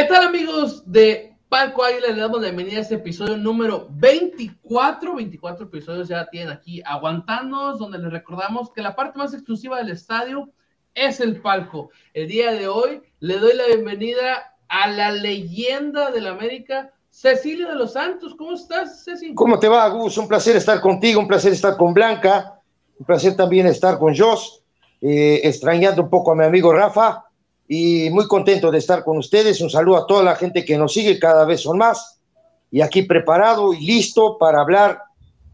¿Qué 0.00 0.06
tal 0.06 0.28
amigos 0.28 0.82
de 0.90 1.36
Palco 1.50 1.84
Águila? 1.84 2.08
Le 2.08 2.22
damos 2.22 2.40
la 2.40 2.46
bienvenida 2.46 2.78
a 2.78 2.80
este 2.80 2.94
episodio 2.94 3.36
número 3.36 3.86
24. 3.90 5.14
24 5.14 5.66
episodios 5.66 6.08
ya 6.08 6.26
tienen 6.30 6.48
aquí 6.48 6.80
aguantándonos, 6.86 7.78
donde 7.78 7.98
les 7.98 8.10
recordamos 8.10 8.72
que 8.72 8.80
la 8.80 8.96
parte 8.96 9.18
más 9.18 9.34
exclusiva 9.34 9.76
del 9.76 9.90
estadio 9.90 10.48
es 10.94 11.20
el 11.20 11.42
palco. 11.42 11.90
El 12.14 12.28
día 12.28 12.50
de 12.52 12.66
hoy 12.66 13.02
le 13.18 13.36
doy 13.36 13.54
la 13.54 13.66
bienvenida 13.66 14.56
a 14.68 14.88
la 14.88 15.12
leyenda 15.12 16.10
del 16.10 16.28
América, 16.28 16.94
Cecilio 17.10 17.68
de 17.68 17.74
los 17.74 17.92
Santos. 17.92 18.34
¿Cómo 18.38 18.54
estás, 18.54 19.04
Cecilio? 19.04 19.34
¿Cómo 19.34 19.58
te 19.58 19.68
va, 19.68 19.86
Gus? 19.90 20.16
Un 20.16 20.28
placer 20.28 20.56
estar 20.56 20.80
contigo, 20.80 21.20
un 21.20 21.28
placer 21.28 21.52
estar 21.52 21.76
con 21.76 21.92
Blanca, 21.92 22.58
un 22.98 23.04
placer 23.04 23.36
también 23.36 23.66
estar 23.66 23.98
con 23.98 24.16
Jos, 24.16 24.62
eh, 25.02 25.42
extrañando 25.44 26.04
un 26.04 26.08
poco 26.08 26.32
a 26.32 26.36
mi 26.36 26.44
amigo 26.44 26.72
Rafa 26.72 27.26
y 27.72 28.10
muy 28.10 28.26
contento 28.26 28.68
de 28.72 28.78
estar 28.78 29.04
con 29.04 29.16
ustedes. 29.16 29.60
Un 29.60 29.70
saludo 29.70 29.98
a 29.98 30.06
toda 30.08 30.24
la 30.24 30.34
gente 30.34 30.64
que 30.64 30.76
nos 30.76 30.92
sigue, 30.92 31.20
cada 31.20 31.44
vez 31.44 31.60
son 31.60 31.78
más. 31.78 32.20
Y 32.68 32.80
aquí 32.80 33.02
preparado 33.02 33.72
y 33.72 33.86
listo 33.86 34.38
para 34.38 34.60
hablar 34.60 35.00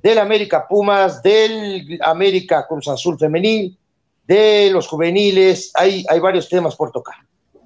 del 0.03 0.17
América 0.17 0.67
Pumas, 0.67 1.23
del 1.23 1.99
América 2.01 2.67
Cruz 2.67 2.89
Azul 2.89 3.19
Femenil, 3.19 3.77
de 4.27 4.71
los 4.73 4.89
juveniles. 4.89 5.71
Hay, 5.75 6.07
hay 6.09 6.19
varios 6.19 6.49
temas 6.49 6.75
por 6.75 6.91
tocar. 6.91 7.17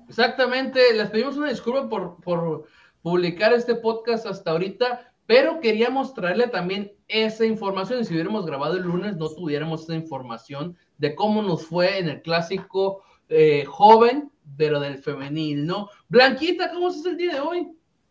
Exactamente, 0.08 0.94
les 0.94 1.08
pedimos 1.10 1.36
una 1.36 1.50
disculpa 1.50 1.88
por, 1.88 2.16
por 2.16 2.66
publicar 3.02 3.52
este 3.52 3.76
podcast 3.76 4.26
hasta 4.26 4.50
ahorita, 4.50 5.12
pero 5.26 5.60
queríamos 5.60 6.12
traerle 6.12 6.48
también 6.48 6.90
esa 7.06 7.46
información. 7.46 8.04
Si 8.04 8.14
hubiéramos 8.14 8.46
grabado 8.46 8.76
el 8.76 8.82
lunes, 8.82 9.16
no 9.16 9.28
tuviéramos 9.28 9.84
esa 9.84 9.94
información 9.94 10.76
de 10.98 11.14
cómo 11.14 11.40
nos 11.40 11.64
fue 11.64 12.00
en 12.00 12.08
el 12.08 12.20
clásico 12.20 13.04
eh, 13.32 13.64
joven, 13.64 14.28
pero 14.56 14.80
del 14.80 14.98
femenil, 14.98 15.66
¿no? 15.66 15.88
Blanquita, 16.08 16.70
¿cómo 16.70 16.88
estás 16.88 17.06
el 17.06 17.16
día 17.16 17.34
de 17.34 17.40
hoy? 17.40 17.68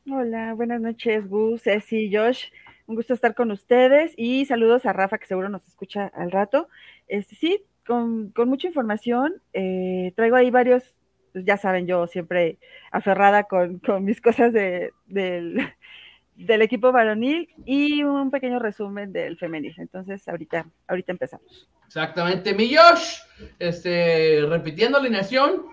Hola, 0.10 0.54
buenas 0.54 0.82
noches, 0.82 1.28
Gus, 1.28 1.64
Ceci, 1.64 2.14
Josh. 2.14 2.46
Un 2.88 2.96
gusto 2.96 3.14
estar 3.14 3.36
con 3.36 3.52
ustedes 3.52 4.14
y 4.18 4.46
saludos 4.46 4.86
a 4.86 4.94
Rafa, 4.94 5.18
que 5.18 5.28
seguro 5.28 5.50
nos 5.50 5.68
escucha 5.68 6.08
al 6.08 6.32
rato. 6.32 6.68
Este, 7.08 7.36
sí, 7.36 7.64
con, 7.86 8.32
con 8.32 8.50
mucha 8.50 8.68
información. 8.68 9.42
Eh, 9.54 10.14
traigo 10.16 10.36
ahí 10.36 10.50
varios 10.50 10.96
pues 11.32 11.46
ya 11.46 11.58
saben, 11.58 11.88
yo 11.88 12.08
siempre 12.08 12.58
aferrada 12.92 13.44
con, 13.44 13.80
con 13.80 14.04
mis 14.04 14.22
cosas 14.22 14.54
de, 14.54 14.92
del, 15.06 15.62
del, 16.36 16.62
equipo 16.62 16.92
varonil 16.92 17.50
y 17.66 18.04
un 18.04 18.32
pequeño 18.32 18.60
resumen 18.60 19.12
del 19.12 19.38
femenil. 19.38 19.74
Entonces, 19.78 20.28
ahorita, 20.28 20.68
ahorita 20.88 21.12
empezamos. 21.12 21.70
Exactamente, 21.86 22.54
mi 22.54 22.74
Josh, 22.76 23.18
este, 23.58 24.42
repitiendo 24.48 24.98
alineación. 24.98 25.66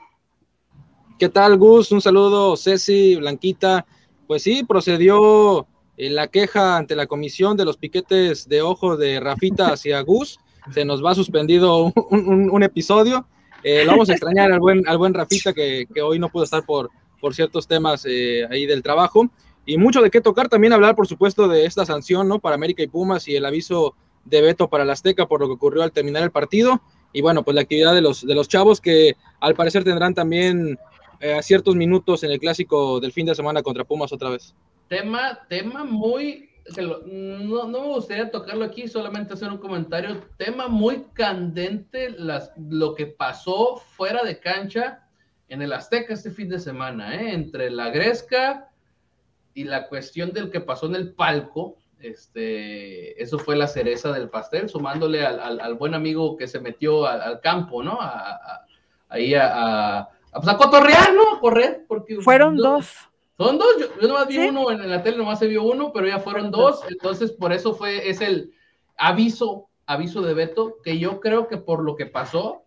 ¿Qué 1.18 1.28
tal, 1.28 1.56
Gus? 1.56 1.92
Un 1.92 2.00
saludo, 2.00 2.56
Ceci, 2.56 3.16
Blanquita. 3.16 3.86
Pues 4.26 4.42
sí, 4.42 4.64
procedió 4.64 5.66
eh, 5.96 6.10
la 6.10 6.28
queja 6.28 6.76
ante 6.76 6.96
la 6.96 7.06
comisión 7.06 7.56
de 7.56 7.64
los 7.64 7.76
piquetes 7.76 8.48
de 8.48 8.62
ojo 8.62 8.96
de 8.96 9.20
Rafita 9.20 9.68
hacia 9.72 10.00
Gus. 10.00 10.38
Se 10.72 10.84
nos 10.84 11.04
va 11.04 11.14
suspendido 11.14 11.84
un, 11.84 11.92
un, 12.10 12.50
un 12.50 12.62
episodio 12.62 13.26
eh, 13.68 13.84
lo 13.84 13.90
vamos 13.90 14.08
a 14.10 14.12
extrañar 14.12 14.52
al 14.52 14.60
buen, 14.60 14.86
al 14.86 14.96
buen 14.96 15.12
Rafita, 15.12 15.52
que, 15.52 15.88
que 15.92 16.00
hoy 16.00 16.20
no 16.20 16.28
pudo 16.28 16.44
estar 16.44 16.64
por, 16.64 16.88
por 17.20 17.34
ciertos 17.34 17.66
temas 17.66 18.06
eh, 18.08 18.46
ahí 18.48 18.64
del 18.64 18.80
trabajo. 18.80 19.28
Y 19.64 19.76
mucho 19.76 20.00
de 20.02 20.10
qué 20.10 20.20
tocar, 20.20 20.48
también 20.48 20.72
hablar, 20.72 20.94
por 20.94 21.08
supuesto, 21.08 21.48
de 21.48 21.64
esta 21.64 21.84
sanción, 21.84 22.28
¿no? 22.28 22.38
Para 22.38 22.54
América 22.54 22.84
y 22.84 22.86
Pumas 22.86 23.26
y 23.26 23.34
el 23.34 23.44
aviso 23.44 23.96
de 24.24 24.40
veto 24.40 24.68
para 24.68 24.84
la 24.84 24.92
Azteca 24.92 25.26
por 25.26 25.40
lo 25.40 25.48
que 25.48 25.54
ocurrió 25.54 25.82
al 25.82 25.90
terminar 25.90 26.22
el 26.22 26.30
partido. 26.30 26.80
Y 27.12 27.22
bueno, 27.22 27.42
pues 27.42 27.56
la 27.56 27.62
actividad 27.62 27.92
de 27.92 28.02
los, 28.02 28.24
de 28.24 28.36
los 28.36 28.46
chavos 28.46 28.80
que 28.80 29.16
al 29.40 29.56
parecer 29.56 29.82
tendrán 29.82 30.14
también 30.14 30.78
eh, 31.20 31.42
ciertos 31.42 31.74
minutos 31.76 32.22
en 32.24 32.30
el 32.30 32.38
clásico 32.38 33.00
del 33.00 33.12
fin 33.12 33.26
de 33.26 33.34
semana 33.34 33.62
contra 33.62 33.84
Pumas 33.84 34.12
otra 34.12 34.30
vez. 34.30 34.54
Tema, 34.88 35.40
tema 35.48 35.84
muy 35.84 36.50
no, 36.76 37.68
no, 37.68 37.80
me 37.80 37.88
gustaría 37.88 38.30
tocarlo 38.30 38.64
aquí, 38.64 38.88
solamente 38.88 39.34
hacer 39.34 39.50
un 39.50 39.58
comentario. 39.58 40.20
Tema 40.36 40.68
muy 40.68 41.04
candente, 41.12 42.10
las, 42.10 42.52
lo 42.56 42.94
que 42.94 43.06
pasó 43.06 43.76
fuera 43.76 44.24
de 44.24 44.40
cancha 44.40 45.06
en 45.48 45.62
el 45.62 45.72
Azteca 45.72 46.14
este 46.14 46.30
fin 46.30 46.48
de 46.48 46.58
semana, 46.58 47.14
¿eh? 47.14 47.32
entre 47.32 47.70
la 47.70 47.90
Gresca 47.90 48.70
y 49.54 49.64
la 49.64 49.88
cuestión 49.88 50.32
del 50.32 50.50
que 50.50 50.60
pasó 50.60 50.86
en 50.86 50.96
el 50.96 51.12
palco. 51.12 51.76
Este, 52.00 53.20
eso 53.22 53.38
fue 53.38 53.56
la 53.56 53.68
cereza 53.68 54.12
del 54.12 54.28
pastel, 54.28 54.68
sumándole 54.68 55.24
al, 55.24 55.60
al, 55.60 55.74
buen 55.74 55.94
amigo 55.94 56.36
que 56.36 56.46
se 56.46 56.60
metió 56.60 57.06
al, 57.06 57.40
campo, 57.40 57.82
¿no? 57.82 58.00
A, 58.00 58.32
a, 58.32 58.66
ahí 59.08 59.34
a, 59.34 60.08
a, 60.32 60.40
pues 60.40 60.48
a 60.48 60.56
cotorrear, 60.56 61.14
¿no? 61.14 61.36
A 61.36 61.40
correr. 61.40 61.84
Porque 61.88 62.20
Fueron 62.20 62.56
dos 62.56 63.08
son 63.36 63.58
dos, 63.58 63.68
yo, 63.78 63.86
yo 64.00 64.08
nomás 64.08 64.28
vi 64.28 64.34
¿Sí? 64.34 64.48
uno 64.48 64.70
en 64.70 64.88
la 64.88 65.02
tele, 65.02 65.18
nomás 65.18 65.38
se 65.38 65.46
vio 65.46 65.62
uno, 65.62 65.92
pero 65.92 66.08
ya 66.08 66.18
fueron 66.18 66.50
dos, 66.50 66.80
entonces 66.88 67.32
por 67.32 67.52
eso 67.52 67.74
fue, 67.74 68.08
es 68.08 68.20
el 68.22 68.52
aviso, 68.96 69.68
aviso 69.84 70.22
de 70.22 70.32
veto, 70.32 70.78
que 70.82 70.98
yo 70.98 71.20
creo 71.20 71.46
que 71.46 71.58
por 71.58 71.82
lo 71.82 71.96
que 71.96 72.06
pasó, 72.06 72.64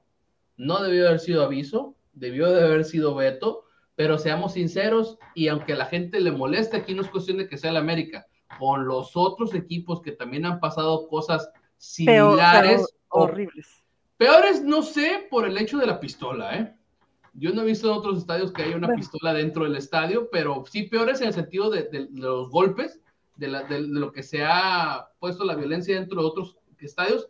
no 0.58 0.84
debió 0.84 1.08
haber 1.08 1.20
sido 1.20 1.44
aviso, 1.44 1.96
debió 2.14 2.52
de 2.52 2.64
haber 2.64 2.86
sido 2.86 3.16
veto, 3.16 3.66
pero 3.96 4.20
seamos 4.20 4.54
sinceros, 4.54 5.18
y 5.34 5.48
aunque 5.48 5.74
a 5.74 5.78
la 5.78 5.86
gente 5.86 6.20
le 6.20 6.32
moleste, 6.32 6.78
aquí 6.78 6.94
no 6.94 7.02
es 7.02 7.10
cuestión 7.10 7.38
de 7.38 7.48
que 7.48 7.58
sea 7.58 7.72
el 7.72 7.78
América, 7.78 8.28
con 8.60 8.86
los 8.86 9.16
otros 9.16 9.56
equipos 9.56 10.02
que 10.02 10.12
también 10.12 10.46
han 10.46 10.60
pasado 10.60 11.08
cosas 11.08 11.50
similares. 11.78 12.78
Peor, 12.78 13.30
horribles. 13.32 13.84
Peores, 14.18 14.62
no 14.62 14.84
sé, 14.84 15.28
por 15.32 15.48
el 15.48 15.58
hecho 15.58 15.78
de 15.78 15.88
la 15.88 16.00
pistola, 16.00 16.56
¿eh? 16.58 16.76
Yo 17.34 17.52
no 17.54 17.62
he 17.62 17.66
visto 17.66 17.92
en 17.92 17.98
otros 17.98 18.18
estadios 18.18 18.52
que 18.52 18.64
haya 18.64 18.76
una 18.76 18.88
bueno. 18.88 19.00
pistola 19.00 19.34
dentro 19.34 19.64
del 19.64 19.76
estadio, 19.76 20.30
pero 20.32 20.64
sí 20.70 20.84
peores 20.84 21.22
en 21.22 21.28
el 21.28 21.34
sentido 21.34 21.70
de, 21.70 21.84
de, 21.84 22.08
de 22.08 22.20
los 22.20 22.50
golpes, 22.50 23.02
de, 23.36 23.48
la, 23.48 23.64
de, 23.64 23.82
lo 23.82 24.12
que 24.12 24.24
se 24.24 24.44
ha 24.44 25.10
puesto 25.20 25.46
la 25.46 25.56
violencia 25.56 25.96
dentro 25.96 26.22
de 26.22 26.28
otros 26.28 26.58
estadios 26.80 27.30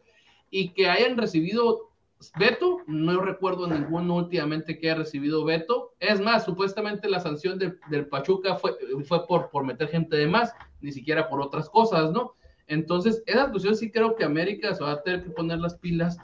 y 0.50 0.70
que 0.70 0.90
hayan 0.90 1.18
recibido 1.18 1.90
veto. 2.38 2.80
No 2.88 3.22
recuerdo 3.22 3.68
ninguno 3.68 4.16
últimamente 4.16 4.80
que 4.80 4.90
haya 4.90 5.00
recibido 5.00 5.46
veto. 5.46 5.94
Es 6.00 6.20
más, 6.20 6.46
supuestamente 6.46 7.10
la 7.10 7.20
sanción 7.20 7.58
de, 7.60 7.76
del 7.90 8.08
Pachuca 8.08 8.56
fue, 8.56 8.76
fue 9.06 9.26
por, 9.28 9.50
por 9.50 9.64
meter 9.64 9.90
gente 9.90 10.18
de 10.18 10.28
más, 10.28 10.54
ni 10.82 10.92
siquiera 10.92 11.30
por 11.30 11.42
otras 11.42 11.70
cosas, 11.70 12.12
¿no? 12.12 12.34
Entonces, 12.68 13.24
esa 13.26 13.46
situación 13.46 13.76
sí 13.76 13.92
creo 13.92 14.16
que 14.16 14.24
América 14.24 14.74
se 14.76 14.84
va 14.84 14.92
a 14.92 15.02
tener 15.02 15.24
que 15.24 15.32
poner 15.32 15.60
las 15.60 15.76
pilas. 15.76 16.18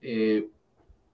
Eh, 0.00 0.48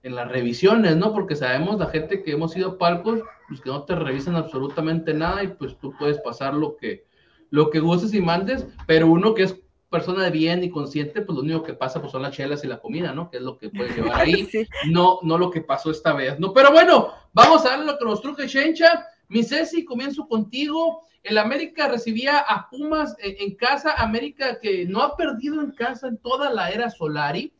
en 0.07 0.15
las 0.15 0.29
revisiones, 0.29 0.95
¿no? 0.95 1.13
Porque 1.13 1.35
sabemos 1.35 1.77
la 1.77 1.87
gente 1.87 2.23
que 2.23 2.31
hemos 2.31 2.55
ido 2.55 2.69
a 2.69 2.77
palcos, 2.77 3.19
pues 3.47 3.61
que 3.61 3.69
no 3.69 3.83
te 3.83 3.95
revisan 3.95 4.35
absolutamente 4.35 5.13
nada 5.13 5.43
y 5.43 5.49
pues 5.49 5.77
tú 5.77 5.93
puedes 5.99 6.17
pasar 6.19 6.53
lo 6.53 6.77
que, 6.77 7.05
lo 7.49 7.69
que 7.69 7.79
gustes 7.79 8.13
y 8.13 8.21
mandes, 8.21 8.65
pero 8.87 9.07
uno 9.07 9.33
que 9.33 9.43
es 9.43 9.59
persona 9.89 10.23
de 10.23 10.31
bien 10.31 10.63
y 10.63 10.69
consciente, 10.69 11.21
pues 11.21 11.35
lo 11.35 11.43
único 11.43 11.63
que 11.63 11.73
pasa 11.73 11.99
pues 11.99 12.11
son 12.11 12.21
las 12.21 12.35
chelas 12.35 12.63
y 12.63 12.67
la 12.67 12.79
comida, 12.79 13.13
¿no? 13.13 13.29
Que 13.29 13.37
es 13.37 13.43
lo 13.43 13.57
que 13.57 13.69
puedes 13.69 13.95
llevar 13.95 14.21
ahí, 14.21 14.45
sí. 14.51 14.65
no, 14.89 15.19
no 15.23 15.37
lo 15.37 15.51
que 15.51 15.61
pasó 15.61 15.91
esta 15.91 16.13
vez, 16.13 16.39
¿no? 16.39 16.53
Pero 16.53 16.71
bueno, 16.71 17.13
vamos 17.33 17.65
a 17.65 17.69
darle 17.69 17.85
lo 17.85 17.97
que 17.97 18.05
nos 18.05 18.21
truje 18.21 18.47
Shencha. 18.47 19.05
Mi 19.29 19.43
Ceci, 19.43 19.83
comienzo 19.83 20.25
contigo. 20.27 21.01
El 21.21 21.37
América 21.37 21.89
recibía 21.89 22.39
a 22.39 22.69
Pumas 22.69 23.15
en, 23.19 23.35
en 23.39 23.55
casa, 23.55 23.93
América 23.97 24.59
que 24.61 24.85
no 24.85 25.01
ha 25.01 25.17
perdido 25.17 25.61
en 25.61 25.71
casa 25.71 26.07
en 26.07 26.17
toda 26.17 26.49
la 26.49 26.69
era 26.69 26.89
Solari, 26.89 27.53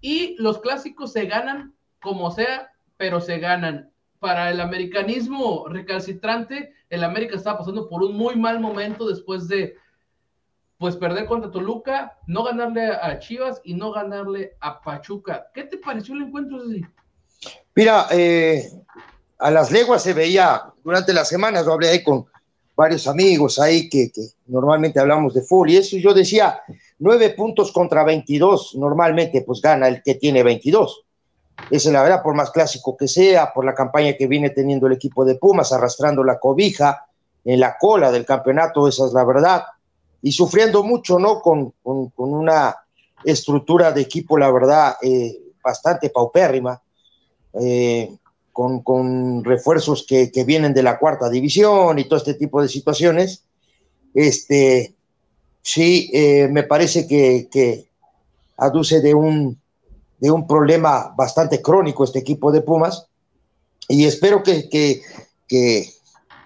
y 0.00 0.34
los 0.38 0.58
clásicos 0.58 1.12
se 1.12 1.26
ganan 1.26 1.74
como 2.02 2.30
sea, 2.30 2.70
pero 2.98 3.20
se 3.20 3.38
ganan. 3.38 3.90
Para 4.18 4.50
el 4.50 4.60
americanismo 4.60 5.66
recalcitrante, 5.68 6.74
el 6.90 7.02
América 7.02 7.34
estaba 7.34 7.58
pasando 7.58 7.88
por 7.88 8.04
un 8.04 8.16
muy 8.16 8.36
mal 8.36 8.60
momento 8.60 9.08
después 9.08 9.48
de 9.48 9.74
pues 10.78 10.96
perder 10.96 11.26
contra 11.26 11.50
Toluca, 11.50 12.18
no 12.26 12.42
ganarle 12.42 12.86
a 12.86 13.18
Chivas 13.18 13.60
y 13.64 13.74
no 13.74 13.92
ganarle 13.92 14.56
a 14.60 14.80
Pachuca. 14.80 15.46
¿Qué 15.54 15.64
te 15.64 15.78
pareció 15.78 16.14
el 16.14 16.22
encuentro 16.22 16.58
así? 16.60 16.84
Mira, 17.74 18.06
eh, 18.10 18.68
a 19.38 19.50
las 19.50 19.70
leguas 19.70 20.02
se 20.02 20.12
veía 20.12 20.62
durante 20.84 21.12
las 21.12 21.28
semanas, 21.28 21.66
lo 21.66 21.72
hablé 21.72 21.88
ahí 21.88 22.02
con 22.02 22.26
varios 22.76 23.06
amigos 23.06 23.58
ahí 23.58 23.88
que, 23.88 24.10
que 24.12 24.22
normalmente 24.46 24.98
hablamos 24.98 25.34
de 25.34 25.42
fútbol 25.42 25.70
y 25.70 25.76
eso 25.76 25.96
yo 25.98 26.14
decía, 26.14 26.60
nueve 26.98 27.30
puntos 27.30 27.70
contra 27.70 28.04
22, 28.04 28.74
normalmente 28.76 29.42
pues 29.42 29.60
gana 29.60 29.88
el 29.88 30.02
que 30.02 30.16
tiene 30.16 30.42
22 30.42 31.04
esa 31.70 31.88
es 31.88 31.92
la 31.92 32.02
verdad, 32.02 32.22
por 32.22 32.34
más 32.34 32.50
clásico 32.50 32.96
que 32.96 33.08
sea, 33.08 33.52
por 33.52 33.64
la 33.64 33.74
campaña 33.74 34.14
que 34.14 34.26
viene 34.26 34.50
teniendo 34.50 34.86
el 34.86 34.94
equipo 34.94 35.24
de 35.24 35.36
Pumas, 35.36 35.72
arrastrando 35.72 36.22
la 36.24 36.38
cobija 36.38 37.06
en 37.44 37.60
la 37.60 37.76
cola 37.78 38.12
del 38.12 38.26
campeonato, 38.26 38.86
esa 38.88 39.06
es 39.06 39.12
la 39.12 39.24
verdad, 39.24 39.64
y 40.20 40.32
sufriendo 40.32 40.82
mucho, 40.82 41.18
¿no? 41.18 41.40
Con, 41.40 41.72
con, 41.82 42.12
una 42.16 42.76
estructura 43.24 43.90
de 43.92 44.02
equipo, 44.02 44.38
la 44.38 44.50
verdad, 44.50 44.96
eh, 45.02 45.36
bastante 45.62 46.10
paupérrima, 46.10 46.80
eh, 47.60 48.16
con, 48.52 48.82
con, 48.82 49.42
refuerzos 49.42 50.04
que, 50.06 50.30
que, 50.30 50.44
vienen 50.44 50.74
de 50.74 50.82
la 50.82 50.98
cuarta 50.98 51.30
división 51.30 51.98
y 51.98 52.04
todo 52.04 52.18
este 52.18 52.34
tipo 52.34 52.60
de 52.60 52.68
situaciones. 52.68 53.44
Este, 54.14 54.94
sí, 55.62 56.10
eh, 56.12 56.48
me 56.48 56.64
parece 56.64 57.06
que, 57.06 57.48
que 57.50 57.88
aduce 58.58 59.00
de 59.00 59.14
un 59.14 59.61
de 60.22 60.30
un 60.30 60.46
problema 60.46 61.12
bastante 61.16 61.60
crónico 61.60 62.04
este 62.04 62.20
equipo 62.20 62.52
de 62.52 62.60
Pumas 62.60 63.08
y 63.88 64.06
espero 64.06 64.40
que, 64.40 64.68
que, 64.68 65.90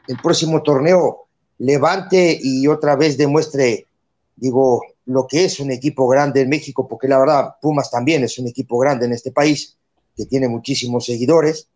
el 0.08 0.16
próximo 0.22 0.62
torneo 0.62 1.26
levante 1.58 2.38
y 2.40 2.66
otra 2.68 2.96
vez 2.96 3.18
demuestre, 3.18 3.86
digo, 4.34 4.82
lo 5.04 5.26
que 5.26 5.44
es 5.44 5.60
un 5.60 5.70
equipo 5.70 6.08
grande 6.08 6.40
en 6.40 6.48
México, 6.48 6.88
porque 6.88 7.06
la 7.06 7.18
verdad, 7.18 7.56
Pumas 7.60 7.90
también 7.90 8.24
es 8.24 8.38
un 8.38 8.48
equipo 8.48 8.78
grande 8.78 9.04
en 9.04 9.12
este 9.12 9.30
país, 9.30 9.76
que 10.16 10.24
tiene 10.24 10.48
muchísimos 10.48 11.04
seguidores. 11.04 11.68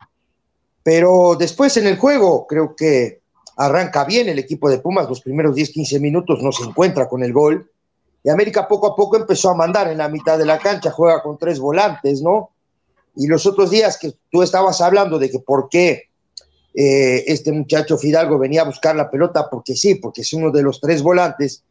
Pero 0.82 1.36
después 1.38 1.76
en 1.76 1.86
el 1.86 1.98
juego, 1.98 2.46
creo 2.46 2.74
que 2.74 3.20
arranca 3.56 4.04
bien 4.04 4.28
el 4.28 4.38
equipo 4.38 4.70
de 4.70 4.78
Pumas, 4.78 5.08
los 5.08 5.20
primeros 5.20 5.54
10, 5.54 5.70
15 5.70 6.00
minutos 6.00 6.42
no 6.42 6.50
se 6.50 6.62
encuentra 6.64 7.08
con 7.08 7.22
el 7.22 7.32
gol. 7.32 7.70
Y 8.22 8.28
América 8.28 8.68
poco 8.68 8.88
a 8.88 8.96
poco 8.96 9.16
empezó 9.16 9.50
a 9.50 9.54
mandar 9.54 9.88
en 9.90 9.98
la 9.98 10.08
mitad 10.08 10.38
de 10.38 10.44
la 10.44 10.58
cancha, 10.58 10.90
juega 10.90 11.22
con 11.22 11.38
tres 11.38 11.58
volantes, 11.58 12.22
¿no? 12.22 12.50
Y 13.16 13.26
los 13.26 13.46
otros 13.46 13.70
días 13.70 13.98
que 13.98 14.14
tú 14.30 14.42
estabas 14.42 14.80
hablando 14.80 15.18
de 15.18 15.30
que 15.30 15.40
por 15.40 15.68
qué 15.68 16.10
eh, 16.74 17.24
este 17.26 17.50
muchacho 17.50 17.98
Fidalgo 17.98 18.38
venía 18.38 18.62
a 18.62 18.66
buscar 18.66 18.94
la 18.94 19.10
pelota, 19.10 19.48
porque 19.50 19.74
sí, 19.74 19.96
porque 19.96 20.20
es 20.20 20.32
uno 20.32 20.50
de 20.50 20.62
los 20.62 20.80
tres 20.80 21.02
volantes 21.02 21.64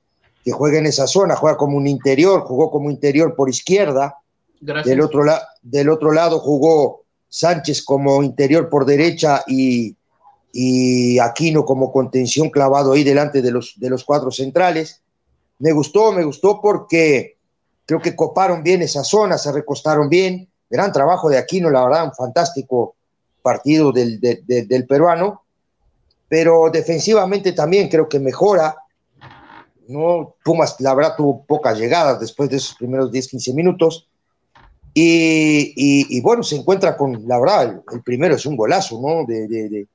que 0.43 0.51
juega 0.51 0.79
en 0.79 0.87
esa 0.87 1.07
zona, 1.07 1.35
juega 1.35 1.57
como 1.57 1.77
un 1.77 1.87
interior, 1.87 2.41
jugó 2.41 2.71
como 2.71 2.89
interior 2.89 3.35
por 3.35 3.49
izquierda. 3.49 4.17
Del 4.59 4.99
otro, 4.99 5.23
del 5.61 5.89
otro 5.89 6.11
lado 6.11 6.39
jugó 6.39 7.03
Sánchez 7.29 7.83
como 7.83 8.23
interior 8.23 8.69
por 8.69 8.85
derecha 8.85 9.43
y, 9.47 9.95
y 10.51 11.19
Aquino 11.19 11.63
como 11.63 11.93
contención 11.93 12.49
clavado 12.49 12.91
ahí 12.91 13.03
delante 13.03 13.41
de 13.41 13.51
los, 13.51 13.75
de 13.77 13.89
los 13.89 14.03
cuatro 14.03 14.31
centrales. 14.31 15.01
Me 15.59 15.71
gustó, 15.71 16.11
me 16.11 16.23
gustó 16.23 16.59
porque 16.61 17.37
creo 17.85 17.99
que 17.99 18.15
coparon 18.15 18.63
bien 18.63 18.81
esa 18.81 19.03
zona, 19.03 19.37
se 19.37 19.51
recostaron 19.51 20.09
bien. 20.09 20.47
Gran 20.69 20.91
trabajo 20.91 21.29
de 21.29 21.37
Aquino, 21.37 21.69
la 21.69 21.83
verdad, 21.83 22.05
un 22.05 22.13
fantástico 22.13 22.95
partido 23.41 23.91
del, 23.91 24.19
del 24.19 24.87
peruano. 24.87 25.43
Pero 26.27 26.69
defensivamente 26.71 27.53
también 27.53 27.89
creo 27.89 28.07
que 28.07 28.19
mejora 28.19 28.75
¿no? 29.89 30.35
Pumas, 30.43 30.75
la 30.79 30.93
verdad, 30.93 31.15
tuvo 31.17 31.43
pocas 31.45 31.77
llegadas 31.77 32.19
después 32.19 32.49
de 32.49 32.57
esos 32.57 32.75
primeros 32.75 33.11
10, 33.11 33.27
15 33.27 33.53
minutos. 33.53 34.07
Y, 34.93 36.19
bueno, 36.21 36.43
se 36.43 36.57
encuentra 36.57 36.95
con, 36.95 37.27
la 37.27 37.39
verdad, 37.39 37.81
el, 37.91 38.03
primero 38.03 38.35
es 38.35 38.45
un 38.45 38.55
golazo, 38.55 38.99
¿no? 39.01 39.25
De, 39.25 39.47
de, 39.47 39.87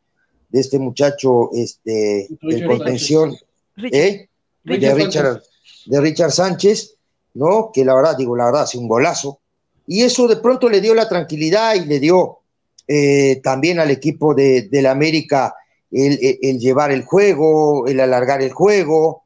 este 0.52 0.78
muchacho 0.78 1.50
este, 1.52 2.28
de 2.40 2.66
contención, 2.66 3.34
¿eh? 3.76 4.28
de, 4.62 4.94
Richard, 4.94 5.42
de 5.86 6.00
Richard 6.00 6.32
Sánchez, 6.32 6.96
¿no? 7.34 7.70
Que 7.72 7.84
la 7.84 7.94
verdad, 7.94 8.16
digo, 8.16 8.36
la 8.36 8.46
verdad, 8.46 8.64
es 8.64 8.74
un 8.74 8.88
golazo. 8.88 9.40
Y 9.86 10.02
eso 10.02 10.26
de 10.28 10.36
pronto 10.36 10.68
le 10.68 10.80
dio 10.80 10.94
la 10.94 11.08
tranquilidad 11.08 11.74
y 11.74 11.84
le 11.84 12.00
dio 12.00 12.38
eh, 12.86 13.40
también 13.42 13.78
al 13.78 13.90
equipo 13.90 14.34
de, 14.34 14.68
la 14.70 14.90
América 14.90 15.54
el, 15.90 16.58
llevar 16.58 16.90
el 16.90 17.04
juego, 17.04 17.86
el 17.86 18.00
alargar 18.00 18.42
el 18.42 18.52
juego, 18.52 19.24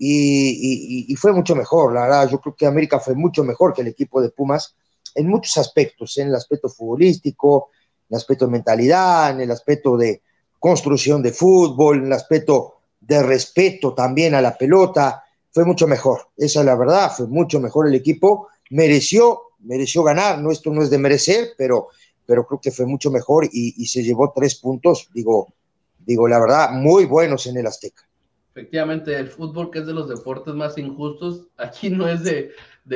y, 0.00 1.14
fue 1.16 1.32
mucho 1.32 1.56
mejor, 1.56 1.92
la 1.92 2.02
verdad, 2.02 2.28
yo 2.30 2.40
creo 2.40 2.54
que 2.54 2.66
América 2.66 3.00
fue 3.00 3.14
mucho 3.14 3.42
mejor 3.42 3.74
que 3.74 3.82
el 3.82 3.88
equipo 3.88 4.22
de 4.22 4.30
Pumas 4.30 4.76
en 5.14 5.26
muchos 5.26 5.56
aspectos, 5.58 6.16
en 6.18 6.28
el 6.28 6.34
aspecto 6.36 6.68
futbolístico, 6.68 7.70
en 8.08 8.14
el 8.14 8.16
aspecto 8.18 8.46
de 8.46 8.52
mentalidad, 8.52 9.30
en 9.30 9.40
el 9.40 9.50
aspecto 9.50 9.96
de 9.96 10.22
construcción 10.58 11.22
de 11.22 11.32
fútbol, 11.32 11.98
en 11.98 12.06
el 12.06 12.12
aspecto 12.12 12.74
de 13.00 13.22
respeto 13.22 13.94
también 13.94 14.34
a 14.34 14.40
la 14.40 14.56
pelota, 14.56 15.24
fue 15.58 15.64
mucho 15.64 15.86
mejor, 15.86 16.28
esa 16.36 16.60
es 16.60 16.66
la 16.66 16.76
verdad, 16.76 17.10
fue 17.16 17.26
mucho 17.26 17.58
mejor 17.58 17.88
el 17.88 17.94
equipo, 17.94 18.48
mereció, 18.70 19.40
mereció 19.60 20.02
ganar, 20.04 20.40
no, 20.40 20.52
esto 20.52 20.70
no 20.70 20.82
es 20.82 20.90
de 20.90 20.98
merecer, 20.98 21.48
pero, 21.58 21.88
pero 22.26 22.46
creo 22.46 22.60
que 22.60 22.70
fue 22.70 22.86
mucho 22.86 23.10
mejor 23.10 23.44
y, 23.46 23.74
y 23.76 23.86
se 23.86 24.02
llevó 24.02 24.32
tres 24.34 24.54
puntos, 24.54 25.08
digo, 25.12 25.52
digo, 25.98 26.28
la 26.28 26.38
verdad, 26.38 26.70
muy 26.70 27.06
buenos 27.06 27.46
en 27.46 27.56
el 27.56 27.66
Azteca 27.66 28.08
efectivamente, 28.58 29.16
el 29.16 29.28
fútbol, 29.28 29.70
que 29.70 29.78
es 29.78 29.86
de 29.86 29.92
los 29.92 30.08
deportes 30.08 30.52
más 30.54 30.76
injustos, 30.78 31.46
aquí 31.56 31.90
no 31.90 32.08
es 32.08 32.24
de, 32.24 32.52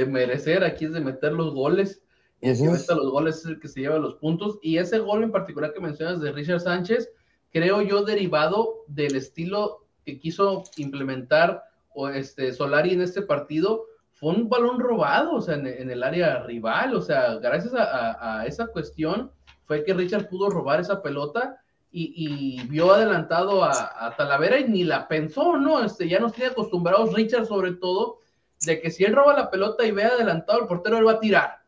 merecer, 0.06 0.64
aquí 0.64 0.86
es 0.86 0.92
de 0.92 1.00
meter 1.00 1.32
los 1.32 1.54
goles. 1.54 2.02
Y 2.40 2.48
el 2.48 2.56
que 2.58 2.94
los 2.94 3.12
goles 3.12 3.38
es 3.38 3.44
el 3.44 3.60
que 3.60 3.68
se 3.68 3.80
lleva 3.80 3.98
los 3.98 4.14
puntos. 4.14 4.58
Y 4.60 4.78
ese 4.78 4.98
gol 4.98 5.22
en 5.22 5.30
particular 5.30 5.72
que 5.72 5.80
mencionas 5.80 6.20
de 6.20 6.32
Richard 6.32 6.60
Sánchez, 6.60 7.10
creo 7.52 7.80
yo 7.82 8.02
derivado 8.02 8.84
del 8.88 9.14
estilo 9.14 9.86
que 10.04 10.18
quiso 10.18 10.64
implementar 10.76 11.62
o 11.94 12.08
este 12.08 12.52
Solari 12.52 12.92
en 12.92 13.02
este 13.02 13.22
partido, 13.22 13.86
fue 14.22 14.34
un 14.34 14.48
balón 14.48 14.78
robado, 14.78 15.34
o 15.34 15.40
sea, 15.40 15.56
en, 15.56 15.90
el 15.90 16.02
área 16.02 16.44
rival, 16.44 16.94
o 16.94 17.00
sea, 17.00 17.34
gracias 17.36 17.74
a, 17.74 18.44
esa 18.46 18.68
cuestión 18.68 19.32
fue 19.64 19.84
que 19.84 19.94
Richard 19.94 20.28
pudo 20.28 20.48
robar 20.48 20.80
esa 20.80 21.02
pelota 21.02 21.58
y, 21.90 22.62
vio 22.68 22.92
adelantado 22.92 23.64
a, 23.64 24.14
Talavera 24.16 24.60
y 24.60 24.68
ni 24.68 24.84
la 24.84 25.08
pensó, 25.08 25.56
¿no? 25.56 25.82
Este, 25.82 26.08
ya 26.08 26.20
nos 26.20 26.32
tiene 26.32 26.52
acostumbrados 26.52 27.12
Richard 27.12 27.46
sobre 27.46 27.72
todo, 27.72 28.20
de 28.64 28.80
que 28.80 28.90
si 28.90 29.04
él 29.04 29.14
roba 29.14 29.34
la 29.34 29.50
pelota 29.50 29.84
y 29.84 29.90
ve 29.90 30.04
adelantado 30.04 30.60
al 30.60 30.68
portero, 30.68 30.98
él 30.98 31.06
va 31.06 31.12
a 31.12 31.20
tirar. 31.20 31.58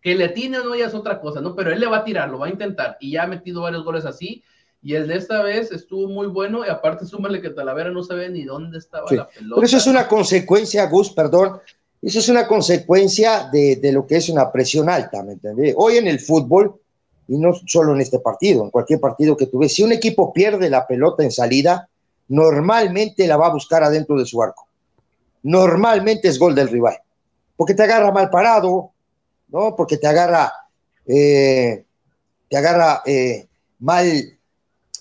Que 0.00 0.14
le 0.14 0.28
tiene 0.28 0.60
o 0.60 0.64
no 0.64 0.76
ya 0.76 0.86
es 0.86 0.94
otra 0.94 1.20
cosa, 1.20 1.40
¿no? 1.40 1.56
Pero 1.56 1.72
él 1.72 1.80
le 1.80 1.88
va 1.88 1.98
a 1.98 2.04
tirar, 2.04 2.30
lo 2.30 2.38
va 2.38 2.46
a 2.46 2.50
intentar 2.50 2.96
y 3.00 3.10
ya 3.10 3.24
ha 3.24 3.26
metido 3.26 3.62
varios 3.62 3.84
goles 3.84 4.04
así. 4.06 4.44
Y 4.82 4.94
el 4.94 5.08
de 5.08 5.16
esta 5.16 5.42
vez 5.42 5.72
estuvo 5.72 6.08
muy 6.08 6.28
bueno 6.28 6.64
y 6.64 6.68
aparte 6.68 7.04
súmale 7.04 7.40
que 7.40 7.50
Talavera 7.50 7.90
no 7.90 8.02
sabía 8.02 8.28
ni 8.28 8.44
dónde 8.44 8.78
estaba 8.78 9.10
la 9.10 9.28
pelota. 9.28 9.54
Pero 9.56 9.66
eso 9.66 9.76
es 9.76 9.86
una 9.86 10.06
consecuencia, 10.06 10.86
Gus, 10.86 11.10
perdón, 11.10 11.60
eso 12.00 12.18
es 12.20 12.28
una 12.28 12.46
consecuencia 12.46 13.48
de, 13.50 13.76
de 13.76 13.92
lo 13.92 14.06
que 14.06 14.16
es 14.16 14.28
una 14.28 14.52
presión 14.52 14.88
alta, 14.88 15.22
¿me 15.22 15.32
entendés? 15.32 15.74
Hoy 15.76 15.96
en 15.96 16.06
el 16.06 16.20
fútbol, 16.20 16.80
y 17.28 17.36
no 17.36 17.52
solo 17.66 17.94
en 17.94 18.00
este 18.00 18.18
partido, 18.18 18.64
en 18.64 18.70
cualquier 18.70 19.00
partido 19.00 19.36
que 19.36 19.46
tuve. 19.46 19.68
Si 19.68 19.82
un 19.82 19.92
equipo 19.92 20.32
pierde 20.32 20.70
la 20.70 20.86
pelota 20.86 21.22
en 21.22 21.30
salida, 21.30 21.88
normalmente 22.28 23.26
la 23.26 23.36
va 23.36 23.48
a 23.48 23.52
buscar 23.52 23.84
adentro 23.84 24.16
de 24.18 24.24
su 24.24 24.42
arco. 24.42 24.66
Normalmente 25.42 26.28
es 26.28 26.38
gol 26.38 26.54
del 26.54 26.68
rival, 26.68 26.98
porque 27.56 27.74
te 27.74 27.82
agarra 27.82 28.10
mal 28.10 28.30
parado, 28.30 28.92
¿no? 29.48 29.76
Porque 29.76 29.98
te 29.98 30.06
agarra, 30.06 30.52
eh, 31.06 31.84
te 32.48 32.56
agarra 32.56 33.02
eh, 33.04 33.46
mal, 33.78 34.37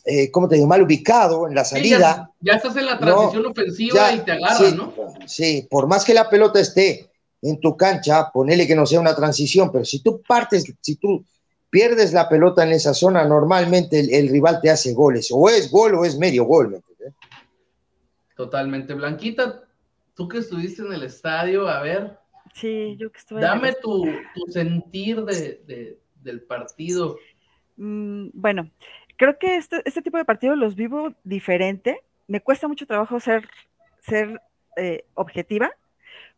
eh, 0.09 0.31
¿cómo 0.31 0.47
te 0.47 0.55
digo? 0.55 0.67
Mal 0.67 0.81
ubicado 0.81 1.49
en 1.49 1.53
la 1.53 1.65
salida. 1.65 2.31
ya, 2.39 2.53
estás 2.53 2.77
en 2.77 2.85
la 2.85 2.97
transición 2.97 3.45
ofensiva 3.45 4.13
y 4.13 4.19
te 4.19 4.31
agarra, 4.31 4.71
¿no? 4.71 4.93
Sí, 5.25 5.67
por 5.69 5.85
más 5.85 6.05
que 6.05 6.13
la 6.13 6.29
pelota 6.29 6.61
esté 6.61 7.09
en 7.41 7.59
tu 7.59 7.75
cancha, 7.75 8.31
ponele 8.31 8.65
que 8.65 8.75
no 8.75 8.85
sea 8.85 9.01
una 9.01 9.13
transición, 9.13 9.69
pero 9.69 9.83
si 9.83 10.01
tú 10.01 10.21
partes, 10.25 10.73
si 10.79 10.95
tú 10.95 11.25
pierdes 11.69 12.13
la 12.13 12.29
pelota 12.29 12.63
en 12.63 12.71
esa 12.71 12.93
zona, 12.93 13.25
normalmente 13.25 13.99
el, 13.99 14.29
rival 14.29 14.61
te 14.61 14.69
hace 14.69 14.93
goles. 14.93 15.27
O 15.29 15.49
es 15.49 15.69
gol 15.69 15.95
o 15.95 16.05
es 16.05 16.17
medio 16.17 16.45
gol. 16.45 16.81
Totalmente. 18.37 18.93
Blanquita, 18.93 19.65
tú 20.15 20.29
que 20.29 20.37
estuviste 20.37 20.83
en 20.83 20.93
el 20.93 21.03
estadio, 21.03 21.67
a 21.67 21.81
ver. 21.81 22.17
Sí, 22.53 22.95
yo 22.97 23.11
que 23.11 23.17
estuve. 23.17 23.41
Dame 23.41 23.73
tu, 23.73 24.05
sentir 24.47 25.25
del 25.25 26.41
partido. 26.43 27.17
Mm, 27.75 28.29
bueno, 28.33 28.71
creo 29.17 29.37
que 29.37 29.57
este, 29.57 29.81
este, 29.85 30.01
tipo 30.01 30.17
de 30.17 30.25
partidos 30.25 30.57
los 30.57 30.75
vivo 30.75 31.13
diferente. 31.23 32.01
Me 32.27 32.41
cuesta 32.41 32.67
mucho 32.67 32.85
trabajo 32.85 33.19
ser, 33.19 33.49
eh, 34.77 35.05
objetiva, 35.15 35.71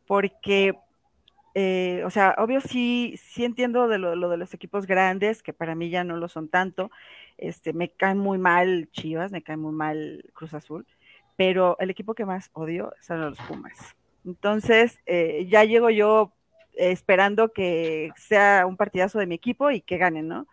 porque 0.07 0.75
eh, 1.55 2.03
o 2.05 2.09
sea, 2.09 2.35
obvio 2.37 2.61
sí, 2.61 3.15
sí 3.17 3.43
entiendo 3.43 3.87
de 3.87 3.97
lo, 3.97 4.29
de 4.29 4.37
los 4.37 4.53
equipos 4.53 4.85
grandes, 4.85 5.43
que 5.43 5.51
para 5.51 5.75
mí 5.75 5.89
ya 5.89 6.03
no 6.03 6.15
lo 6.15 6.27
son 6.27 6.47
tanto. 6.47 6.91
Este, 7.37 7.73
me 7.73 7.89
caen 7.89 8.17
muy 8.17 8.37
mal 8.37 8.89
Chivas, 8.91 9.31
me 9.31 9.41
cae 9.41 9.57
muy 9.57 9.73
mal 9.73 10.23
Cruz 10.33 10.53
Azul, 10.53 10.85
pero 11.35 11.75
el 11.79 11.89
equipo 11.89 12.13
que 12.13 12.25
más 12.25 12.49
odio 12.53 12.93
son 13.01 13.21
los 13.21 13.37
Pumas. 13.39 13.95
Entonces, 14.25 14.99
eh, 15.05 15.47
ya 15.49 15.63
llego 15.63 15.89
yo 15.89 16.31
esperando 16.73 17.51
que 17.51 18.11
sea 18.15 18.65
un 18.65 18.77
partidazo 18.77 19.19
de 19.19 19.25
mi 19.25 19.35
equipo 19.35 19.71
y 19.71 19.81
que 19.81 19.97
ganen, 19.97 20.27
¿no? 20.27 20.47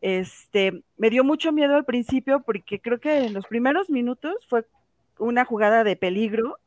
Este, 0.00 0.82
me 0.96 1.10
dio 1.10 1.24
mucho 1.24 1.52
miedo 1.52 1.76
al 1.76 1.84
principio 1.84 2.40
porque 2.40 2.80
creo 2.80 3.00
que 3.00 3.26
en 3.26 3.34
los 3.34 3.46
primeros 3.46 3.90
minutos 3.90 4.34
fue 4.48 4.66
una 5.18 5.44
jugada 5.44 5.84
de 5.84 5.96
peligro 5.96 6.58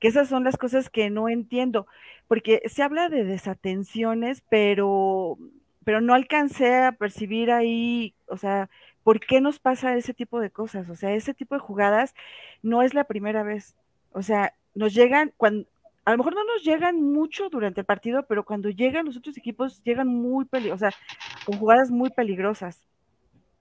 que 0.00 0.08
esas 0.08 0.28
son 0.28 0.44
las 0.44 0.56
cosas 0.56 0.90
que 0.90 1.10
no 1.10 1.28
entiendo, 1.28 1.86
porque 2.26 2.62
se 2.66 2.82
habla 2.82 3.08
de 3.08 3.22
desatenciones, 3.24 4.42
pero, 4.48 5.38
pero 5.84 6.00
no 6.00 6.14
alcancé 6.14 6.74
a 6.74 6.92
percibir 6.92 7.50
ahí, 7.50 8.14
o 8.26 8.38
sea, 8.38 8.70
¿por 9.04 9.20
qué 9.20 9.40
nos 9.40 9.58
pasa 9.58 9.94
ese 9.96 10.14
tipo 10.14 10.40
de 10.40 10.50
cosas? 10.50 10.88
O 10.88 10.96
sea, 10.96 11.12
ese 11.12 11.34
tipo 11.34 11.54
de 11.54 11.60
jugadas 11.60 12.14
no 12.62 12.82
es 12.82 12.94
la 12.94 13.04
primera 13.04 13.42
vez. 13.42 13.76
O 14.12 14.22
sea, 14.22 14.54
nos 14.74 14.94
llegan 14.94 15.32
cuando, 15.36 15.68
a 16.04 16.12
lo 16.12 16.18
mejor 16.18 16.34
no 16.34 16.44
nos 16.44 16.64
llegan 16.64 17.02
mucho 17.02 17.48
durante 17.50 17.80
el 17.80 17.86
partido, 17.86 18.24
pero 18.26 18.44
cuando 18.44 18.70
llegan 18.70 19.06
los 19.06 19.16
otros 19.16 19.36
equipos 19.36 19.82
llegan 19.84 20.08
muy 20.08 20.44
peligrosos, 20.44 20.82
o 20.82 20.90
sea, 20.90 20.98
con 21.44 21.58
jugadas 21.58 21.90
muy 21.90 22.10
peligrosas. 22.10 22.84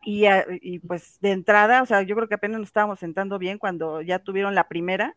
Y, 0.03 0.25
y, 0.62 0.79
pues 0.79 1.19
de 1.19 1.31
entrada, 1.31 1.81
o 1.81 1.86
sea, 1.86 2.01
yo 2.03 2.15
creo 2.15 2.29
que 2.29 2.36
apenas 2.36 2.60
nos 2.60 2.69
estábamos 2.69 3.00
sentando 3.00 3.38
bien 3.38 3.58
cuando 3.58 4.01
ya 4.01 4.19
tuvieron 4.19 4.55
la 4.55 4.69
primera, 4.69 5.15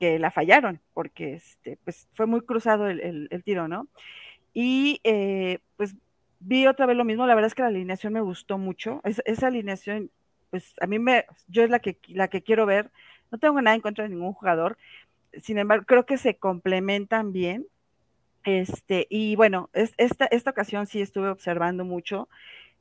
que 0.00 0.18
la 0.18 0.30
fallaron, 0.30 0.80
porque 0.92 1.34
este, 1.34 1.78
pues 1.84 2.08
fue 2.14 2.26
muy 2.26 2.40
cruzado 2.42 2.88
el, 2.88 3.28
tiro, 3.44 3.68
¿no? 3.68 3.88
Y 4.52 5.00
eh, 5.04 5.60
pues 5.76 5.94
vi 6.40 6.66
otra 6.66 6.86
vez 6.86 6.96
lo 6.96 7.04
mismo, 7.04 7.26
la 7.26 7.34
verdad 7.34 7.48
es 7.48 7.54
que 7.54 7.62
la 7.62 7.68
alineación 7.68 8.12
me 8.12 8.20
gustó 8.20 8.58
mucho, 8.58 9.00
esa 9.04 9.46
alineación 9.46 10.10
pues 10.50 10.74
a 10.80 10.86
mí 10.86 10.98
me, 10.98 11.24
yo 11.46 11.62
es 11.62 11.70
la 11.70 11.78
que, 11.78 11.98
la 12.08 12.28
que 12.28 12.42
quiero 12.42 12.66
ver. 12.66 12.90
No 13.30 13.38
tengo 13.38 13.60
nada 13.60 13.74
en 13.74 13.82
contra 13.82 14.04
de 14.04 14.10
ningún 14.10 14.32
jugador. 14.32 14.78
Sin 15.42 15.58
embargo, 15.58 15.84
creo 15.86 16.06
que 16.06 16.18
se 16.18 16.36
complementan 16.36 17.32
bien. 17.32 17.66
Este, 18.44 19.06
y 19.10 19.36
bueno, 19.36 19.70
es, 19.72 19.94
esta, 19.98 20.26
esta 20.26 20.50
ocasión 20.50 20.86
sí 20.86 21.00
estuve 21.00 21.28
observando 21.28 21.84
mucho. 21.84 22.28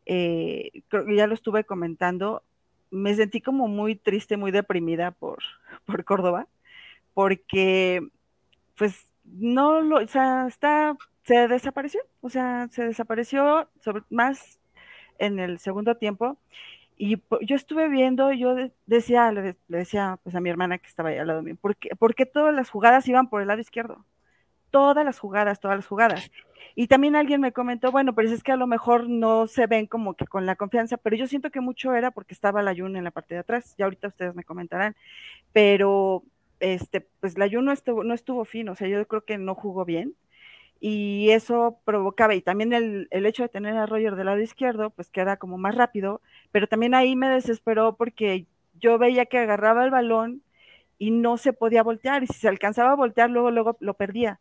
Eh, 0.06 0.72
creo 0.88 1.06
que 1.06 1.16
ya 1.16 1.28
lo 1.28 1.34
estuve 1.34 1.64
comentando. 1.66 2.44
Me 2.92 3.14
sentí 3.16 3.42
como 3.42 3.68
muy 3.68 3.96
triste, 3.96 4.38
muy 4.38 4.52
deprimida 4.52 5.12
por, 5.12 5.40
por 5.86 6.04
Córdoba, 6.06 6.48
porque 7.14 8.08
pues 8.78 9.12
no 9.26 9.82
lo, 9.82 9.98
o 9.98 10.08
sea, 10.08 10.48
está, 10.48 10.96
se 11.24 11.48
desapareció, 11.48 12.02
o 12.22 12.30
sea, 12.30 12.70
se 12.72 12.86
desapareció 12.86 13.70
sobre, 13.82 14.04
más 14.10 14.60
en 15.20 15.40
el 15.40 15.60
segundo 15.60 15.98
tiempo 15.98 16.38
y 16.98 17.22
yo 17.42 17.56
estuve 17.56 17.89
viendo, 17.89 18.32
yo 18.34 18.56
decía, 18.88 19.32
le, 19.32 19.56
decía 19.68 20.20
pues 20.24 20.36
a 20.36 20.42
mi 20.42 20.50
hermana 20.50 20.80
que 20.80 20.88
estaba 20.88 21.10
ahí 21.10 21.18
al 21.18 21.27
lado 21.27 21.44
mío, 21.44 21.56
¿por 21.60 21.75
qué, 21.75 21.89
¿por 21.96 22.16
qué 22.16 22.25
todas 22.25 22.54
las 22.54 22.70
jugadas 22.70 23.08
iban 23.08 23.30
por 23.30 23.42
el 23.42 23.48
lado 23.48 23.62
izquierdo? 23.62 24.06
Todas 24.72 25.06
las 25.06 25.20
jugadas, 25.20 25.60
todas 25.60 25.77
las 25.77 25.88
jugadas. 25.88 26.32
Y 26.75 26.88
también 26.88 27.16
alguien 27.16 27.42
me 27.42 27.54
comentó, 27.54 27.92
bueno, 27.92 28.13
pero 28.13 28.30
es 28.30 28.44
que 28.44 28.51
a 28.51 28.58
lo 28.58 28.68
mejor 28.68 29.10
no 29.10 29.48
se 29.48 29.68
ven 29.68 29.88
como 29.88 30.16
que 30.16 30.25
con 30.25 30.46
la 30.46 30.56
confianza, 30.56 30.98
pero 30.98 31.16
yo 31.16 31.27
siento 31.27 31.51
que 31.51 31.62
mucho 31.62 31.94
era 31.94 32.12
porque 32.12 32.34
estaba 32.34 32.62
la 32.62 32.75
Jun 32.75 32.96
en 32.96 33.04
la 33.04 33.12
parte 33.12 33.36
de 33.36 33.42
atrás, 33.42 33.75
ya 33.77 33.86
ahorita 33.86 34.08
ustedes 34.08 34.36
me 34.36 34.44
comentarán, 34.44 34.96
pero 35.54 36.24
este, 36.60 37.01
pues 37.20 37.38
la 37.38 37.50
Jun 37.50 37.66
no 37.66 37.72
estuvo, 37.72 38.04
no 38.04 38.13
estuvo 38.13 38.44
fino, 38.46 38.74
o 38.74 38.75
sea, 38.75 38.88
yo 38.88 39.08
creo 39.08 39.24
que 39.24 39.38
no 39.38 39.56
jugó 39.56 39.86
bien, 39.86 40.16
y 40.80 41.30
eso 41.32 41.80
provocaba, 41.86 42.36
y 42.36 42.42
también 42.42 42.74
el, 42.74 43.08
el, 43.12 43.26
hecho 43.26 43.44
de 43.44 43.50
tener 43.50 43.76
a 43.76 43.86
Roger 43.86 44.16
del 44.16 44.28
lado 44.28 44.40
izquierdo, 44.40 44.90
pues 44.92 45.10
que 45.10 45.22
era 45.22 45.38
como 45.38 45.58
más 45.58 45.76
rápido, 45.76 46.22
pero 46.52 46.68
también 46.68 46.94
ahí 46.94 47.16
me 47.16 47.30
desesperó 47.30 47.96
porque 47.96 48.46
yo 48.80 48.98
veía 48.98 49.26
que 49.26 49.40
agarraba 49.40 49.84
el 49.86 49.92
balón 49.92 50.42
y 51.00 51.12
no 51.12 51.38
se 51.38 51.54
podía 51.54 51.84
voltear, 51.84 52.24
y 52.24 52.28
si 52.28 52.34
se 52.40 52.48
alcanzaba 52.48 52.92
a 52.92 52.96
voltear, 52.96 53.30
luego, 53.30 53.52
luego 53.52 53.78
lo 53.80 53.94
perdía. 53.96 54.40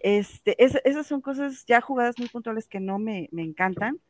Este, 0.00 0.62
es, 0.62 0.80
esas 0.84 1.06
son 1.06 1.20
cosas 1.20 1.64
ya 1.66 1.80
jugadas 1.80 2.18
muy 2.18 2.28
puntuales 2.28 2.68
que 2.68 2.80
no 2.80 2.98
me, 2.98 3.28
me 3.32 3.42
encantan, 3.42 4.00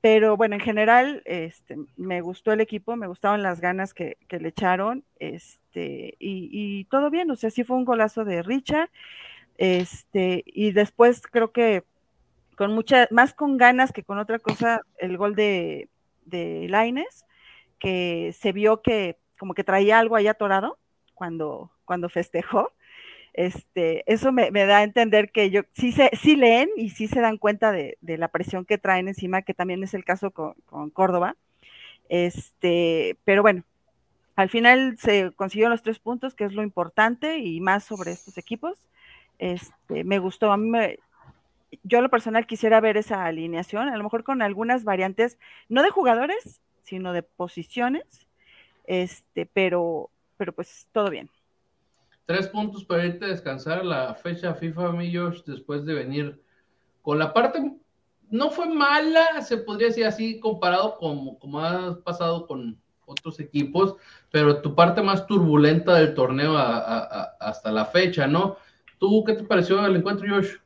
pero 0.00 0.36
bueno, 0.36 0.54
en 0.54 0.60
general, 0.60 1.22
este, 1.24 1.76
me 1.96 2.20
gustó 2.20 2.52
el 2.52 2.60
equipo, 2.60 2.96
me 2.96 3.08
gustaban 3.08 3.42
las 3.42 3.60
ganas 3.60 3.94
que, 3.94 4.16
que 4.28 4.38
le 4.38 4.50
echaron, 4.50 5.04
este, 5.18 6.14
y, 6.18 6.48
y, 6.52 6.84
todo 6.84 7.10
bien, 7.10 7.30
o 7.30 7.36
sea, 7.36 7.50
sí 7.50 7.64
fue 7.64 7.76
un 7.76 7.84
golazo 7.84 8.24
de 8.24 8.42
Richard, 8.42 8.90
este, 9.58 10.44
y 10.46 10.70
después 10.72 11.20
creo 11.20 11.52
que 11.52 11.84
con 12.56 12.72
mucha, 12.72 13.06
más 13.10 13.34
con 13.34 13.56
ganas 13.56 13.92
que 13.92 14.02
con 14.02 14.18
otra 14.18 14.38
cosa, 14.38 14.82
el 14.98 15.16
gol 15.16 15.34
de, 15.34 15.88
de 16.24 16.66
Laines, 16.68 17.26
que 17.78 18.34
se 18.38 18.52
vio 18.52 18.82
que 18.82 19.18
como 19.38 19.54
que 19.54 19.64
traía 19.64 19.98
algo 19.98 20.16
ahí 20.16 20.26
atorado 20.26 20.78
cuando, 21.14 21.70
cuando 21.84 22.08
festejó. 22.08 22.72
Este, 23.34 24.02
eso 24.12 24.32
me, 24.32 24.50
da 24.50 24.78
a 24.78 24.82
entender 24.82 25.30
que 25.30 25.50
yo 25.50 25.62
sí, 25.72 25.92
se, 25.92 26.10
sí 26.20 26.34
leen 26.34 26.70
y 26.76 26.90
sí 26.90 27.06
se 27.06 27.20
dan 27.20 27.36
cuenta 27.36 27.70
de, 27.70 27.96
de, 28.00 28.18
la 28.18 28.28
presión 28.28 28.64
que 28.64 28.78
traen 28.78 29.06
encima, 29.06 29.42
que 29.42 29.54
también 29.54 29.82
es 29.84 29.94
el 29.94 30.04
caso 30.04 30.32
con, 30.32 30.54
con 30.66 30.90
Córdoba. 30.90 31.36
Este, 32.08 33.16
pero 33.24 33.42
bueno, 33.42 33.62
al 34.34 34.48
final 34.48 34.96
se 34.98 35.30
consiguieron 35.36 35.70
los 35.70 35.82
tres 35.82 36.00
puntos, 36.00 36.34
que 36.34 36.44
es 36.44 36.52
lo 36.52 36.62
importante, 36.62 37.38
y 37.38 37.60
más 37.60 37.84
sobre 37.84 38.12
estos 38.12 38.38
equipos. 38.38 38.88
Este, 39.38 40.04
me 40.04 40.18
gustó, 40.18 40.50
a 40.50 40.56
mí 40.56 40.68
me, 40.68 40.98
yo 41.82 41.98
a 41.98 42.02
lo 42.02 42.08
personal 42.08 42.46
quisiera 42.46 42.80
ver 42.80 42.96
esa 42.96 43.24
alineación, 43.24 43.88
a 43.88 43.96
lo 43.96 44.04
mejor 44.04 44.24
con 44.24 44.42
algunas 44.42 44.84
variantes, 44.84 45.38
no 45.68 45.82
de 45.82 45.90
jugadores, 45.90 46.60
sino 46.82 47.12
de 47.12 47.22
posiciones, 47.22 48.26
este, 48.86 49.46
pero, 49.46 50.10
pero 50.36 50.52
pues 50.52 50.88
todo 50.92 51.10
bien. 51.10 51.30
Tres 52.26 52.48
puntos 52.48 52.84
para 52.84 53.06
irte 53.06 53.26
a 53.26 53.28
descansar 53.28 53.84
la 53.84 54.14
fecha 54.14 54.54
FIFA, 54.54 54.92
Millos, 54.92 55.44
después 55.46 55.84
de 55.84 55.94
venir 55.94 56.42
con 57.02 57.18
la 57.18 57.32
parte, 57.32 57.72
no 58.30 58.50
fue 58.50 58.68
mala, 58.68 59.40
se 59.42 59.58
podría 59.58 59.88
decir 59.88 60.04
así, 60.04 60.38
comparado 60.40 60.98
con 60.98 61.36
como 61.36 61.60
ha 61.60 61.98
pasado 62.02 62.46
con 62.46 62.78
otros 63.06 63.40
equipos, 63.40 63.96
pero 64.30 64.60
tu 64.60 64.74
parte 64.74 65.00
más 65.00 65.26
turbulenta 65.26 65.94
del 65.94 66.14
torneo 66.14 66.54
hasta 66.56 67.72
la 67.72 67.86
fecha, 67.86 68.26
¿no? 68.26 68.58
¿Tú 68.98 69.24
qué 69.24 69.34
te 69.34 69.44
pareció 69.44 69.84
el 69.84 69.96
encuentro, 69.96 70.26
Josh? 70.28 70.56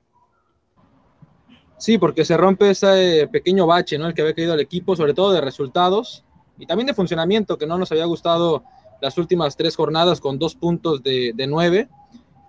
Sí, 1.79 1.99
porque 1.99 2.25
se 2.25 2.37
rompe 2.37 2.71
ese 2.71 3.29
pequeño 3.31 3.67
bache, 3.67 3.99
¿no? 3.99 4.07
El 4.07 4.15
que 4.15 4.23
había 4.23 4.35
caído 4.35 4.55
el 4.55 4.61
equipo, 4.61 4.95
sobre 4.97 5.15
todo 5.15 5.33
de 5.33 5.41
resultados 5.41 6.25
y 6.59 6.67
también 6.67 6.87
de 6.87 6.95
funcionamiento, 6.95 7.59
que 7.59 7.67
no 7.67 7.77
nos 7.77 7.91
había 7.91 8.05
gustado 8.05 8.63
las 9.01 9.19
últimas 9.19 9.57
tres 9.57 9.75
jornadas 9.75 10.21
con 10.21 10.39
dos 10.39 10.55
puntos 10.55 11.03
de, 11.03 11.35
nueve. 11.49 11.89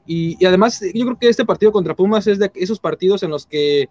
Y, 0.06 0.38
y, 0.40 0.46
además, 0.46 0.82
yo 0.94 1.06
creo 1.06 1.18
que 1.18 1.30
este 1.30 1.46
partido 1.46 1.72
contra 1.72 1.96
Pumas 1.96 2.28
es 2.28 2.38
de 2.38 2.52
esos 2.56 2.80
partidos 2.80 3.24
en 3.24 3.32
los 3.32 3.48
que, 3.48 3.82
en 3.82 3.90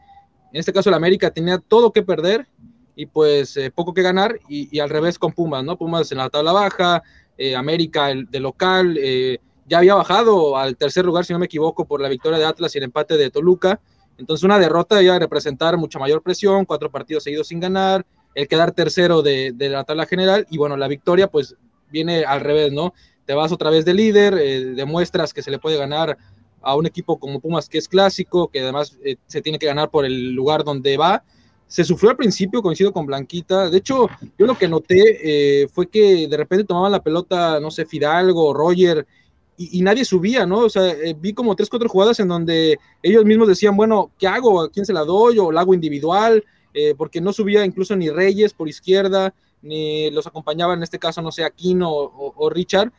este 0.52 0.72
caso, 0.72 0.90
el 0.90 0.94
América 0.94 1.30
tenía 1.30 1.58
todo 1.58 1.92
que 1.92 2.02
perder 2.02 2.46
y 2.94 3.06
pues 3.06 3.56
eh, 3.56 3.70
poco 3.70 3.94
que 3.94 4.02
ganar, 4.02 4.38
y, 4.48 4.68
y, 4.74 4.80
al 4.80 4.90
revés 4.90 5.18
con 5.18 5.32
Pumas, 5.32 5.64
¿no? 5.64 5.76
Pumas 5.76 6.12
en 6.12 6.18
la 6.18 6.28
tabla 6.28 6.52
baja, 6.52 7.02
eh, 7.38 7.56
América 7.56 8.10
el, 8.10 8.26
de 8.30 8.40
local, 8.40 8.96
eh, 9.00 9.38
ya 9.66 9.78
había 9.78 9.94
bajado 9.94 10.56
al 10.56 10.76
tercer 10.76 11.04
lugar, 11.04 11.24
si 11.24 11.32
no 11.32 11.38
me 11.38 11.46
equivoco, 11.46 11.84
por 11.84 12.00
la 12.00 12.08
victoria 12.08 12.38
de 12.38 12.44
Atlas 12.44 12.74
y 12.74 12.78
el 12.78 12.84
empate 12.84 13.16
de 13.16 13.30
Toluca. 13.30 13.80
Entonces 14.18 14.44
una 14.44 14.58
derrota 14.58 15.02
iba 15.02 15.14
a 15.14 15.18
representar 15.18 15.76
mucha 15.76 15.98
mayor 15.98 16.22
presión, 16.22 16.64
cuatro 16.64 16.90
partidos 16.90 17.24
seguidos 17.24 17.48
sin 17.48 17.60
ganar, 17.60 18.04
el 18.34 18.48
quedar 18.48 18.72
tercero 18.72 19.22
de, 19.22 19.54
la 19.58 19.84
tabla 19.84 20.06
general 20.06 20.46
y 20.50 20.58
bueno, 20.58 20.76
la 20.76 20.88
victoria 20.88 21.28
pues 21.28 21.56
viene 21.90 22.24
al 22.24 22.40
revés, 22.40 22.72
¿no? 22.72 22.94
Te 23.26 23.34
vas 23.34 23.52
otra 23.52 23.70
vez 23.70 23.84
de 23.84 23.94
líder, 23.94 24.34
eh, 24.34 24.64
demuestras 24.74 25.32
que 25.32 25.42
se 25.42 25.50
le 25.50 25.58
puede 25.58 25.76
ganar 25.76 26.18
a 26.60 26.76
un 26.76 26.86
equipo 26.86 27.18
como 27.18 27.40
Pumas 27.40 27.68
que 27.68 27.78
es 27.78 27.88
clásico, 27.88 28.48
que 28.48 28.60
además 28.60 28.96
eh, 29.04 29.16
se 29.26 29.42
tiene 29.42 29.58
que 29.58 29.66
ganar 29.66 29.90
por 29.90 30.04
el 30.04 30.32
lugar 30.32 30.64
donde 30.64 30.96
va. 30.96 31.22
Se 31.66 31.84
sufrió 31.84 32.10
al 32.10 32.16
principio, 32.16 32.62
coincido 32.62 32.92
con 32.92 33.06
Blanquita. 33.06 33.70
De 33.70 33.78
hecho, 33.78 34.08
yo 34.38 34.46
lo 34.46 34.56
que 34.56 34.68
noté 34.68 35.62
eh, 35.62 35.68
fue 35.68 35.88
que 35.88 36.28
de 36.28 36.36
repente 36.36 36.64
tomaban 36.64 36.92
la 36.92 37.02
pelota, 37.02 37.58
no 37.60 37.70
sé, 37.70 37.86
Fidalgo, 37.86 38.52
Roger, 38.52 39.06
y, 39.56 39.78
y, 39.78 39.82
nadie 39.82 40.04
subía, 40.04 40.46
¿no? 40.46 40.60
O 40.60 40.70
sea, 40.70 40.88
eh, 40.88 41.14
vi 41.18 41.32
como 41.32 41.54
tres, 41.54 41.68
cuatro 41.68 41.88
jugadas 41.88 42.18
en 42.20 42.28
donde 42.28 42.78
ellos 43.02 43.24
mismos 43.24 43.48
decían, 43.48 43.76
bueno, 43.76 44.10
¿qué 44.18 44.26
hago? 44.26 44.62
¿A 44.62 44.70
quién 44.70 44.86
se 44.86 44.92
la 44.92 45.04
doy? 45.04 45.38
¿O 45.38 45.52
la 45.52 45.60
hago 45.60 45.74
individual? 45.74 46.44
Eh, 46.74 46.94
porque 46.96 47.20
no 47.20 47.32
subía 47.32 47.64
incluso 47.64 47.94
ni 47.94 48.08
Reyes 48.08 48.54
por 48.54 48.68
izquierda, 48.68 49.34
ni 49.60 50.10
los 50.10 50.26
acompañaba 50.26 50.74
en 50.74 50.82
este 50.82 50.98
caso, 50.98 51.20
no 51.20 51.30
sé, 51.30 51.44
Aquino 51.44 51.90
o, 51.90 52.32
o 52.36 52.50
Richard. 52.50 52.92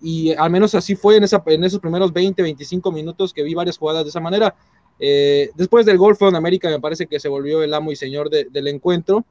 Y 0.00 0.32
al 0.32 0.50
menos 0.50 0.74
así 0.74 0.94
fue 0.94 1.16
en, 1.16 1.24
esa, 1.24 1.42
en 1.46 1.64
esos 1.64 1.80
primeros 1.80 2.12
20, 2.12 2.42
25 2.42 2.92
minutos 2.92 3.32
que 3.32 3.42
vi 3.42 3.54
varias 3.54 3.78
jugadas 3.78 4.04
de 4.04 4.10
esa 4.10 4.20
manera. 4.20 4.54
Eh, 5.00 5.50
después 5.56 5.86
del 5.86 5.98
gol 5.98 6.16
fue 6.16 6.28
en 6.28 6.36
América, 6.36 6.68
me 6.68 6.80
parece 6.80 7.06
que 7.06 7.20
se 7.20 7.28
volvió 7.28 7.62
el 7.62 7.74
amo 7.74 7.92
y 7.92 7.96
señor 7.96 8.30
de, 8.30 8.44
del 8.44 8.68
encuentro. 8.68 9.24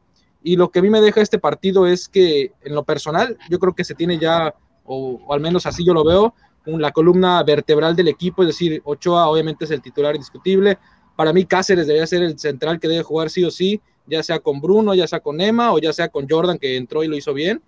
Y 0.44 0.56
lo 0.56 0.70
que 0.70 0.80
a 0.80 0.82
mí 0.82 0.90
me 0.90 1.02
deja 1.02 1.22
este 1.22 1.40
partido 1.40 1.88
es 1.88 2.08
que, 2.08 2.52
en 2.64 2.76
lo 2.76 2.84
personal, 2.84 3.38
yo 3.50 3.60
creo 3.60 3.74
que 3.74 3.84
se 3.84 3.96
tiene 3.96 4.18
ya, 4.18 4.54
o, 4.86 5.20
o 5.26 5.34
al 5.34 5.40
menos 5.40 5.66
así 5.66 5.86
yo 5.86 5.94
lo 5.94 6.04
veo, 6.06 6.34
la 6.76 6.92
columna 6.92 7.42
vertebral 7.44 7.96
del 7.96 8.10
equipo, 8.10 8.44
es 8.44 8.50
decir, 8.50 8.82
Ochoa 8.84 9.28
obviamente 9.30 9.66
es 9.66 9.72
el 9.72 9.82
titular 9.82 10.16
indiscutible. 10.16 10.78
Para 11.16 11.34
mí 11.34 11.46
Cáceres 11.46 11.88
debería 11.88 12.06
ser 12.06 12.24
el 12.24 12.38
central 12.38 12.80
que 12.80 12.88
debe 12.88 13.04
jugar 13.04 13.30
sí 13.30 13.44
o 13.44 13.52
sí, 13.52 13.82
ya 14.06 14.22
sea 14.24 14.40
con 14.40 14.62
Bruno, 14.62 14.94
ya 14.94 15.08
sea 15.08 15.20
con 15.20 15.40
Emma 15.40 15.74
o 15.74 15.80
ya 15.80 15.94
sea 15.94 16.10
con 16.10 16.28
Jordan 16.30 16.58
que 16.58 16.76
entró 16.76 17.04
y 17.04 17.08
lo 17.08 17.16
hizo 17.16 17.34
bien. 17.34 17.62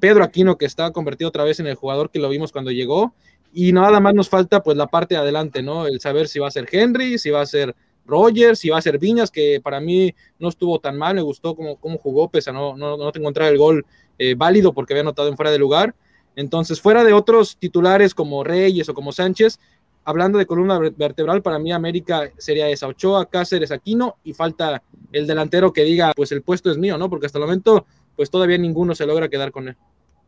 Pedro 0.00 0.24
Aquino 0.24 0.56
que 0.56 0.66
está 0.66 0.90
convertido 0.92 1.28
otra 1.28 1.44
vez 1.44 1.60
en 1.60 1.66
el 1.66 1.74
jugador 1.74 2.10
que 2.10 2.18
lo 2.18 2.28
vimos 2.28 2.52
cuando 2.52 2.70
llegó. 2.70 3.14
Y 3.52 3.72
nada 3.72 4.00
más 4.00 4.14
nos 4.14 4.28
falta 4.28 4.62
pues 4.62 4.76
la 4.76 4.86
parte 4.86 5.14
de 5.14 5.20
adelante, 5.20 5.62
¿no? 5.62 5.86
El 5.86 6.00
saber 6.00 6.28
si 6.28 6.38
va 6.38 6.48
a 6.48 6.50
ser 6.50 6.68
Henry, 6.70 7.18
si 7.18 7.30
va 7.30 7.40
a 7.40 7.46
ser 7.46 7.74
Rogers, 8.04 8.58
si 8.58 8.68
va 8.68 8.78
a 8.78 8.82
ser 8.82 8.98
Viñas, 8.98 9.30
que 9.30 9.60
para 9.62 9.80
mí 9.80 10.14
no 10.38 10.48
estuvo 10.48 10.78
tan 10.78 10.96
mal, 10.96 11.14
me 11.14 11.22
gustó 11.22 11.54
cómo, 11.54 11.76
cómo 11.76 11.98
jugó, 11.98 12.28
pese 12.28 12.50
a 12.50 12.52
no, 12.52 12.76
no, 12.76 12.96
no 12.96 13.10
encontrar 13.12 13.50
el 13.50 13.58
gol 13.58 13.84
eh, 14.18 14.34
válido 14.36 14.72
porque 14.72 14.92
había 14.92 15.02
anotado 15.02 15.28
en 15.28 15.36
fuera 15.36 15.50
de 15.50 15.58
lugar 15.58 15.94
entonces, 16.36 16.80
fuera 16.80 17.02
de 17.02 17.14
otros 17.14 17.56
titulares 17.56 18.14
como 18.14 18.44
Reyes 18.44 18.88
o 18.88 18.94
como 18.94 19.10
Sánchez, 19.10 19.58
hablando 20.04 20.38
de 20.38 20.46
columna 20.46 20.78
vertebral, 20.78 21.42
para 21.42 21.58
mí 21.58 21.72
América 21.72 22.30
sería 22.36 22.68
esa, 22.68 22.86
Ochoa, 22.86 23.26
Cáceres, 23.26 23.72
Aquino, 23.72 24.16
y 24.22 24.34
falta 24.34 24.82
el 25.12 25.26
delantero 25.26 25.72
que 25.72 25.82
diga, 25.82 26.12
pues 26.14 26.30
el 26.32 26.42
puesto 26.42 26.70
es 26.70 26.78
mío, 26.78 26.98
¿no? 26.98 27.10
Porque 27.10 27.26
hasta 27.26 27.38
el 27.38 27.44
momento, 27.44 27.86
pues 28.14 28.30
todavía 28.30 28.58
ninguno 28.58 28.94
se 28.94 29.06
logra 29.06 29.28
quedar 29.28 29.50
con 29.50 29.68
él. 29.68 29.76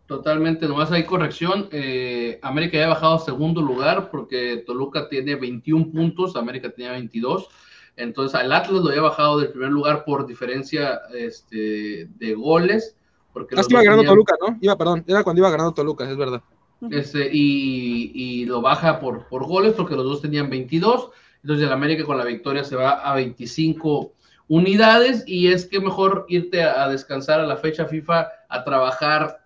Totalmente, 0.07 0.67
nomás 0.67 0.91
hay 0.91 1.05
corrección. 1.05 1.69
Eh, 1.71 2.39
América 2.41 2.79
ya 2.79 2.87
ha 2.87 2.89
bajado 2.89 3.17
a 3.17 3.19
segundo 3.19 3.61
lugar 3.61 4.11
porque 4.11 4.65
Toluca 4.67 5.11
tiene 5.11 5.35
21 5.35 5.93
puntos, 5.93 6.35
América 6.35 6.71
tenía 6.71 6.93
22. 6.93 7.49
Entonces 7.95 8.35
al 8.35 8.51
Atlas 8.51 8.81
lo 8.81 8.89
había 8.89 9.03
bajado 9.03 9.39
del 9.39 9.51
primer 9.51 9.71
lugar 9.71 10.05
por 10.07 10.27
diferencia 10.27 11.03
este, 11.15 12.09
de 12.17 12.35
goles. 12.35 12.97
Porque 13.33 13.55
ah, 13.57 13.63
iba 13.69 13.83
ganando 13.83 14.03
tenían... 14.03 14.15
Toluca, 14.15 14.35
¿no? 14.41 14.59
Iba, 14.61 14.77
perdón, 14.77 15.05
era 15.07 15.23
cuando 15.23 15.41
iba 15.41 15.51
ganando 15.51 15.75
Toluca, 15.75 16.11
es 16.11 16.17
verdad. 16.17 16.43
Este, 16.91 17.29
y, 17.33 18.13
y, 18.15 18.47
lo 18.47 18.61
baja 18.61 19.01
por, 19.01 19.27
por 19.29 19.47
goles 19.47 19.75
porque 19.75 19.97
los 19.97 20.05
dos 20.05 20.23
tenían 20.23 20.49
22. 20.49 21.11
Entonces 21.43 21.67
el 21.67 21.73
América 21.73 22.05
con 22.05 22.19
la 22.19 22.25
victoria 22.25 22.65
se 22.65 22.77
va 22.77 22.91
a 22.91 23.15
25 23.15 24.13
unidades 24.49 25.25
y 25.27 25.49
es 25.49 25.67
que 25.67 25.81
mejor 25.81 26.25
irte 26.29 26.63
a, 26.63 26.85
a 26.85 26.89
descansar 26.89 27.41
a 27.41 27.47
la 27.47 27.57
fecha 27.57 27.87
FIFA 27.87 28.29
a 28.49 28.65
trabajar 28.65 29.45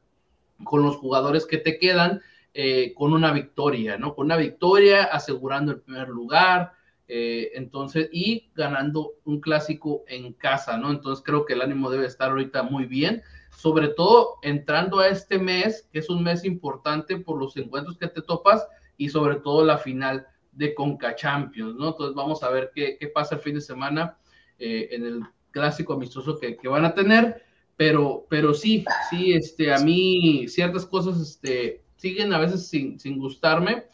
con 0.65 0.83
los 0.83 0.97
jugadores 0.97 1.47
que 1.47 1.59
te 1.59 1.79
quedan, 1.79 2.21
eh, 2.55 2.93
con 2.95 3.12
una 3.12 3.33
victoria, 3.33 3.97
¿no? 3.99 4.15
Con 4.15 4.27
una 4.27 4.37
victoria 4.37 5.05
asegurando 5.05 5.73
el 5.73 5.81
primer 5.81 6.09
lugar, 6.09 6.73
eh, 7.09 7.51
entonces, 7.55 8.09
y 8.12 8.51
ganando 8.55 9.15
un 9.25 9.41
clásico 9.41 10.05
en 10.07 10.33
casa, 10.35 10.77
¿no? 10.77 10.91
Entonces 10.91 11.25
creo 11.25 11.45
que 11.45 11.55
el 11.55 11.62
ánimo 11.62 11.91
debe 11.91 12.07
estar 12.07 12.31
ahorita 12.31 12.62
muy 12.62 12.87
bien, 12.87 13.23
sobre 13.57 13.89
todo 13.89 14.39
entrando 14.43 14.99
a 14.99 15.09
este 15.09 15.39
mes, 15.39 15.89
que 15.93 16.01
es 16.01 16.09
un 16.09 16.23
mes 16.23 16.45
importante 16.45 17.17
por 17.17 17.39
los 17.39 17.57
encuentros 17.57 17.99
que 17.99 18.09
te 18.09 18.23
topas 18.23 18.67
y 18.97 19.09
sobre 19.09 19.37
todo 19.37 19.65
la 19.65 19.79
final 19.79 20.27
de 20.53 20.75
Conca 20.75 21.15
Champions, 21.15 21.77
¿no? 21.77 21.89
Entonces 21.89 22.15
vamos 22.15 22.43
a 22.43 22.51
ver 22.51 22.73
qué, 22.75 22.97
qué 22.99 23.09
pasa 23.09 23.37
el 23.37 23.41
fin 23.41 23.55
de 23.55 23.61
semana 23.61 24.19
eh, 24.59 24.89
en 24.93 25.05
el 25.05 25.23
clásico 25.51 25.95
amistoso 25.95 26.39
que, 26.39 26.57
que, 26.57 26.69
van 26.69 26.85
a 26.85 26.95
tener, 26.95 27.43
pero, 27.77 28.27
pero 28.29 28.55
sí, 28.55 28.85
sí, 29.11 29.33
este, 29.33 29.73
a 29.73 29.79
mí 29.79 30.47
ciertas 30.49 30.87
cosas 30.87 31.21
este, 31.21 31.85
siguen 31.97 32.33
a 32.33 32.39
veces 32.39 32.69
sin, 32.69 32.99
sin 32.99 33.19
gustarme, 33.19 33.85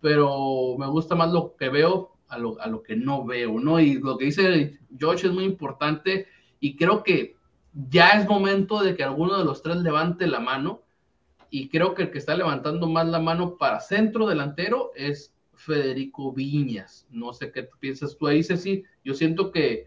pero 0.00 0.76
me 0.78 0.86
gusta 0.86 1.14
más 1.14 1.32
lo 1.32 1.56
que 1.56 1.68
veo 1.68 2.16
a 2.28 2.38
lo, 2.38 2.60
a 2.60 2.68
lo 2.68 2.82
que 2.82 2.96
no 2.96 3.24
veo, 3.24 3.58
¿no? 3.58 3.80
Y 3.80 3.94
lo 3.94 4.16
que 4.16 4.26
dice 4.26 4.78
Josh 4.98 5.26
es 5.26 5.32
muy 5.32 5.44
importante 5.44 6.26
y 6.60 6.76
creo 6.76 7.02
que 7.02 7.36
ya 7.72 8.10
es 8.10 8.28
momento 8.28 8.82
de 8.82 8.96
que 8.96 9.04
alguno 9.04 9.38
de 9.38 9.44
los 9.44 9.62
tres 9.62 9.76
levante 9.76 10.26
la 10.26 10.40
mano 10.40 10.82
y 11.50 11.68
creo 11.68 11.94
que 11.94 12.02
el 12.02 12.10
que 12.10 12.18
está 12.18 12.34
levantando 12.36 12.88
más 12.88 13.06
la 13.06 13.18
mano 13.18 13.56
para 13.56 13.80
centro 13.80 14.26
delantero 14.26 14.92
es 14.94 15.32
Federico 15.54 16.32
Viñas. 16.32 17.06
No 17.10 17.32
sé 17.32 17.52
qué 17.52 17.68
piensas 17.80 18.16
tú 18.16 18.26
ahí, 18.26 18.42
Ceci. 18.42 18.84
Yo 19.04 19.14
siento 19.14 19.50
que, 19.50 19.84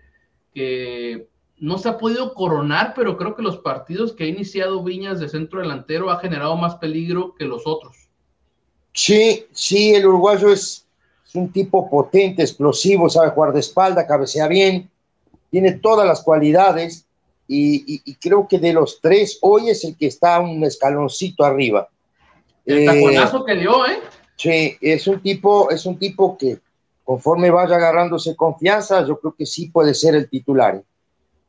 que 0.54 1.28
no 1.58 1.78
se 1.78 1.90
ha 1.90 1.98
podido 1.98 2.34
coronar, 2.34 2.94
pero 2.96 3.18
creo 3.18 3.36
que 3.36 3.42
los 3.42 3.58
partidos 3.58 4.14
que 4.14 4.26
ha 4.26 4.28
iniciado 4.28 4.84
Viñas 4.84 5.20
de 5.20 5.30
centro 5.30 5.62
delantero 5.62 6.12
ha 6.12 6.20
generado 6.20 6.56
más 6.58 6.76
peligro 6.76 7.34
que 7.36 7.46
los 7.46 7.64
otros. 7.66 8.10
Sí, 8.94 9.48
sí, 9.52 9.96
el 9.96 10.06
uruguayo 10.06 10.52
es, 10.52 10.86
es 11.26 11.36
un 11.36 11.52
tipo 11.52 11.90
potente, 11.90 12.44
explosivo, 12.44 13.10
sabe 13.10 13.32
jugar 13.32 13.54
de 13.54 13.62
espalda, 13.62 14.06
cabecea 14.06 14.48
bien, 14.48 14.90
tiene 15.50 15.74
todas 15.74 16.06
las 16.06 16.22
cualidades 16.22 17.08
y, 17.48 17.96
y, 17.96 18.02
y, 18.06 18.16
creo 18.16 18.48
que 18.48 18.58
de 18.58 18.74
los 18.74 19.00
tres, 19.02 19.38
hoy 19.42 19.70
es 19.70 19.84
el 19.84 19.98
que 19.98 20.08
está 20.08 20.40
un 20.40 20.64
escaloncito 20.64 21.44
arriba. 21.44 21.90
El 22.66 22.86
taconazo 22.86 23.40
eh, 23.40 23.44
que 23.46 23.56
dio, 23.56 23.86
¿eh? 23.86 24.00
Sí, 24.38 24.78
es 24.82 25.08
un 25.08 25.22
tipo, 25.22 25.70
es 25.70 25.86
un 25.86 25.98
tipo 25.98 26.38
que 26.38 26.60
conforme 27.04 27.52
vaya 27.52 27.76
agarrándose 27.76 28.36
confianza, 28.36 29.06
yo 29.06 29.20
creo 29.20 29.36
que 29.36 29.46
sí 29.46 29.70
puede 29.70 29.94
ser 29.94 30.16
el 30.16 30.30
titular. 30.30 30.82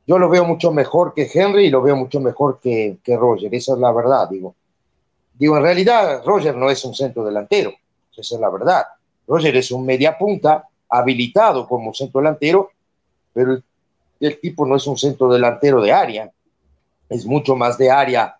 Yo 0.06 0.18
lo 0.18 0.28
veo 0.28 0.44
mucho 0.44 0.72
mejor 0.72 1.14
que 1.14 1.30
Henry 1.32 1.66
y 1.66 1.70
lo 1.70 1.80
veo 1.80 1.96
mucho 1.96 2.20
mejor 2.20 2.58
que, 2.60 2.98
que 3.02 3.16
Roger, 3.16 3.54
esa 3.54 3.74
es 3.74 3.78
la 3.78 3.92
verdad, 3.92 4.28
digo. 4.28 4.54
Digo, 5.32 5.56
en 5.56 5.62
realidad, 5.62 6.22
Roger 6.24 6.56
no 6.56 6.70
es 6.70 6.84
un 6.84 6.94
centro 6.94 7.24
delantero, 7.24 7.72
esa 8.12 8.34
es 8.34 8.40
la 8.40 8.50
verdad. 8.50 8.84
Roger 9.26 9.56
es 9.56 9.70
un 9.70 9.86
media 9.86 10.18
punta, 10.18 10.68
habilitado 10.88 11.66
como 11.66 11.94
centro 11.94 12.20
delantero, 12.20 12.70
pero 13.32 13.52
el, 13.52 13.64
el 14.20 14.40
tipo 14.40 14.66
no 14.66 14.76
es 14.76 14.86
un 14.86 14.96
centro 14.96 15.32
delantero 15.32 15.80
de 15.80 15.92
área, 15.92 16.30
es 17.08 17.26
mucho 17.26 17.56
más 17.56 17.78
de 17.78 17.90
área 17.90 18.36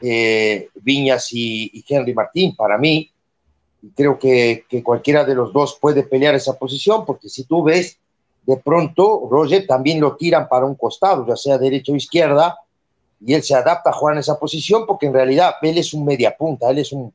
eh, 0.00 0.68
Viñas 0.74 1.28
y, 1.32 1.84
Henry 1.88 2.14
Martín 2.14 2.54
para 2.54 2.78
mí. 2.78 3.10
Creo 3.94 4.18
que, 4.18 4.64
cualquiera 4.82 5.24
de 5.24 5.34
los 5.34 5.52
dos 5.52 5.78
puede 5.80 6.04
pelear 6.04 6.34
esa 6.34 6.58
posición, 6.58 7.04
porque 7.04 7.28
si 7.28 7.44
tú 7.44 7.62
ves, 7.62 7.98
de 8.46 8.56
pronto 8.56 9.28
Roger 9.30 9.66
también 9.66 10.00
lo 10.00 10.16
tiran 10.16 10.48
para 10.48 10.66
un 10.66 10.74
costado, 10.74 11.26
ya 11.26 11.36
sea 11.36 11.58
derecha 11.58 11.92
o 11.92 11.96
izquierda, 11.96 12.58
y 13.24 13.34
él 13.34 13.42
se 13.42 13.54
adapta 13.54 13.90
a 13.90 13.92
jugar 13.92 14.14
en 14.14 14.20
esa 14.20 14.38
posición, 14.38 14.86
porque 14.86 15.06
en 15.06 15.14
realidad 15.14 15.54
él 15.62 15.78
es 15.78 15.92
un 15.94 16.04
media 16.04 16.36
punta, 16.36 16.70
él 16.70 16.78
es 16.78 16.92
un, 16.92 17.12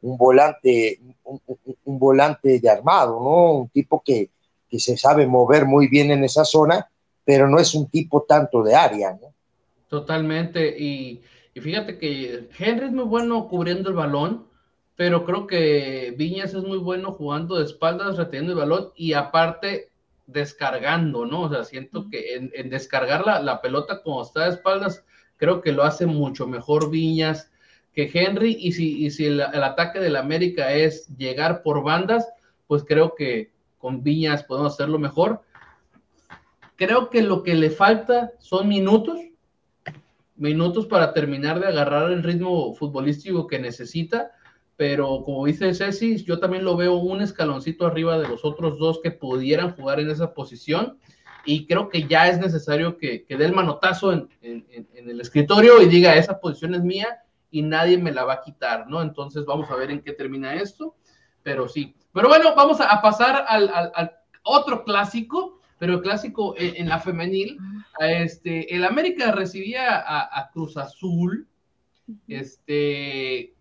volante, 0.00 1.00
un, 1.24 1.40
un, 1.84 1.98
volante 1.98 2.58
de 2.58 2.70
armado, 2.70 3.20
¿no? 3.20 3.52
Un 3.52 3.68
tipo 3.68 4.02
que, 4.04 4.30
que 4.68 4.80
se 4.80 4.96
sabe 4.96 5.26
mover 5.26 5.66
muy 5.66 5.86
bien 5.88 6.10
en 6.10 6.24
esa 6.24 6.44
zona 6.44 6.88
pero 7.24 7.48
no 7.48 7.58
es 7.58 7.74
un 7.74 7.88
tipo 7.88 8.24
tanto 8.28 8.62
de 8.62 8.74
área, 8.74 9.12
¿no? 9.12 9.32
Totalmente, 9.88 10.74
y, 10.78 11.20
y, 11.54 11.60
fíjate 11.60 11.98
que 11.98 12.48
Henry 12.58 12.86
es 12.86 12.92
muy 12.92 13.04
bueno 13.04 13.48
cubriendo 13.48 13.90
el 13.90 13.96
balón, 13.96 14.46
pero 14.96 15.24
creo 15.24 15.46
que 15.46 16.14
Viñas 16.16 16.54
es 16.54 16.62
muy 16.62 16.78
bueno 16.78 17.12
jugando 17.12 17.56
de 17.56 17.64
espaldas, 17.64 18.16
reteniendo 18.16 18.52
el 18.52 18.58
balón 18.58 18.92
y 18.96 19.12
aparte 19.12 19.90
descargando, 20.26 21.26
¿no? 21.26 21.42
O 21.42 21.48
sea, 21.50 21.64
siento 21.64 22.08
que 22.10 22.36
en, 22.36 22.50
en 22.54 22.70
descargar 22.70 23.26
la, 23.26 23.40
la, 23.42 23.60
pelota 23.60 24.02
como 24.02 24.22
está 24.22 24.44
de 24.44 24.50
espaldas, 24.50 25.04
creo 25.36 25.60
que 25.60 25.72
lo 25.72 25.82
hace 25.82 26.06
mucho 26.06 26.46
mejor 26.46 26.90
Viñas 26.90 27.50
que 27.94 28.10
Henry, 28.12 28.56
y 28.58 28.72
si, 28.72 29.04
y 29.04 29.10
si 29.10 29.26
el, 29.26 29.40
el 29.40 29.62
ataque 29.62 30.00
del 30.00 30.16
América 30.16 30.72
es 30.72 31.08
llegar 31.16 31.62
por 31.62 31.82
bandas, 31.82 32.26
pues 32.66 32.84
creo 32.84 33.14
que 33.14 33.50
con 33.78 34.02
Viñas 34.02 34.44
podemos 34.44 34.72
hacerlo 34.72 34.98
mejor 34.98 35.42
Creo 36.76 37.10
que 37.10 37.22
lo 37.22 37.42
que 37.42 37.54
le 37.54 37.70
falta 37.70 38.32
son 38.38 38.68
minutos, 38.68 39.18
minutos 40.36 40.86
para 40.86 41.12
terminar 41.12 41.60
de 41.60 41.68
agarrar 41.68 42.10
el 42.10 42.22
ritmo 42.22 42.74
futbolístico 42.74 43.46
que 43.46 43.58
necesita, 43.58 44.32
pero 44.76 45.22
como 45.24 45.46
dice 45.46 45.74
Ceci, 45.74 46.24
yo 46.24 46.40
también 46.40 46.64
lo 46.64 46.76
veo 46.76 46.94
un 46.94 47.20
escaloncito 47.20 47.86
arriba 47.86 48.18
de 48.18 48.28
los 48.28 48.44
otros 48.44 48.78
dos 48.78 49.00
que 49.02 49.10
pudieran 49.10 49.76
jugar 49.76 50.00
en 50.00 50.10
esa 50.10 50.32
posición 50.34 50.98
y 51.44 51.66
creo 51.66 51.88
que 51.88 52.06
ya 52.06 52.28
es 52.28 52.38
necesario 52.38 52.96
que, 52.98 53.24
que 53.24 53.36
dé 53.36 53.44
el 53.44 53.52
manotazo 53.52 54.12
en, 54.12 54.28
en, 54.40 54.64
en, 54.70 55.10
el 55.10 55.20
escritorio 55.20 55.82
y 55.82 55.86
diga, 55.86 56.16
esa 56.16 56.40
posición 56.40 56.74
es 56.74 56.82
mía 56.82 57.22
y 57.50 57.62
nadie 57.62 57.98
me 57.98 58.12
la 58.12 58.24
va 58.24 58.34
a 58.34 58.40
quitar, 58.40 58.88
¿no? 58.88 59.02
Entonces 59.02 59.44
vamos 59.44 59.70
a 59.70 59.76
ver 59.76 59.90
en 59.90 60.02
qué 60.02 60.12
termina 60.12 60.54
esto, 60.54 60.94
pero 61.42 61.68
sí. 61.68 61.94
Pero 62.12 62.28
bueno, 62.28 62.54
vamos 62.56 62.80
a, 62.80 63.00
pasar 63.02 63.44
al, 63.48 63.68
al, 63.68 63.92
al 63.94 64.12
otro 64.42 64.84
clásico 64.84 65.60
pero 65.82 65.94
el 65.94 66.02
clásico 66.02 66.54
en, 66.56 66.76
en 66.76 66.88
la 66.88 67.00
femenil, 67.00 67.58
este, 67.98 68.72
el 68.72 68.84
América 68.84 69.32
recibía 69.32 69.96
a, 69.96 70.40
a, 70.40 70.48
Cruz 70.52 70.76
Azul, 70.76 71.48
este, 72.28 73.52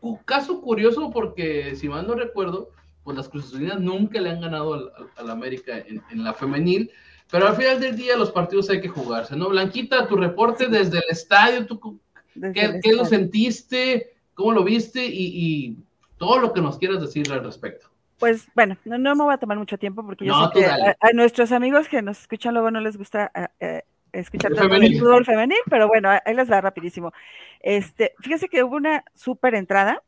un 0.00 0.18
caso 0.18 0.60
curioso 0.60 1.10
porque, 1.10 1.74
si 1.74 1.88
mal 1.88 2.06
no 2.06 2.14
recuerdo, 2.14 2.70
pues 3.02 3.16
las 3.16 3.28
Cruz 3.28 3.46
Azulinas 3.46 3.80
nunca 3.80 4.20
le 4.20 4.30
han 4.30 4.40
ganado 4.40 4.74
al, 4.74 4.92
al, 4.96 5.10
al 5.16 5.30
América 5.30 5.78
en, 5.78 6.00
en, 6.12 6.22
la 6.22 6.32
femenil, 6.32 6.92
pero 7.28 7.48
al 7.48 7.56
final 7.56 7.80
del 7.80 7.96
día 7.96 8.16
los 8.16 8.30
partidos 8.30 8.70
hay 8.70 8.80
que 8.80 8.88
jugarse, 8.88 9.34
¿no? 9.34 9.48
Blanquita, 9.48 10.06
tu 10.06 10.14
reporte 10.14 10.68
desde 10.68 10.98
el 10.98 11.04
estadio, 11.10 11.66
¿tú, 11.66 11.98
desde 12.36 12.54
¿qué, 12.54 12.64
el 12.66 12.80
¿qué 12.80 12.92
lo 12.92 13.04
sentiste? 13.04 14.12
¿Cómo 14.34 14.52
lo 14.52 14.62
viste? 14.62 15.04
Y, 15.04 15.26
y 15.34 15.76
todo 16.18 16.38
lo 16.38 16.52
que 16.52 16.60
nos 16.60 16.78
quieras 16.78 17.00
decir 17.00 17.32
al 17.32 17.42
respecto 17.42 17.91
pues 18.22 18.46
bueno, 18.54 18.76
no, 18.84 18.98
no, 18.98 19.16
me 19.16 19.24
voy 19.24 19.34
a 19.34 19.38
tomar 19.38 19.58
mucho 19.58 19.76
tiempo 19.78 20.06
porque 20.06 20.24
yo 20.24 20.32
no, 20.32 20.46
sé 20.52 20.60
que 20.60 20.66
a, 20.66 20.96
a, 21.00 21.12
nuestros 21.12 21.50
amigos 21.50 21.88
que 21.88 22.02
nos 22.02 22.20
escuchan 22.20 22.54
luego 22.54 22.70
no 22.70 22.80
les 22.80 22.96
gusta 22.96 23.32
eh, 23.58 23.82
escuchar 24.12 24.54
tanto 24.54 24.76
el 24.76 24.96
fútbol 24.96 25.24
femenil, 25.24 25.58
pero 25.68 25.88
bueno, 25.88 26.08
ahí 26.08 26.32
les 26.32 26.48
va 26.48 26.60
rapidísimo. 26.60 27.12
Este, 27.58 28.12
fíjese 28.20 28.48
que 28.48 28.62
hubo 28.62 28.76
una 28.76 29.04
súper 29.12 29.56
entrada 29.56 30.04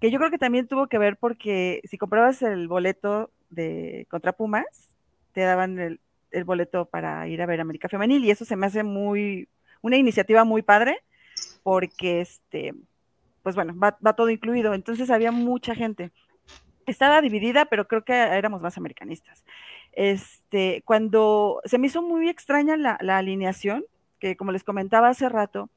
que 0.00 0.10
yo 0.10 0.18
creo 0.18 0.32
que 0.32 0.38
también 0.38 0.66
tuvo 0.66 0.88
que 0.88 0.98
ver 0.98 1.16
porque 1.16 1.82
si 1.84 1.98
comprabas 1.98 2.42
el 2.42 2.66
boleto 2.66 3.30
de 3.50 4.08
contra 4.10 4.32
Pumas, 4.32 4.96
te 5.30 5.42
daban 5.42 5.78
el, 5.78 6.00
el 6.32 6.42
boleto 6.42 6.86
para 6.86 7.28
ir 7.28 7.40
a 7.42 7.46
ver 7.46 7.60
América 7.60 7.88
Femenil 7.88 8.24
y 8.24 8.32
eso 8.32 8.44
se 8.44 8.56
me 8.56 8.66
hace 8.66 8.82
muy, 8.82 9.48
una 9.82 9.96
iniciativa 9.96 10.42
muy 10.42 10.62
padre 10.62 10.98
porque 11.62 12.22
este, 12.22 12.74
pues 13.44 13.54
bueno, 13.54 13.78
va, 13.78 13.96
va 14.04 14.14
todo 14.14 14.30
incluido, 14.30 14.74
entonces 14.74 15.10
había 15.10 15.30
mucha 15.30 15.76
gente 15.76 16.10
estaba 16.86 17.20
dividida, 17.20 17.66
pero 17.66 17.86
creo 17.86 18.04
que 18.04 18.12
éramos 18.12 18.62
más 18.62 18.76
americanistas. 18.76 19.44
Este, 19.92 20.82
cuando 20.84 21.60
se 21.64 21.78
me 21.78 21.86
hizo 21.86 22.02
muy 22.02 22.28
extraña 22.28 22.76
la, 22.76 23.16
alineación, 23.16 23.84
que 24.18 24.36
como 24.36 24.52
les 24.52 24.64
comentaba 24.64 25.08
hace 25.08 25.28
rato, 25.28 25.70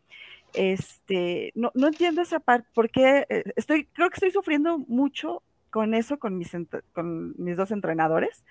este, 0.54 1.52
no, 1.56 1.72
no 1.76 1.88
entiendo 1.88 2.22
esa 2.22 2.40
parte, 2.40 2.68
porque 2.74 3.26
eh, 3.30 3.44
estoy, 3.56 3.86
creo 3.86 4.10
que 4.10 4.16
estoy 4.16 4.32
sufriendo 4.32 4.80
mucho 4.80 5.44
con 5.70 5.94
eso, 5.94 6.20
con 6.20 6.38
mis, 6.38 6.52
dos 7.58 7.72
entrenadores, 7.72 8.46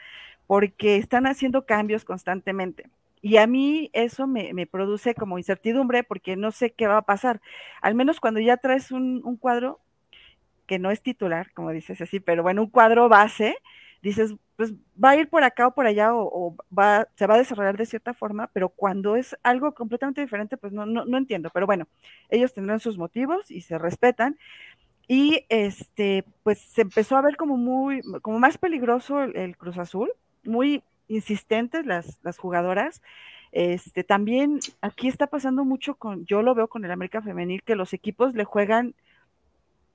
porque 0.47 0.97
están 0.97 1.27
haciendo 1.27 1.65
cambios 1.65 2.05
constantemente. 2.05 2.91
Y 3.23 3.39
a 3.39 3.47
mí 3.47 3.91
eso 3.95 4.27
me, 4.27 4.67
produce 4.67 5.15
como 5.15 5.39
incertidumbre 5.39 6.05
porque 6.05 6.37
no 6.37 6.51
sé 6.51 6.73
qué 6.73 6.87
va 6.87 6.99
a 6.99 7.03
pasar. 7.03 7.41
Al 7.81 7.95
menos 7.95 8.21
cuando 8.21 8.41
ya 8.41 8.59
traes 8.59 8.91
un 8.93 9.39
cuadro, 9.39 9.81
que 10.67 10.79
no 10.79 10.91
es 10.91 11.03
titular, 11.03 11.53
como 11.53 11.71
dices 11.71 12.01
así, 12.01 12.21
pero 12.21 12.43
bueno, 12.43 12.63
un 12.63 12.71
cuadro 12.71 13.09
base, 13.09 13.57
dices, 14.03 14.35
pues 14.57 14.73
va 15.03 15.11
a 15.11 15.17
ir 15.17 15.29
por 15.29 15.43
acá 15.45 15.67
o 15.67 15.75
por 15.75 15.87
allá 15.87 16.15
o, 16.15 16.57
va, 16.77 17.09
se 17.17 17.27
va 17.27 17.35
a 17.35 17.39
desarrollar 17.39 17.77
de 17.77 17.87
cierta 17.87 18.15
forma, 18.15 18.49
pero 18.53 18.69
cuando 18.69 19.17
es 19.17 19.37
algo 19.43 19.75
completamente 19.75 20.21
diferente, 20.21 20.57
pues 20.57 20.73
no, 20.73 20.87
no, 20.87 21.05
no 21.05 21.19
entiendo, 21.19 21.51
pero 21.53 21.67
bueno, 21.67 21.89
ellos 22.29 22.53
tendrán 22.53 22.81
sus 22.81 22.99
motivos 22.99 23.51
y 23.51 23.63
se 23.63 23.79
respetan. 23.79 24.39
Y 25.07 25.45
este, 25.51 26.25
pues 26.43 26.61
se 26.61 26.81
empezó 26.83 27.17
a 27.17 27.23
ver 27.23 27.37
como 27.37 27.59
muy, 27.59 28.01
como 28.23 28.39
más 28.39 28.57
peligroso 28.57 29.23
el, 29.23 29.37
el 29.37 29.57
Cruz 29.57 29.77
Azul, 29.77 30.11
muy 30.45 30.83
insistentes 31.09 31.87
las, 31.87 32.21
las 32.23 32.39
jugadoras. 32.39 33.03
Este, 33.53 34.03
también 34.03 34.59
aquí 34.81 35.09
está 35.09 35.29
pasando 35.29 35.65
mucho 35.65 35.95
con, 35.95 36.25
yo 36.27 36.43
lo 36.43 36.55
veo 36.55 36.69
con 36.69 36.85
el 36.85 36.91
América 36.91 37.23
Femenil, 37.23 37.63
que 37.63 37.77
los 37.77 37.93
equipos 37.93 38.35
le 38.35 38.45
juegan 38.45 38.95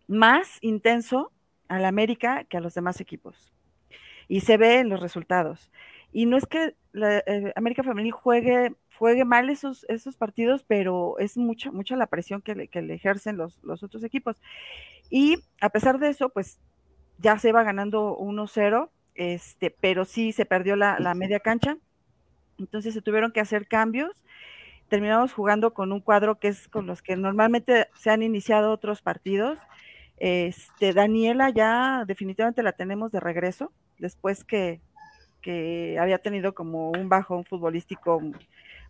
más 0.09 0.57
intenso 0.61 1.31
al 1.67 1.85
América 1.85 2.43
que 2.43 2.57
a 2.57 2.61
los 2.61 2.73
demás 2.73 2.99
equipos. 2.99 3.53
Y 4.27 4.41
se 4.41 4.57
ve 4.57 4.79
en 4.79 4.89
los 4.89 4.99
resultados. 4.99 5.71
Y 6.11 6.25
no 6.25 6.35
es 6.35 6.47
que 6.47 6.75
la 6.91 7.19
eh, 7.19 7.53
América 7.55 7.83
Femenil 7.83 8.11
juegue, 8.11 8.73
juegue 8.97 9.23
mal 9.23 9.49
esos, 9.49 9.85
esos 9.87 10.17
partidos, 10.17 10.63
pero 10.67 11.17
es 11.19 11.37
mucha, 11.37 11.71
mucha 11.71 11.95
la 11.95 12.07
presión 12.07 12.41
que 12.41 12.55
le, 12.55 12.67
que 12.67 12.81
le 12.81 12.95
ejercen 12.95 13.37
los, 13.37 13.63
los, 13.63 13.83
otros 13.83 14.03
equipos. 14.03 14.41
Y 15.11 15.37
a 15.61 15.69
pesar 15.69 15.99
de 15.99 16.09
eso, 16.09 16.29
pues 16.29 16.59
ya 17.19 17.37
se 17.37 17.51
va 17.51 17.63
ganando 17.63 18.17
1-0, 18.17 18.89
este, 19.13 19.69
pero 19.69 20.05
sí 20.05 20.31
se 20.31 20.45
perdió 20.45 20.75
la, 20.75 20.97
la 20.99 21.13
media 21.13 21.39
cancha. 21.39 21.77
Entonces 22.57 22.95
se 22.95 23.01
tuvieron 23.01 23.31
que 23.31 23.41
hacer 23.41 23.67
cambios 23.67 24.23
terminamos 24.89 25.33
jugando 25.33 25.71
con 25.73 25.91
un 25.91 26.01
cuadro 26.01 26.39
que 26.39 26.47
es 26.47 26.67
con 26.67 26.87
los 26.87 27.03
que 27.03 27.15
normalmente 27.15 27.89
se 27.93 28.09
han 28.09 28.23
iniciado 28.23 28.71
otros 28.71 29.03
partidos 29.03 29.59
este, 30.19 30.93
Daniela 30.93 31.49
ya 31.49 32.03
definitivamente 32.05 32.63
la 32.63 32.73
tenemos 32.73 33.11
de 33.11 33.19
regreso, 33.19 33.71
después 33.97 34.43
que, 34.43 34.81
había 35.99 36.19
tenido 36.19 36.53
como 36.53 36.91
un 36.91 37.09
bajón 37.09 37.43
futbolístico 37.43 38.21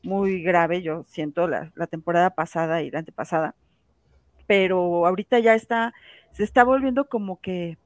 muy 0.04 0.42
grave, 0.42 0.82
yo 0.82 1.04
siento, 1.04 1.48
la, 1.48 1.72
temporada 1.90 2.32
pasada 2.32 2.82
y 2.82 2.92
la 2.92 3.00
antepasada. 3.00 3.56
Pero 4.46 5.06
ahorita 5.06 5.40
ya 5.40 5.54
está, 5.54 5.94
se 6.32 6.44
está 6.44 6.64
volviendo 6.66 7.08
como 7.08 7.40
que, 7.40 7.78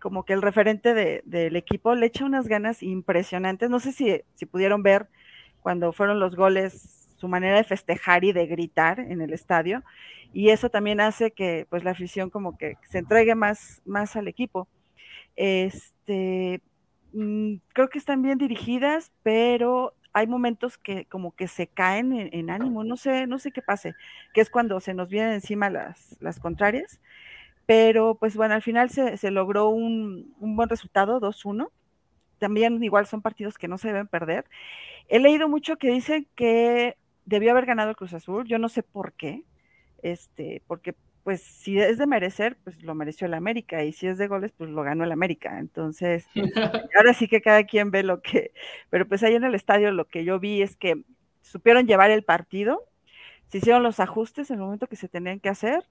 como 0.00 0.24
que 0.24 0.32
el 0.32 0.40
referente 0.40 1.22
del 1.24 1.56
equipo 1.56 1.94
le 1.94 2.06
echa 2.06 2.24
unas 2.24 2.48
ganas 2.48 2.82
impresionantes. 2.82 3.68
No 3.68 3.80
sé 3.80 3.92
si, 3.92 4.22
si 4.34 4.46
pudieron 4.46 4.82
ver 4.82 5.08
cuando 5.60 5.92
fueron 5.92 6.20
los 6.20 6.36
goles, 6.36 7.05
su 7.16 7.28
manera 7.28 7.56
de 7.56 7.64
festejar 7.64 8.24
y 8.24 8.32
de 8.32 8.46
gritar 8.46 9.00
en 9.00 9.20
el 9.20 9.32
estadio 9.32 9.82
y 10.32 10.50
eso 10.50 10.68
también 10.68 11.00
hace 11.00 11.30
que 11.30 11.66
pues 11.70 11.82
la 11.82 11.92
afición 11.92 12.28
como 12.28 12.58
que 12.58 12.76
se 12.82 12.98
entregue 12.98 13.34
más, 13.34 13.80
más 13.86 14.16
al 14.16 14.28
equipo. 14.28 14.68
Este, 15.34 16.60
mm, 17.14 17.54
creo 17.72 17.88
que 17.88 17.98
están 17.98 18.20
bien 18.20 18.36
dirigidas, 18.36 19.12
pero 19.22 19.94
hay 20.12 20.26
momentos 20.26 20.78
que 20.78 21.06
como 21.06 21.34
que 21.34 21.48
se 21.48 21.66
caen 21.68 22.12
en, 22.32 22.50
ánimo, 22.50 22.84
no 22.84 22.96
sé, 22.96 23.26
no 23.26 23.38
sé 23.38 23.50
qué 23.50 23.62
pase, 23.62 23.94
que 24.34 24.40
es 24.40 24.50
cuando 24.50 24.80
se 24.80 24.94
nos 24.94 25.08
vienen 25.08 25.32
encima 25.32 25.70
las, 25.70 26.16
las 26.20 26.38
contrarias, 26.38 27.00
pero 27.66 28.14
pues 28.16 28.36
bueno, 28.36 28.54
al 28.54 28.62
final 28.62 28.90
se, 28.90 29.16
se 29.16 29.30
logró 29.30 29.68
un, 29.70 30.34
un, 30.38 30.56
buen 30.56 30.68
resultado, 30.68 31.20
2-1. 31.20 31.70
También 32.38 32.84
igual 32.84 33.06
son 33.06 33.22
partidos 33.22 33.58
que 33.58 33.68
no 33.68 33.78
se 33.78 33.88
deben 33.88 34.06
perder. 34.06 34.44
He 35.08 35.18
leído 35.18 35.48
mucho 35.48 35.76
que 35.76 35.90
dicen 35.90 36.28
que 36.34 36.96
debió 37.26 37.50
haber 37.50 37.66
ganado 37.66 37.90
el 37.90 37.96
Cruz 37.96 38.14
Azul, 38.14 38.46
yo 38.46 38.58
no 38.58 38.68
sé 38.68 38.82
por 38.82 39.12
qué, 39.12 39.44
este, 40.02 40.62
porque 40.66 40.94
pues 41.24 41.42
si 41.42 41.78
es 41.80 41.98
de 41.98 42.06
merecer, 42.06 42.56
pues 42.62 42.82
lo 42.84 42.94
mereció 42.94 43.26
el 43.26 43.34
América, 43.34 43.82
y 43.82 43.92
si 43.92 44.06
es 44.06 44.16
de 44.16 44.28
goles, 44.28 44.52
pues 44.56 44.70
lo 44.70 44.82
ganó 44.84 45.02
el 45.02 45.10
América. 45.10 45.58
Entonces, 45.58 46.24
ahora 46.96 47.14
sí 47.14 47.26
que 47.26 47.42
cada 47.42 47.64
quien 47.64 47.90
ve 47.90 48.04
lo 48.04 48.22
que, 48.22 48.52
pero 48.90 49.08
pues 49.08 49.24
ahí 49.24 49.34
en 49.34 49.42
el 49.42 49.56
estadio 49.56 49.90
lo 49.90 50.06
que 50.06 50.24
yo 50.24 50.38
vi 50.38 50.62
es 50.62 50.76
que 50.76 51.02
supieron 51.42 51.86
llevar 51.86 52.12
el 52.12 52.22
partido, 52.22 52.84
se 53.48 53.58
hicieron 53.58 53.82
los 53.82 53.98
ajustes 53.98 54.50
en 54.50 54.56
el 54.58 54.64
momento 54.64 54.86
que 54.86 54.96
se 54.96 55.08
tenían 55.08 55.40
que 55.40 55.48
hacer 55.48 55.84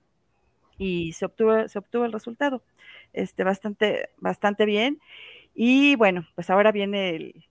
y 0.78 1.14
se 1.14 1.26
obtuvo, 1.26 1.68
se 1.68 1.80
obtuvo 1.80 2.06
el 2.06 2.14
resultado. 2.14 2.64
Este, 3.12 3.44
bastante, 3.44 4.10
bastante 4.18 4.66
bien. 4.66 5.00
Y 5.54 5.96
bueno, 5.96 6.26
pues 6.36 6.50
ahora 6.50 6.72
viene 6.72 7.10
el, 7.10 7.46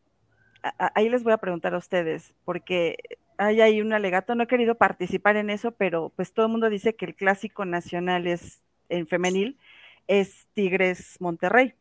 ahí 0.94 1.08
les 1.08 1.22
voy 1.22 1.32
a 1.32 1.38
preguntar 1.38 1.74
a 1.74 1.78
ustedes, 1.78 2.34
porque 2.44 2.96
hay 3.38 3.60
ahí 3.60 3.80
un 3.80 3.92
alegato, 3.92 4.34
no 4.34 4.44
he 4.44 4.46
querido 4.46 4.76
participar 4.76 5.36
en 5.36 5.50
eso, 5.50 5.72
pero 5.72 6.10
pues 6.16 6.32
todo 6.32 6.46
el 6.46 6.52
mundo 6.52 6.70
dice 6.70 6.94
que 6.94 7.06
el 7.06 7.14
clásico 7.14 7.64
nacional 7.64 8.26
es 8.26 8.62
en 8.88 9.06
femenil, 9.06 9.58
es 10.08 10.46
Tigres 10.54 11.16
Monterrey, 11.20 11.74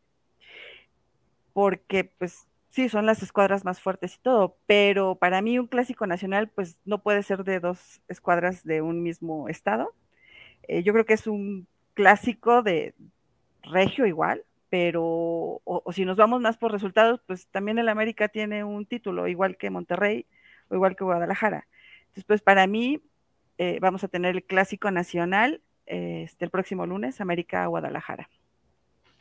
porque 1.52 2.04
pues 2.04 2.46
sí, 2.70 2.88
son 2.88 3.06
las 3.06 3.22
escuadras 3.22 3.64
más 3.64 3.80
fuertes 3.80 4.16
y 4.16 4.18
todo, 4.20 4.56
pero 4.66 5.14
para 5.16 5.42
mí 5.42 5.58
un 5.58 5.68
clásico 5.68 6.06
nacional 6.06 6.48
pues 6.48 6.78
no 6.84 7.02
puede 7.02 7.22
ser 7.22 7.44
de 7.44 7.60
dos 7.60 8.00
escuadras 8.08 8.64
de 8.64 8.82
un 8.82 9.02
mismo 9.02 9.48
estado. 9.48 9.94
Eh, 10.68 10.82
yo 10.82 10.92
creo 10.92 11.04
que 11.06 11.14
es 11.14 11.26
un 11.26 11.66
clásico 11.94 12.62
de 12.62 12.94
regio 13.62 14.06
igual, 14.06 14.44
pero 14.70 15.04
o, 15.04 15.62
o, 15.64 15.92
si 15.92 16.04
nos 16.04 16.16
vamos 16.16 16.40
más 16.40 16.56
por 16.58 16.72
resultados, 16.72 17.20
pues 17.26 17.46
también 17.48 17.78
el 17.78 17.88
América 17.88 18.28
tiene 18.28 18.64
un 18.64 18.86
título 18.86 19.28
igual 19.28 19.56
que 19.56 19.70
Monterrey 19.70 20.26
o 20.68 20.74
igual 20.74 20.96
que 20.96 21.04
Guadalajara. 21.04 21.66
Entonces, 22.00 22.24
pues 22.24 22.42
para 22.42 22.66
mí 22.66 23.00
eh, 23.58 23.78
vamos 23.80 24.04
a 24.04 24.08
tener 24.08 24.34
el 24.34 24.44
clásico 24.44 24.90
nacional 24.90 25.60
este, 25.86 26.44
el 26.44 26.50
próximo 26.50 26.86
lunes, 26.86 27.20
América-Guadalajara. 27.20 28.28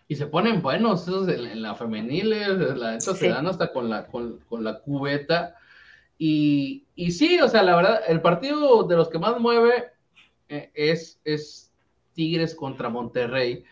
Y 0.07 0.15
se 0.15 0.27
ponen 0.27 0.61
buenos 0.61 1.03
esos 1.03 1.27
en, 1.27 1.61
la 1.61 1.75
femenil, 1.75 2.33
eh, 2.33 2.47
la 2.75 2.99
se 2.99 3.29
dan 3.29 3.47
hasta 3.47 3.71
con 3.71 3.89
la, 3.89 4.07
con, 4.07 4.39
la 4.59 4.79
cubeta. 4.79 5.55
Y, 6.17 6.85
y, 6.95 7.11
sí, 7.11 7.39
o 7.41 7.47
sea, 7.47 7.63
la 7.63 7.75
verdad, 7.75 8.01
el 8.07 8.21
partido 8.21 8.83
de 8.83 8.95
los 8.95 9.09
que 9.09 9.19
más 9.19 9.39
mueve 9.39 9.91
eh, 10.49 10.71
es, 10.73 11.19
es 11.23 11.73
Tigres 12.13 12.53
contra 12.53 12.89
Monterrey. 12.89 13.63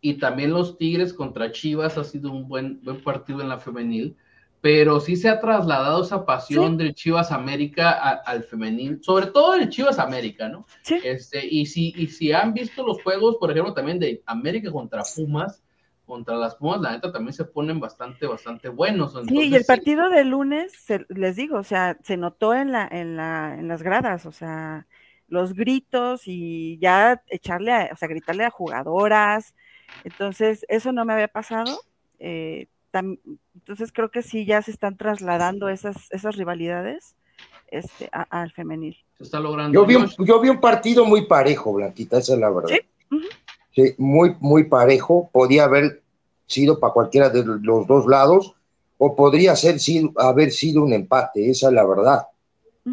Y 0.00 0.14
también 0.14 0.52
los 0.52 0.76
Tigres 0.78 1.12
contra 1.12 1.52
Chivas 1.52 1.98
ha 1.98 2.04
sido 2.04 2.30
un 2.30 2.48
buen, 2.48 2.82
buen 2.82 3.02
partido 3.02 3.40
en 3.40 3.48
la 3.48 3.58
femenil 3.58 4.16
pero 4.60 5.00
sí 5.00 5.16
se 5.16 5.28
ha 5.28 5.40
trasladado 5.40 6.02
esa 6.02 6.26
pasión 6.26 6.76
del 6.76 6.94
Chivas 6.94 7.32
América 7.32 7.90
al 7.90 8.44
femenil, 8.44 9.02
sobre 9.02 9.26
todo 9.26 9.54
el 9.54 9.68
Chivas 9.70 9.98
América, 9.98 10.48
¿no? 10.48 10.66
Sí. 10.82 10.98
Este, 11.02 11.46
y, 11.46 11.66
si, 11.66 11.94
y 11.96 12.08
si 12.08 12.32
han 12.32 12.52
visto 12.52 12.86
los 12.86 13.02
juegos, 13.02 13.36
por 13.36 13.50
ejemplo, 13.50 13.72
también 13.72 13.98
de 13.98 14.22
América 14.26 14.70
contra 14.70 15.02
Pumas, 15.16 15.62
contra 16.04 16.36
las 16.36 16.56
Pumas, 16.56 16.80
la 16.80 16.92
neta 16.92 17.10
también 17.10 17.32
se 17.32 17.44
ponen 17.44 17.80
bastante, 17.80 18.26
bastante 18.26 18.68
buenos. 18.68 19.14
sí, 19.28 19.48
y 19.48 19.54
el 19.54 19.64
partido 19.64 20.10
de 20.10 20.24
lunes, 20.24 20.72
les 21.08 21.36
digo, 21.36 21.56
o 21.56 21.62
sea, 21.62 21.96
se 22.02 22.16
notó 22.16 22.52
en, 22.52 22.72
la, 22.72 22.86
en, 22.90 23.16
la, 23.16 23.56
en 23.58 23.68
las 23.68 23.82
gradas, 23.82 24.26
o 24.26 24.32
sea, 24.32 24.86
los 25.26 25.54
gritos 25.54 26.22
y 26.26 26.78
ya 26.78 27.22
echarle, 27.28 27.72
a, 27.72 27.90
o 27.92 27.96
sea, 27.96 28.08
gritarle 28.08 28.44
a 28.44 28.50
jugadoras. 28.50 29.54
Entonces, 30.04 30.66
eso 30.68 30.92
no 30.92 31.04
me 31.04 31.14
había 31.14 31.28
pasado. 31.28 31.80
Eh, 32.18 32.66
entonces 32.92 33.92
creo 33.92 34.10
que 34.10 34.22
sí 34.22 34.44
ya 34.44 34.62
se 34.62 34.70
están 34.70 34.96
trasladando 34.96 35.68
esas, 35.68 36.10
esas 36.10 36.36
rivalidades 36.36 37.16
este, 37.68 38.08
al 38.12 38.50
femenil. 38.52 38.96
Se 39.18 39.24
está 39.24 39.40
logrando. 39.40 39.72
Yo 39.72 39.86
vi, 39.86 39.94
un, 39.94 40.08
yo 40.18 40.40
vi 40.40 40.48
un 40.48 40.60
partido 40.60 41.04
muy 41.04 41.26
parejo, 41.26 41.72
Blanquita, 41.72 42.18
esa 42.18 42.34
es 42.34 42.40
la 42.40 42.50
verdad. 42.50 42.76
Sí, 43.72 43.94
muy, 43.98 44.36
muy 44.40 44.64
parejo. 44.64 45.30
Podía 45.32 45.64
haber 45.64 46.02
sido 46.46 46.80
para 46.80 46.92
cualquiera 46.92 47.30
de 47.30 47.44
los 47.44 47.86
dos 47.86 48.06
lados 48.06 48.54
o 48.98 49.14
podría 49.14 49.56
ser, 49.56 49.76
haber 50.16 50.50
sido 50.50 50.82
un 50.82 50.92
empate, 50.92 51.48
esa 51.48 51.68
es 51.68 51.72
la 51.72 51.86
verdad. 51.86 52.26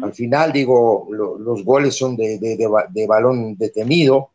Al 0.00 0.12
final, 0.12 0.52
digo, 0.52 1.08
los 1.10 1.64
goles 1.64 1.96
son 1.96 2.16
de, 2.16 2.38
de, 2.38 3.06
balón 3.06 3.56
detenido. 3.56 4.30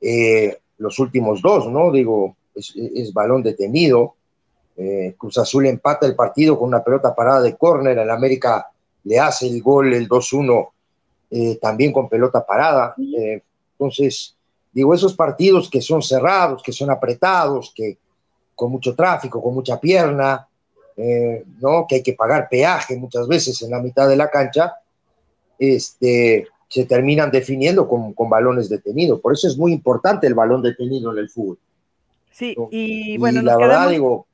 Eh, 0.00 0.58
los 0.78 0.98
últimos 0.98 1.40
dos, 1.40 1.70
¿no? 1.70 1.92
Digo, 1.92 2.36
es, 2.56 3.12
balón 3.12 3.42
detenido. 3.42 4.14
Eh, 4.76 5.14
Cruz 5.16 5.38
Azul 5.38 5.66
empata 5.66 6.06
el 6.06 6.14
partido 6.14 6.58
con 6.58 6.68
una 6.68 6.82
pelota 6.82 7.14
parada 7.14 7.42
de 7.42 7.56
córner. 7.56 7.98
El 7.98 8.10
América 8.10 8.70
le 9.04 9.18
hace 9.18 9.46
el 9.46 9.62
gol, 9.62 9.92
el 9.94 10.08
2-1, 10.08 10.68
eh, 11.30 11.58
también 11.60 11.92
con 11.92 12.08
pelota 12.08 12.44
parada. 12.44 12.94
Eh, 12.98 13.42
entonces, 13.72 14.36
digo, 14.72 14.94
esos 14.94 15.14
partidos 15.14 15.70
que 15.70 15.80
son 15.80 16.02
cerrados, 16.02 16.62
que 16.62 16.72
son 16.72 16.90
apretados, 16.90 17.72
que 17.74 17.98
con 18.54 18.70
mucho 18.70 18.94
tráfico, 18.94 19.42
con 19.42 19.54
mucha 19.54 19.78
pierna, 19.78 20.48
¿no? 21.60 21.84
que 21.86 21.96
hay 21.96 22.02
que 22.02 22.14
pagar 22.14 22.48
peaje 22.48 22.96
muchas 22.96 23.28
veces 23.28 23.60
en 23.60 23.70
la 23.70 23.82
mitad 23.82 24.08
de 24.08 24.16
la 24.16 24.30
cancha, 24.30 24.76
este, 25.58 26.48
se 26.66 26.86
terminan 26.86 27.30
definiendo 27.30 27.86
con, 27.86 28.14
con 28.14 28.30
balones 28.30 28.70
detenidos. 28.70 29.20
Por 29.20 29.34
eso 29.34 29.46
es 29.46 29.58
muy 29.58 29.72
importante 29.72 30.26
el 30.26 30.32
balón 30.32 30.62
detenido 30.62 31.12
en 31.12 31.18
el 31.18 31.28
fútbol. 31.28 31.58
Sí, 32.36 32.54
y 32.70 33.16
bueno, 33.16 33.40
la 33.40 33.56
verdad, 33.56 33.88
digo, 33.88 34.26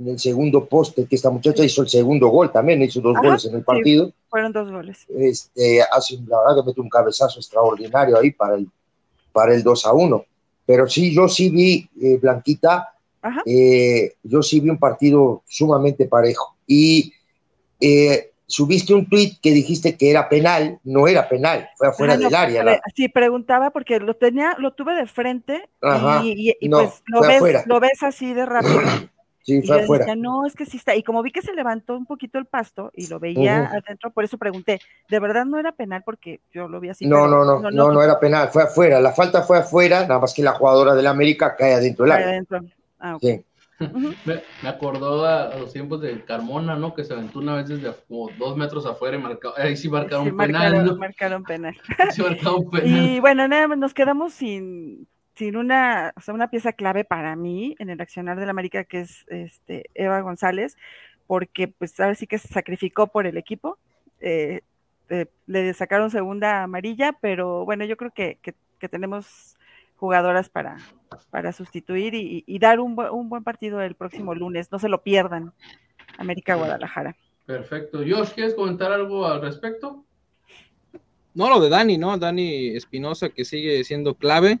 en 0.00 0.08
el 0.08 0.18
segundo 0.18 0.64
poste, 0.64 1.04
que 1.04 1.16
esta 1.16 1.28
muchacha 1.28 1.62
hizo 1.62 1.82
el 1.82 1.88
segundo 1.90 2.28
gol 2.28 2.50
también, 2.50 2.80
hizo 2.80 3.02
dos 3.02 3.14
goles 3.22 3.44
en 3.44 3.56
el 3.56 3.62
partido. 3.62 4.10
fueron 4.30 4.54
dos 4.54 4.70
goles. 4.70 5.04
Este, 5.10 5.82
hace, 5.82 6.18
la 6.26 6.38
verdad 6.38 6.62
que 6.62 6.68
mete 6.68 6.80
un 6.80 6.88
cabezazo 6.88 7.40
extraordinario 7.40 8.18
ahí 8.18 8.30
para 8.30 8.54
el, 8.54 8.70
para 9.32 9.54
el 9.54 9.62
2 9.62 9.84
a 9.84 9.92
1. 9.92 10.24
Pero 10.64 10.88
sí, 10.88 11.14
yo 11.14 11.28
sí 11.28 11.50
vi, 11.50 11.90
eh, 12.00 12.16
Blanquita, 12.16 12.94
eh, 13.44 14.14
yo 14.22 14.42
sí 14.42 14.60
vi 14.60 14.70
un 14.70 14.78
partido 14.78 15.42
sumamente 15.46 16.06
parejo. 16.06 16.56
Y 16.66 17.12
eh, 17.78 18.31
subiste 18.52 18.92
un 18.92 19.08
tuit 19.08 19.40
que 19.40 19.50
dijiste 19.50 19.96
que 19.96 20.10
era 20.10 20.28
penal, 20.28 20.78
no 20.84 21.08
era 21.08 21.26
penal, 21.28 21.70
fue 21.76 21.88
afuera 21.88 22.16
del 22.18 22.34
área. 22.34 22.80
Sí, 22.94 23.08
preguntaba 23.08 23.70
porque 23.70 23.98
lo 23.98 24.14
tenía, 24.14 24.54
lo 24.58 24.74
tuve 24.74 24.94
de 24.94 25.06
frente 25.06 25.70
y, 26.22 26.68
pues 26.68 27.02
lo 27.06 27.20
ves, 27.22 27.66
lo 27.66 27.80
ves 27.80 28.02
así 28.02 28.34
de 28.34 28.46
rápido. 28.46 28.80
Sí, 29.44 29.56
y 29.56 29.66
fue 29.66 29.78
yo 29.78 29.82
afuera. 29.82 30.04
decía, 30.04 30.14
no, 30.14 30.46
es 30.46 30.54
que 30.54 30.64
sí 30.64 30.76
está. 30.76 30.94
Y 30.94 31.02
como 31.02 31.20
vi 31.20 31.32
que 31.32 31.42
se 31.42 31.52
levantó 31.52 31.96
un 31.96 32.06
poquito 32.06 32.38
el 32.38 32.46
pasto 32.46 32.92
y 32.94 33.08
lo 33.08 33.18
veía 33.18 33.72
adentro, 33.72 34.12
por 34.12 34.22
eso 34.22 34.38
pregunté, 34.38 34.78
¿de 35.08 35.18
verdad 35.18 35.44
no 35.44 35.58
era 35.58 35.72
penal? 35.72 36.04
Porque 36.04 36.38
yo 36.52 36.68
lo 36.68 36.78
vi 36.78 36.90
así. 36.90 37.08
No, 37.08 37.26
no, 37.26 37.44
no, 37.44 37.58
no, 37.58 37.90
no 37.90 38.02
era 38.04 38.20
penal, 38.20 38.50
fue 38.52 38.62
afuera. 38.62 39.00
La 39.00 39.10
falta 39.10 39.42
fue 39.42 39.58
afuera, 39.58 40.02
nada 40.02 40.20
más 40.20 40.32
que 40.32 40.44
la 40.44 40.52
jugadora 40.52 40.94
del 40.94 41.08
América 41.08 41.56
cae 41.56 41.74
adentro 41.74 42.04
del 42.04 42.12
área. 42.12 42.28
adentro. 42.28 42.60
Ah, 43.00 43.16
ok. 43.16 43.20
Sí. 43.20 43.44
Me, 44.24 44.40
me 44.62 44.68
acordó 44.68 45.24
a, 45.24 45.44
a 45.44 45.58
los 45.58 45.72
tiempos 45.72 46.00
de 46.00 46.24
Carmona, 46.24 46.76
¿no? 46.76 46.94
Que 46.94 47.04
se 47.04 47.12
aventó 47.12 47.40
una 47.40 47.56
vez 47.56 47.68
desde 47.68 47.92
como 48.08 48.30
dos 48.38 48.56
metros 48.56 48.86
afuera 48.86 49.16
y 49.16 49.20
marcó, 49.20 49.52
ahí 49.56 49.76
sí 49.76 49.88
marcaron 49.88 50.26
Sí, 50.26 50.32
penal, 50.32 50.62
marcaron, 50.62 50.86
¿no? 50.86 50.96
marcaron 50.96 51.44
penal. 51.44 51.76
Sí 52.12 52.22
marcaron 52.22 52.70
penal. 52.70 52.88
Y 52.88 53.20
bueno, 53.20 53.48
nada 53.48 53.68
más 53.68 53.78
nos 53.78 53.94
quedamos 53.94 54.32
sin, 54.32 55.08
sin 55.34 55.56
una, 55.56 56.12
o 56.16 56.20
sea, 56.20 56.34
una 56.34 56.50
pieza 56.50 56.72
clave 56.72 57.04
para 57.04 57.34
mí 57.36 57.74
en 57.78 57.90
el 57.90 58.00
accionar 58.00 58.38
del 58.38 58.50
América, 58.50 58.84
que 58.84 59.00
es 59.00 59.24
este 59.28 59.90
Eva 59.94 60.20
González, 60.20 60.76
porque 61.26 61.68
pues 61.68 61.98
ahora 62.00 62.14
sí 62.14 62.26
que 62.26 62.38
se 62.38 62.48
sacrificó 62.48 63.06
por 63.08 63.26
el 63.26 63.36
equipo. 63.36 63.78
eh, 64.20 64.60
eh, 65.08 65.26
le 65.46 65.74
sacaron 65.74 66.10
segunda 66.10 66.62
amarilla, 66.62 67.12
pero 67.20 67.64
bueno, 67.66 67.84
yo 67.84 67.96
creo 67.96 68.12
que, 68.12 68.38
que- 68.40 68.54
que 68.78 68.88
tenemos 68.88 69.56
jugadoras 70.02 70.48
para, 70.48 70.78
para 71.30 71.52
sustituir 71.52 72.12
y, 72.14 72.42
y 72.44 72.58
dar 72.58 72.80
un, 72.80 72.96
bu- 72.96 73.12
un 73.12 73.28
buen 73.28 73.44
partido 73.44 73.80
el 73.80 73.94
próximo 73.94 74.34
lunes. 74.34 74.66
No 74.72 74.80
se 74.80 74.88
lo 74.88 75.00
pierdan. 75.04 75.52
América 76.18 76.56
Guadalajara. 76.56 77.14
Perfecto. 77.46 77.98
Josh, 77.98 78.30
¿quieres 78.34 78.54
comentar 78.54 78.90
algo 78.90 79.24
al 79.26 79.40
respecto? 79.40 80.04
No, 81.34 81.48
lo 81.48 81.60
de 81.60 81.68
Dani, 81.68 81.98
¿no? 81.98 82.18
Dani 82.18 82.70
Espinosa, 82.76 83.28
que 83.28 83.44
sigue 83.44 83.84
siendo 83.84 84.14
clave. 84.16 84.58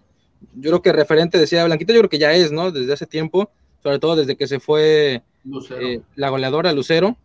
Yo 0.54 0.70
creo 0.70 0.82
que 0.82 0.92
referente, 0.92 1.38
decía 1.38 1.64
Blanquita, 1.64 1.92
yo 1.92 1.98
creo 2.02 2.08
que 2.10 2.18
ya 2.20 2.32
es, 2.32 2.52
¿no? 2.52 2.70
Desde 2.70 2.92
hace 2.92 3.06
tiempo, 3.06 3.50
sobre 3.82 3.98
todo 3.98 4.14
desde 4.14 4.36
que 4.36 4.46
se 4.46 4.60
fue 4.60 5.22
Lucero. 5.44 5.80
eh, 5.80 6.00
la 6.14 6.28
goleadora 6.28 6.72
Lucero. 6.72 7.16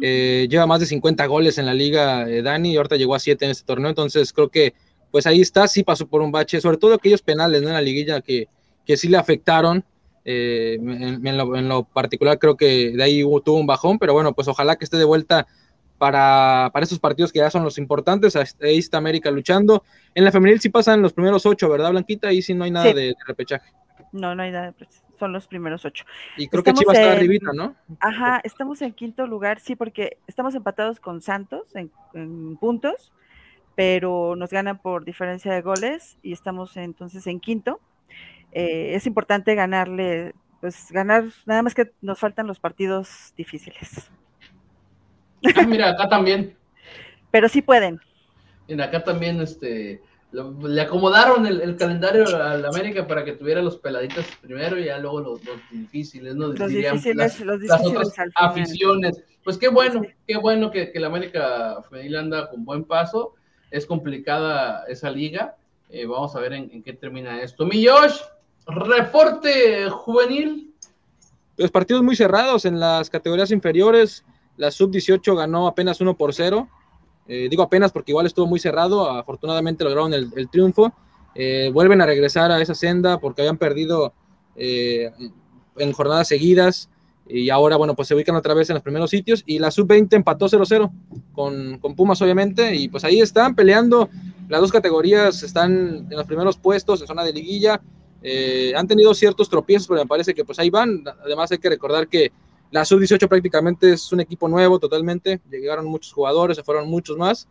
Eh, 0.00 0.46
lleva 0.48 0.66
más 0.66 0.78
de 0.78 0.86
50 0.86 1.26
goles 1.26 1.58
en 1.58 1.66
la 1.66 1.74
liga 1.74 2.26
eh, 2.30 2.40
Dani 2.40 2.72
y 2.72 2.76
ahorita 2.76 2.94
llegó 2.96 3.16
a 3.16 3.18
7 3.18 3.44
en 3.44 3.50
este 3.50 3.66
torneo, 3.66 3.90
entonces 3.90 4.32
creo 4.32 4.48
que 4.48 4.72
pues 5.14 5.28
ahí 5.28 5.40
está, 5.40 5.68
sí 5.68 5.84
pasó 5.84 6.08
por 6.08 6.22
un 6.22 6.32
bache, 6.32 6.60
sobre 6.60 6.76
todo 6.76 6.92
aquellos 6.92 7.22
penales 7.22 7.62
¿no? 7.62 7.68
en 7.68 7.74
la 7.74 7.80
liguilla 7.80 8.20
que, 8.20 8.48
que 8.84 8.96
sí 8.96 9.06
le 9.06 9.16
afectaron, 9.16 9.84
eh, 10.24 10.74
en, 10.74 11.24
en 11.24 11.36
lo, 11.38 11.54
en, 11.54 11.68
lo, 11.68 11.84
particular 11.84 12.36
creo 12.40 12.56
que 12.56 12.90
de 12.90 13.00
ahí 13.00 13.22
hubo, 13.22 13.40
tuvo 13.40 13.60
un 13.60 13.66
bajón, 13.68 14.00
pero 14.00 14.12
bueno, 14.12 14.32
pues 14.32 14.48
ojalá 14.48 14.74
que 14.74 14.84
esté 14.84 14.96
de 14.96 15.04
vuelta 15.04 15.46
para, 15.98 16.68
para 16.72 16.82
esos 16.82 16.98
partidos 16.98 17.30
que 17.30 17.38
ya 17.38 17.48
son 17.48 17.62
los 17.62 17.78
importantes, 17.78 18.34
ahí 18.34 18.76
está 18.76 18.98
América 18.98 19.30
luchando, 19.30 19.84
en 20.16 20.24
la 20.24 20.32
femenil 20.32 20.60
sí 20.60 20.68
pasan 20.68 21.00
los 21.00 21.12
primeros 21.12 21.46
ocho, 21.46 21.68
¿verdad 21.68 21.92
Blanquita? 21.92 22.30
Ahí 22.30 22.42
sí 22.42 22.52
no 22.52 22.64
hay 22.64 22.72
nada 22.72 22.86
Sí. 22.86 22.94
de, 22.94 23.02
de, 23.02 23.14
repechaje. 23.24 23.72
No, 24.10 24.34
no 24.34 24.42
hay 24.42 24.50
nada, 24.50 24.74
son 25.16 25.32
los 25.32 25.46
primeros 25.46 25.84
ocho. 25.84 26.04
Y 26.36 26.48
creo 26.48 26.58
estamos 26.58 26.80
que 26.80 26.84
Chivas 26.84 26.98
en, 26.98 27.02
está 27.04 27.16
arribita, 27.18 27.52
¿no? 27.54 27.76
Ajá, 28.00 28.40
estamos 28.42 28.82
en 28.82 28.92
quinto 28.94 29.28
lugar, 29.28 29.60
sí, 29.60 29.76
porque 29.76 30.18
estamos 30.26 30.56
empatados 30.56 30.98
con 30.98 31.22
Santos 31.22 31.76
en, 31.76 31.92
en, 32.14 32.56
puntos, 32.56 33.12
pero 33.74 34.36
nos 34.36 34.50
ganan 34.50 34.78
por 34.78 35.04
diferencia 35.04 35.52
de 35.52 35.62
goles 35.62 36.16
y 36.22 36.32
estamos 36.32 36.76
entonces 36.76 37.26
en 37.26 37.40
quinto. 37.40 37.80
Eh, 38.52 38.94
es 38.94 39.06
importante 39.06 39.54
ganarle, 39.54 40.34
pues 40.60 40.92
ganar, 40.92 41.24
nada 41.46 41.62
más 41.62 41.74
que 41.74 41.92
nos 42.00 42.18
faltan 42.18 42.46
los 42.46 42.60
partidos 42.60 43.32
difíciles. 43.36 44.10
Ah, 45.56 45.66
mira, 45.66 45.90
acá 45.90 46.08
también. 46.08 46.56
Pero 47.30 47.48
sí 47.48 47.62
pueden. 47.62 48.00
Mira, 48.68 48.86
acá 48.86 49.02
también, 49.02 49.40
este, 49.40 50.00
le 50.32 50.80
acomodaron 50.80 51.46
el, 51.46 51.60
el, 51.60 51.76
calendario 51.76 52.24
a 52.28 52.56
la 52.56 52.68
América 52.68 53.06
para 53.06 53.24
que 53.24 53.32
tuviera 53.32 53.60
los 53.60 53.76
peladitos 53.76 54.24
primero 54.40 54.78
y 54.78 54.86
ya 54.86 54.98
luego 54.98 55.20
los, 55.20 55.44
los 55.44 55.56
difíciles, 55.70 56.34
¿no? 56.34 56.48
Los 56.48 56.68
Dirían 56.68 56.94
difíciles, 56.94 57.16
las, 57.16 57.40
los 57.40 57.60
difíciles 57.60 57.94
las 57.94 58.06
otras 58.08 58.28
aficiones. 58.36 59.22
Pues 59.42 59.58
qué 59.58 59.68
bueno, 59.68 60.02
sí. 60.02 60.08
qué 60.26 60.36
bueno 60.36 60.70
que, 60.70 60.90
que, 60.90 61.00
la 61.00 61.08
América 61.08 61.82
femenil 61.90 62.16
anda 62.16 62.48
con 62.48 62.64
buen 62.64 62.84
paso. 62.84 63.34
Es 63.74 63.86
complicada 63.86 64.84
esa 64.86 65.10
liga. 65.10 65.56
Eh, 65.90 66.06
vamos 66.06 66.36
a 66.36 66.38
ver 66.38 66.52
en, 66.52 66.80
qué 66.84 66.92
termina 66.92 67.42
esto. 67.42 67.66
Mi 67.66 67.84
Josh, 67.84 68.20
reporte 68.68 69.90
juvenil. 69.90 70.72
Los 71.56 71.72
partidos 71.72 72.04
muy 72.04 72.14
cerrados 72.14 72.66
en 72.66 72.78
las 72.78 73.10
categorías 73.10 73.50
inferiores. 73.50 74.24
La 74.58 74.70
sub-18 74.70 75.36
ganó 75.36 75.66
apenas 75.66 76.00
1 76.00 76.16
por 76.16 76.32
0. 76.32 76.68
Eh, 77.26 77.48
digo 77.50 77.64
apenas 77.64 77.90
porque 77.90 78.12
igual 78.12 78.26
estuvo 78.26 78.46
muy 78.46 78.60
cerrado, 78.60 79.10
afortunadamente 79.10 79.82
lograron 79.82 80.14
el, 80.14 80.48
triunfo, 80.50 80.92
eh, 81.34 81.68
vuelven 81.74 82.00
a 82.00 82.06
regresar 82.06 82.52
a 82.52 82.60
esa 82.60 82.76
senda 82.76 83.18
porque 83.18 83.42
habían 83.42 83.58
perdido 83.58 84.12
en 84.54 85.92
jornadas 85.94 86.28
seguidas 86.28 86.90
y 87.26 87.48
ahora, 87.50 87.76
bueno, 87.76 87.94
pues 87.94 88.08
se 88.08 88.14
ubican 88.14 88.36
otra 88.36 88.54
vez 88.54 88.68
en 88.70 88.74
los 88.74 88.82
primeros 88.82 89.10
sitios 89.10 89.42
y 89.46 89.58
la 89.58 89.70
sub-20 89.70 90.14
empató 90.14 90.46
0-0 90.46 90.90
con, 91.32 91.78
con, 91.78 91.94
Pumas, 91.96 92.20
obviamente, 92.20 92.74
y 92.74 92.88
pues 92.88 93.04
ahí 93.04 93.20
están 93.20 93.54
peleando, 93.54 94.10
las 94.48 94.60
dos 94.60 94.70
categorías 94.70 95.42
están 95.42 96.06
en 96.10 96.16
los 96.16 96.26
primeros 96.26 96.58
puestos 96.58 97.00
en 97.00 97.06
zona 97.06 97.24
de 97.24 97.32
liguilla, 97.32 97.80
eh, 98.22 98.72
han 98.76 98.86
tenido 98.86 99.14
ciertos 99.14 99.48
tropiezos, 99.48 99.88
pero 99.88 100.00
me 100.00 100.06
parece 100.06 100.34
que 100.34 100.44
pues 100.44 100.58
ahí 100.58 100.70
van, 100.70 101.04
además 101.24 101.50
hay 101.52 101.58
que 101.58 101.68
recordar 101.70 102.08
que 102.08 102.30
la 102.70 102.84
sub-18 102.84 103.28
prácticamente 103.28 103.92
es 103.92 104.12
un 104.12 104.20
equipo 104.20 104.48
nuevo 104.48 104.78
totalmente, 104.78 105.40
llegaron 105.50 105.86
muchos 105.86 106.12
jugadores, 106.12 106.56
se 106.56 106.62
fueron 106.62 106.88
muchos 106.88 107.16
más. 107.16 107.48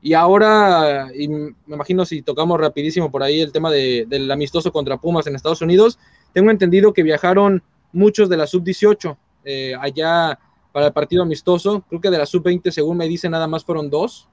Y 0.00 0.12
ahora, 0.12 1.08
y 1.12 1.26
me 1.26 1.54
imagino 1.66 2.04
si 2.04 2.22
tocamos 2.22 2.60
rapidísimo 2.60 3.10
por 3.10 3.22
ahí 3.22 3.40
el 3.40 3.50
tema 3.50 3.70
de, 3.70 4.06
del 4.08 4.30
amistoso 4.30 4.70
contra 4.70 4.96
Pumas 4.98 5.26
en 5.26 5.34
Estados 5.34 5.62
Unidos, 5.62 5.98
tengo 6.32 6.50
entendido 6.50 6.92
que 6.92 7.02
viajaron 7.02 7.62
muchos 7.92 8.28
de 8.28 8.36
la 8.36 8.46
sub-18 8.46 9.16
eh, 9.44 9.74
allá 9.80 10.38
para 10.72 10.86
el 10.86 10.92
partido 10.92 11.22
amistoso. 11.22 11.84
Creo 11.88 12.00
que 12.00 12.10
de 12.10 12.18
la 12.18 12.26
sub-20, 12.26 12.70
según 12.70 12.96
me 12.96 13.08
dice, 13.08 13.28
nada 13.28 13.46
más 13.46 13.64
fueron 13.64 13.90
dos, 13.90 14.28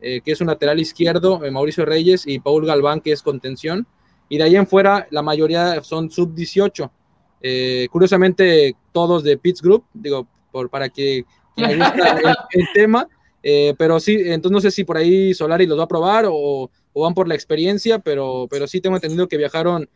eh, 0.00 0.20
que 0.22 0.32
es 0.32 0.40
un 0.40 0.48
lateral 0.48 0.78
izquierdo, 0.78 1.42
eh, 1.44 1.50
Mauricio 1.50 1.84
Reyes, 1.84 2.26
y 2.26 2.38
Paul 2.38 2.66
Galván, 2.66 3.00
que 3.00 3.12
es 3.12 3.22
contención. 3.22 3.86
Y 4.28 4.38
de 4.38 4.44
ahí 4.44 4.56
en 4.56 4.66
fuera, 4.66 5.06
la 5.10 5.22
mayoría 5.22 5.82
son 5.82 6.10
sub-18. 6.10 6.90
Eh, 7.40 7.88
curiosamente, 7.90 8.76
todos 8.92 9.22
de 9.22 9.38
Pitts 9.38 9.62
Group, 9.62 9.84
digo, 9.94 10.26
por, 10.50 10.68
para 10.68 10.88
que, 10.88 11.24
el, 11.56 11.82
el, 11.82 12.66
tema, 12.74 13.08
pero 13.78 14.00
sí, 14.00 14.16
entonces 14.24 14.52
no 14.52 14.60
sé 14.60 14.70
si 14.70 14.84
por 14.84 14.96
ahí 14.96 15.32
Solari 15.32 15.66
los 15.66 15.78
va 15.78 15.84
a 15.84 15.88
probar 15.88 16.26
o, 16.28 16.70
o 16.92 17.02
van 17.02 17.14
por 17.14 17.28
la 17.28 17.34
experiencia, 17.34 18.00
pero, 18.00 18.48
pero 18.50 18.66
sí 18.66 18.80
tengo 18.80 18.96
entendido 18.96 19.28
que 19.28 19.36
viajaron 19.36 19.88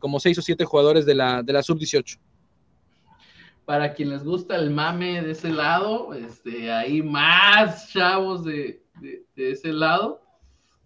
como 0.00 0.18
seis 0.18 0.38
o 0.38 0.42
siete 0.42 0.64
jugadores 0.64 1.04
de 1.04 1.14
la, 1.14 1.42
de 1.42 1.52
la 1.52 1.62
sub-18. 1.62 2.18
Para 3.64 3.94
quien 3.94 4.10
les 4.10 4.24
gusta 4.24 4.56
el 4.56 4.70
mame 4.70 5.22
de 5.22 5.30
ese 5.30 5.50
lado, 5.50 6.12
este, 6.14 6.70
hay 6.70 7.02
más 7.02 7.90
chavos 7.92 8.44
de, 8.44 8.82
de, 9.00 9.24
de 9.34 9.50
ese 9.52 9.72
lado. 9.72 10.22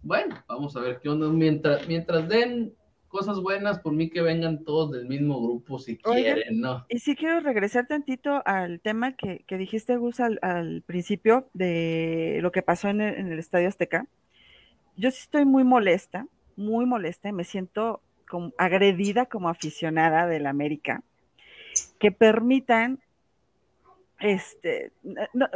Bueno, 0.01 0.41
vamos 0.47 0.75
a 0.75 0.79
ver 0.79 0.99
qué 1.01 1.09
onda. 1.09 1.27
Mientras, 1.27 1.87
mientras 1.87 2.27
den 2.29 2.73
cosas 3.09 3.41
buenas, 3.41 3.79
por 3.79 3.91
mí 3.91 4.09
que 4.09 4.21
vengan 4.21 4.63
todos 4.63 4.91
del 4.91 5.07
mismo 5.07 5.41
grupo 5.41 5.79
si 5.79 5.99
Oigan, 6.05 6.35
quieren, 6.35 6.61
¿no? 6.61 6.85
Y 6.87 6.99
sí 6.99 7.15
quiero 7.15 7.41
regresar 7.41 7.87
tantito 7.87 8.41
al 8.45 8.79
tema 8.79 9.17
que, 9.17 9.43
que 9.45 9.57
dijiste, 9.57 9.97
Gus, 9.97 10.19
al, 10.19 10.39
al, 10.41 10.83
principio 10.83 11.49
de 11.53 12.39
lo 12.41 12.51
que 12.51 12.61
pasó 12.61 12.87
en 12.87 13.01
el, 13.01 13.15
en 13.15 13.31
el, 13.31 13.39
Estadio 13.39 13.67
Azteca. 13.67 14.07
Yo 14.95 15.11
sí 15.11 15.19
estoy 15.21 15.43
muy 15.43 15.63
molesta, 15.63 16.27
muy 16.55 16.85
molesta, 16.85 17.29
y 17.29 17.33
me 17.33 17.43
siento 17.43 18.01
como 18.27 18.53
agredida 18.57 19.25
como 19.25 19.49
aficionada 19.49 20.27
del 20.27 20.45
América, 20.45 21.03
que 21.99 22.11
permitan, 22.11 22.99
este, 24.19 24.91
no, 25.03 25.47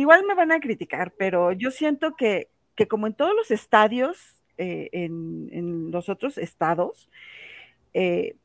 igual 0.00 0.24
me 0.26 0.34
van 0.34 0.52
a 0.52 0.60
criticar, 0.60 1.12
pero 1.16 1.52
yo 1.52 1.70
siento 1.70 2.16
que, 2.16 2.48
que 2.74 2.86
como 2.88 3.06
en 3.06 3.14
todos 3.14 3.34
los 3.34 3.50
estadios, 3.50 4.42
eh, 4.58 4.88
en, 4.92 5.48
en, 5.52 5.90
los 5.90 6.08
otros 6.08 6.36
estados, 6.38 7.08
eh, 7.92 8.36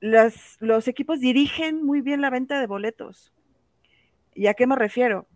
las, 0.00 0.56
los 0.60 0.88
equipos 0.88 1.20
dirigen 1.20 1.84
muy 1.84 2.00
bien 2.00 2.20
la 2.20 2.30
venta 2.30 2.58
de 2.60 2.66
boletos. 2.66 3.32
¿Y 4.34 4.46
a 4.48 4.54
qué 4.54 4.66
me 4.66 4.76
refiero? 4.76 5.26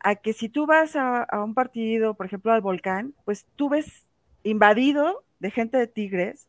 A 0.00 0.16
que 0.16 0.32
si 0.32 0.48
tú 0.48 0.66
vas 0.66 0.96
a, 0.96 1.22
a, 1.22 1.44
un 1.44 1.54
partido, 1.54 2.14
por 2.14 2.26
ejemplo, 2.26 2.52
al 2.52 2.60
volcán, 2.60 3.14
pues 3.24 3.46
tú 3.56 3.68
ves 3.68 4.06
invadido 4.42 5.24
de 5.40 5.50
gente 5.50 5.76
de 5.76 5.86
Tigres 5.86 6.48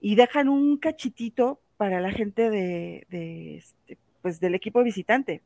y 0.00 0.14
dejan 0.14 0.48
un 0.48 0.76
cachitito 0.76 1.60
para 1.76 2.00
la 2.00 2.10
gente 2.10 2.50
de, 2.50 3.06
de 3.08 3.56
este, 3.56 3.98
pues 4.26 4.40
del 4.40 4.56
equipo 4.56 4.82
visitante. 4.82 5.40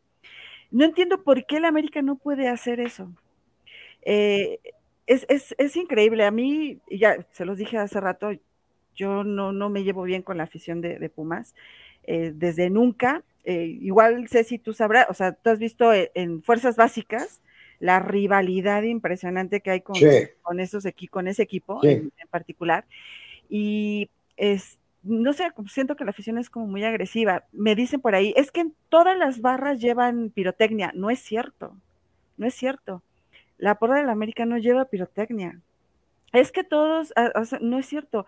No 0.71 0.87
entiendo 0.87 1.23
por 1.23 1.45
qué 1.45 1.59
el 1.59 1.66
América 1.66 2.01
no 2.01 2.16
puede 2.16 2.49
hacer 2.49 2.81
eso. 2.81 3.12
Eh, 4.01 4.59
es, 5.07 5.27
es, 5.29 5.55
es, 5.59 5.77
increíble. 5.77 6.25
A 6.25 6.31
mí, 6.31 6.79
ya 6.90 7.27
se 7.31 7.45
los 7.45 7.59
dije 7.59 7.77
hace 7.77 8.01
rato, 8.01 8.31
yo 8.97 9.23
no, 9.23 9.53
no 9.53 9.69
me 9.69 9.85
llevo 9.85 10.05
bien 10.05 10.23
con 10.23 10.38
la 10.38 10.45
afición 10.45 10.81
de, 10.81 10.99
de 10.99 11.11
Pumas. 11.11 11.55
Eh, 12.05 12.33
desde 12.35 12.71
nunca. 12.71 13.23
Eh, 13.45 13.77
igual 13.83 14.27
sé 14.29 14.45
si 14.45 14.59
tú 14.59 14.73
sabrás, 14.73 15.05
o 15.11 15.12
sea, 15.12 15.33
tú 15.33 15.51
has 15.51 15.59
visto 15.59 15.93
en, 15.93 16.09
en 16.14 16.43
Fuerzas 16.43 16.77
Básicas 16.77 17.43
la 17.81 18.01
rivalidad 18.01 18.83
impresionante 18.85 19.61
que 19.61 19.73
hay 19.73 19.81
con, 19.83 19.97
sí. 19.97 20.07
con, 20.40 20.59
esos 20.59 20.85
con 21.11 21.29
ese 21.29 21.43
equipo 21.43 21.83
sí. 21.83 21.88
en, 21.88 22.12
en, 22.16 22.29
particular. 22.31 22.87
Y 23.51 24.09
es, 24.38 24.79
no 25.03 25.33
sé, 25.33 25.51
siento 25.69 25.97
que 25.97 26.05
la 26.05 26.11
afición 26.11 26.39
es 26.39 26.51
como 26.51 26.67
muy 26.67 26.85
agresiva. 26.85 27.45
Me 27.53 27.75
dicen 27.75 28.01
por 28.01 28.15
ahí, 28.15 28.35
es 28.37 28.51
que 28.53 28.61
en 28.61 28.75
todas 28.89 29.17
las 29.17 29.41
barras 29.41 29.81
llevan 29.81 30.31
pirotecnia. 30.31 30.93
No 30.95 31.11
es 31.11 31.21
cierto, 31.21 31.77
no 32.37 32.47
es 32.47 32.55
cierto. 32.55 33.03
La 33.59 33.77
porra 33.77 33.99
del 33.99 34.11
América 34.11 34.47
no 34.47 34.59
lleva 34.59 34.87
pirotecnia. 34.87 35.61
Es 36.33 36.53
que 36.53 36.65
todos, 36.65 37.13
ah, 37.17 37.33
no 37.61 37.79
es 37.79 37.87
cierto. 37.87 38.27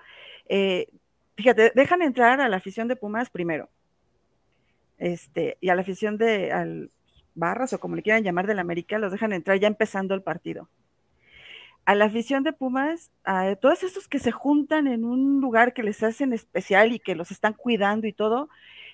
Eh, 0.49 0.89
fíjate, 1.37 1.73
dejan 1.75 2.03
entrar 2.03 2.41
a 2.41 2.49
la 2.49 2.57
afición 2.57 2.89
de 2.89 2.97
Pumas 2.97 3.31
primero. 3.31 3.69
Este, 4.99 5.59
y 5.61 5.69
a 5.69 5.75
la 5.75 5.83
afición 5.83 6.17
de 6.17 6.53
al 6.53 6.91
Barras 7.35 7.73
o 7.73 7.81
como 7.81 7.97
le 7.97 8.03
quieran 8.03 8.25
llamar 8.25 8.47
del 8.47 8.59
América, 8.59 8.99
los 8.99 9.13
dejan 9.13 9.33
entrar 9.33 9.59
ya 9.59 9.69
empezando 9.69 10.15
el 10.15 10.23
partido 10.23 10.69
a 11.85 11.95
la 11.95 12.05
afición 12.05 12.45
de 12.45 12.53
Pumas, 12.53 13.11
a 13.25 13.57
todos 13.57 13.83
esos 13.83 14.09
que 14.09 14.19
se 14.19 14.31
juntan 14.31 14.87
en 14.87 15.05
un 15.05 15.41
lugar 15.41 15.73
que 15.73 15.83
les 15.83 16.03
hacen 16.03 16.33
especial 16.33 16.93
y 16.93 17.01
que 17.01 17.15
los 17.15 17.31
están 17.31 17.55
cuidando 17.55 18.07
y 18.07 18.13
todo, 18.13 18.49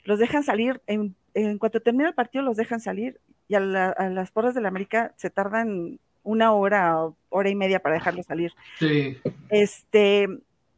los 0.05 0.19
dejan 0.19 0.43
salir, 0.43 0.81
en, 0.87 1.15
cuanto 1.59 1.81
termina 1.81 2.09
el 2.09 2.15
partido 2.15 2.43
los 2.43 2.57
dejan 2.57 2.81
salir 2.81 3.21
y 3.47 3.55
a, 3.55 3.61
las 3.61 4.31
porras 4.31 4.55
de 4.55 4.61
la 4.61 4.69
América 4.69 5.13
se 5.17 5.31
tardan 5.31 5.99
una 6.23 6.53
hora 6.53 7.05
o 7.05 7.17
hora 7.29 7.49
y 7.49 7.55
media 7.55 7.81
para 7.81 7.95
dejarlos 7.95 8.27
salir. 8.27 8.53
Sí. 8.79 9.19
Este, 9.51 10.29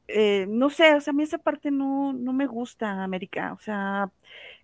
eh, 0.08 0.46
no 0.48 0.68
sé, 0.68 0.94
o 0.94 1.00
sea, 1.00 1.12
a 1.12 1.14
mí 1.14 1.22
esa 1.22 1.38
parte 1.38 1.70
no, 1.70 2.12
no 2.12 2.32
me 2.32 2.46
gusta, 2.46 3.04
América, 3.04 3.52
o 3.52 3.58
sea, 3.58 4.10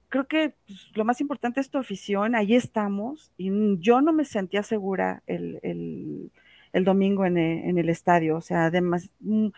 creo 0.08 0.26
que 0.26 0.54
pues, 0.66 0.90
lo 0.94 1.04
más 1.04 1.20
importante 1.20 1.60
es 1.60 1.70
tu 1.70 1.78
afición, 1.78 2.34
ahí 2.34 2.54
estamos, 2.56 3.30
y 3.38 3.50
yo 3.78 4.00
no 4.00 4.12
me 4.12 4.24
sentía 4.24 4.64
segura 4.64 5.22
el 5.26 5.60
el 5.62 6.30
domingo 6.84 7.24
en, 7.26 7.38
e, 7.38 7.68
en 7.68 7.78
el 7.78 7.88
estadio. 7.88 8.36
O 8.36 8.40
sea, 8.40 8.66
además, 8.66 9.10
mm, 9.20 9.48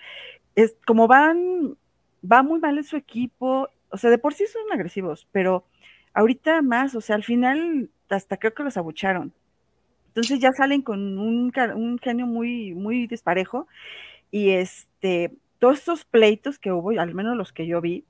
es 0.55 0.77
como 0.87 1.07
van, 1.09 1.77
va 2.25 2.43
muy 2.43 2.61
mal 2.61 2.79
en 2.79 2.85
su 2.85 2.97
equipo. 2.97 3.69
O 3.91 3.97
sea, 3.97 4.11
de 4.11 4.19
por 4.19 4.35
sí 4.35 4.47
son 4.47 4.73
agresivos, 4.73 5.27
pero 5.33 5.65
ahorita 6.15 6.63
más, 6.63 6.95
o 6.95 7.01
sea, 7.01 7.17
al 7.17 7.25
final 7.25 7.91
hasta 8.09 8.37
creo 8.39 8.55
que 8.55 8.65
los 8.65 8.77
abucharon. 8.77 9.33
Entonces 10.09 10.41
ya 10.41 10.53
salen 10.53 10.83
con 10.83 11.19
un, 11.19 11.53
un 11.77 11.99
genio 11.99 12.27
muy, 12.27 12.75
muy 12.75 13.07
disparejo. 13.07 13.69
Y 14.31 14.51
este, 14.51 15.33
todos 15.59 15.79
esos 15.81 16.05
pleitos 16.05 16.59
que 16.59 16.73
hubo, 16.73 16.91
al 16.99 17.15
menos 17.15 17.37
los 17.37 17.53
que 17.53 17.67
yo 17.67 17.81
vi, 17.81 18.05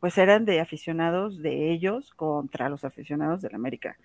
pues 0.00 0.16
eran 0.18 0.44
de 0.44 0.60
aficionados 0.60 1.42
de 1.42 1.72
ellos 1.72 2.12
contra 2.14 2.68
los 2.68 2.84
aficionados 2.84 3.42
del 3.42 3.54
América 3.54 3.96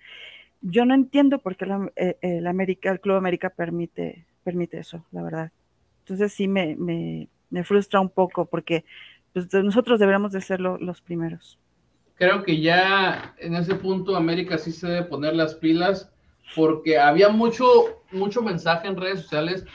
yo 0.64 0.86
no 0.86 0.96
entiendo 0.96 1.40
por 1.40 1.56
qué 1.58 1.66
eh, 1.98 2.18
el, 2.22 2.48
América, 2.48 2.90
el 2.90 3.02
Club 3.02 3.18
América 3.18 3.50
permite, 3.50 4.26
permite 4.44 4.80
eso, 4.80 5.06
la 5.12 5.22
verdad. 5.22 5.52
Entonces 6.00 6.34
sí 6.34 6.48
me, 6.48 6.76
me, 6.76 7.64
frustra 7.64 8.00
un 8.00 8.10
poco 8.10 8.46
porque 8.46 8.84
pues, 9.34 9.54
nosotros 9.54 10.00
deberíamos 10.00 10.32
de 10.32 10.42
ser 10.42 10.60
los 10.60 11.02
primeros. 11.02 11.60
Creo 12.16 12.44
que 12.44 12.62
ya 12.62 13.36
en 13.38 13.56
ese 13.56 13.76
punto 13.76 14.16
América 14.16 14.58
sí 14.58 14.72
se 14.72 14.88
debe 14.88 15.04
poner 15.04 15.36
las 15.36 15.56
pilas 15.56 16.12
porque 16.56 16.98
había 16.98 17.30
mucho, 17.30 18.02
mucho 18.12 18.42
mensaje 18.42 18.88
en 18.88 18.98
redes 18.98 19.22
sociales 19.22 19.66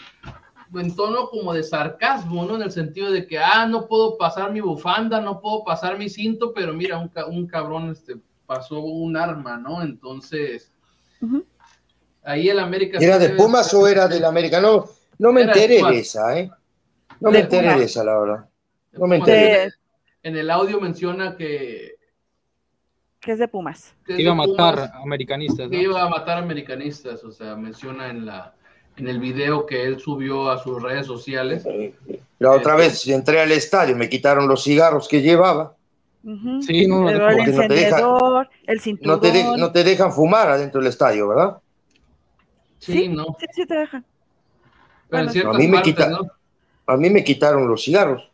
en 0.75 0.95
tono 0.95 1.29
como 1.29 1.55
de 1.55 1.63
sarcasmo, 1.63 2.45
¿no? 2.45 2.57
En 2.57 2.63
el 2.63 2.71
sentido 2.71 3.11
de 3.11 3.27
que, 3.27 3.39
ah, 3.39 3.67
no 3.67 3.87
puedo 3.89 4.19
pasar 4.19 4.53
mi 4.53 4.61
bufanda, 4.61 5.21
no 5.21 5.41
puedo 5.41 5.65
pasar 5.65 5.99
mi 5.99 6.11
cinto, 6.11 6.53
pero 6.53 6.75
mira, 6.75 6.99
un, 6.99 7.11
un 7.31 7.47
cabrón 7.47 7.91
este, 7.91 8.17
pasó 8.45 8.81
un 8.81 9.17
arma, 9.17 9.57
¿no? 9.57 9.83
Entonces, 9.83 10.71
Ahí 12.25 12.49
el 12.49 12.59
América. 12.59 12.99
¿Era 13.01 13.19
de 13.19 13.31
Pumas 13.31 13.73
o 13.75 13.87
era 13.89 14.07
del 14.09 14.25
América? 14.25 14.61
No, 14.61 14.85
no 15.19 15.33
me 15.33 15.43
enteré 15.43 15.83
de, 15.83 15.99
esa, 15.99 16.39
¿eh? 16.39 16.51
No 17.21 17.31
me 17.31 17.41
enteré 17.41 17.77
de 17.77 17.85
esa, 17.85 18.05
la 18.05 18.19
verdad. 18.19 18.49
No 18.93 19.07
me 19.07 19.17
enteré. 19.17 19.71
En 20.23 20.37
el 20.37 20.51
audio 20.51 20.81
menciona 20.81 21.37
que. 21.37 21.97
Que 23.21 23.33
es 23.33 23.39
de 23.39 23.49
Pumas. 23.49 23.95
Que 24.07 24.21
iba 24.21 24.33
a 24.33 24.35
matar 24.35 24.93
americanistas. 25.03 25.69
Que 25.69 25.83
iba 25.83 26.03
a 26.03 26.09
matar 26.09 26.39
americanistas, 26.39 27.25
o 27.25 27.33
sea, 27.33 27.57
menciona 27.57 28.11
en 28.11 28.27
la 28.27 28.55
en 28.99 29.09
el 29.09 29.21
video 29.21 29.65
que 29.65 29.85
él 29.85 30.01
subió 30.01 30.51
a 30.51 30.63
sus 30.63 30.83
redes 30.83 31.07
sociales. 31.07 31.65
La 32.39 32.51
otra 32.51 32.73
este, 32.73 32.83
vez 32.83 33.09
entré 33.09 33.41
al 33.41 33.53
estadio, 33.53 33.97
me 33.97 34.09
quitaron 34.09 34.49
los 34.49 34.65
cigarros 34.65 35.09
que 35.09 35.23
llevaba. 35.23 35.77
Sí, 36.61 36.87
no, 36.87 37.09
el 37.09 37.41
encendedor, 37.41 38.51
el 38.67 38.81
cinturón. 38.81 39.59
No 39.59 39.73
te, 39.73 39.83
dejan 39.83 40.13
fumar 40.13 40.49
adentro 40.51 40.81
del 40.81 40.91
estadio, 40.91 41.29
¿verdad? 41.29 41.59
Sí, 42.79 43.09
no. 43.09 43.37
Sí, 43.41 43.47
sí 43.55 43.67
te 43.67 43.75
dejan. 43.75 44.05
a, 45.11 45.23
mí 45.55 45.69
me 45.69 45.79
a 46.87 46.97
mí 46.97 47.11
me 47.11 47.25
quitaron 47.25 47.67
los 47.67 47.83
cigarros. 47.83 48.31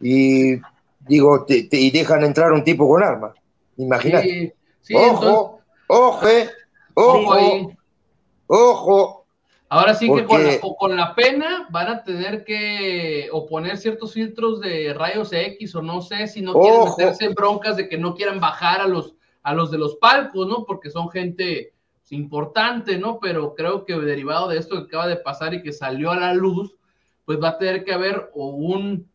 Y 0.00 0.60
digo, 1.00 1.46
y 1.48 1.90
dejan 1.90 2.24
entrar 2.24 2.52
un 2.52 2.62
tipo 2.62 2.86
con 2.86 3.02
arma. 3.02 3.32
Imagínate. 3.78 4.54
ojo, 4.94 5.60
ojo, 5.86 6.28
eh, 6.28 6.50
ojo, 6.94 7.72
ojo, 8.48 9.17
Ahora 9.70 9.94
sí 9.94 10.10
que 10.12 10.24
con 10.24 10.42
la, 10.42 10.60
con 10.60 10.96
la, 10.96 11.14
pena 11.14 11.66
van 11.70 11.88
a 11.88 12.02
tener 12.02 12.44
que 12.44 13.28
oponer 13.32 13.76
ciertos 13.76 14.14
filtros 14.14 14.60
de 14.60 14.94
rayos 14.94 15.30
X 15.32 15.74
o 15.74 15.82
no 15.82 16.00
sé 16.00 16.26
si 16.26 16.40
no 16.40 16.54
quieren 16.54 16.84
meterse 16.84 17.26
en 17.26 17.34
broncas 17.34 17.76
de 17.76 17.86
que 17.86 17.98
no 17.98 18.14
quieran 18.14 18.40
bajar 18.40 18.80
a 18.80 18.86
los, 18.86 19.14
a 19.42 19.52
los 19.52 19.70
de 19.70 19.76
los 19.76 19.96
palcos, 19.96 20.48
¿no? 20.48 20.64
Porque 20.64 20.88
son 20.90 21.10
gente 21.10 21.74
importante, 22.08 22.96
¿no? 22.98 23.18
Pero 23.20 23.54
creo 23.54 23.84
que 23.84 23.94
derivado 23.98 24.48
de 24.48 24.58
esto 24.58 24.76
que 24.76 24.86
acaba 24.86 25.06
de 25.06 25.16
pasar 25.16 25.52
y 25.52 25.62
que 25.62 25.72
salió 25.72 26.12
a 26.12 26.16
la 26.16 26.32
luz, 26.32 26.74
pues 27.26 27.38
va 27.42 27.50
a 27.50 27.58
tener 27.58 27.84
que 27.84 27.92
haber 27.92 28.30
o 28.34 28.46
un, 28.46 29.06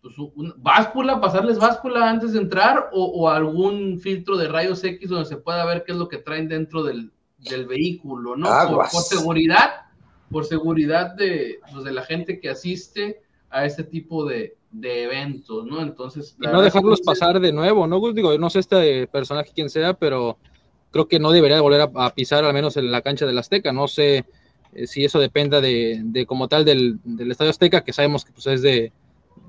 pues 0.00 0.14
báscula, 0.58 1.20
pasarles 1.20 1.58
báscula 1.58 2.08
antes 2.08 2.32
de 2.32 2.38
entrar 2.38 2.90
o, 2.92 3.04
o, 3.06 3.28
algún 3.28 3.98
filtro 3.98 4.36
de 4.36 4.46
rayos 4.46 4.84
X 4.84 5.08
donde 5.08 5.24
se 5.24 5.36
pueda 5.36 5.64
ver 5.64 5.82
qué 5.82 5.90
es 5.90 5.98
lo 5.98 6.06
que 6.06 6.18
traen 6.18 6.46
dentro 6.46 6.84
del, 6.84 7.10
del 7.38 7.66
vehículo, 7.66 8.36
¿no? 8.36 8.48
por 8.68 9.02
seguridad 9.02 9.85
por 10.30 10.44
seguridad 10.44 11.14
de, 11.14 11.60
pues, 11.72 11.84
de 11.84 11.92
la 11.92 12.02
gente 12.02 12.40
que 12.40 12.50
asiste 12.50 13.20
a 13.50 13.64
este 13.64 13.84
tipo 13.84 14.24
de, 14.24 14.56
de 14.70 15.04
eventos, 15.04 15.64
¿no? 15.64 15.80
Entonces... 15.80 16.36
Y 16.40 16.46
no 16.46 16.60
dejarlos 16.60 17.00
pasar 17.00 17.40
de 17.40 17.52
nuevo, 17.52 17.86
¿no? 17.86 18.12
Digo, 18.12 18.36
no 18.38 18.50
sé 18.50 18.60
este 18.60 19.06
personaje 19.06 19.52
quién 19.54 19.70
sea, 19.70 19.94
pero 19.94 20.36
creo 20.90 21.08
que 21.08 21.18
no 21.18 21.30
debería 21.30 21.60
volver 21.60 21.88
a, 21.94 22.14
pisar 22.14 22.44
al 22.44 22.54
menos 22.54 22.76
en 22.76 22.90
la 22.90 23.02
cancha 23.02 23.26
del 23.26 23.38
Azteca, 23.38 23.72
no 23.72 23.88
sé 23.88 24.24
eh, 24.74 24.86
si 24.86 25.04
eso 25.04 25.18
dependa 25.18 25.60
de, 25.60 26.00
de 26.02 26.26
como 26.26 26.48
tal 26.48 26.64
del, 26.64 26.98
del, 27.04 27.30
Estadio 27.30 27.50
Azteca, 27.50 27.82
que 27.82 27.92
sabemos 27.92 28.24
que 28.24 28.32
pues, 28.32 28.46
es 28.46 28.62
de, 28.62 28.92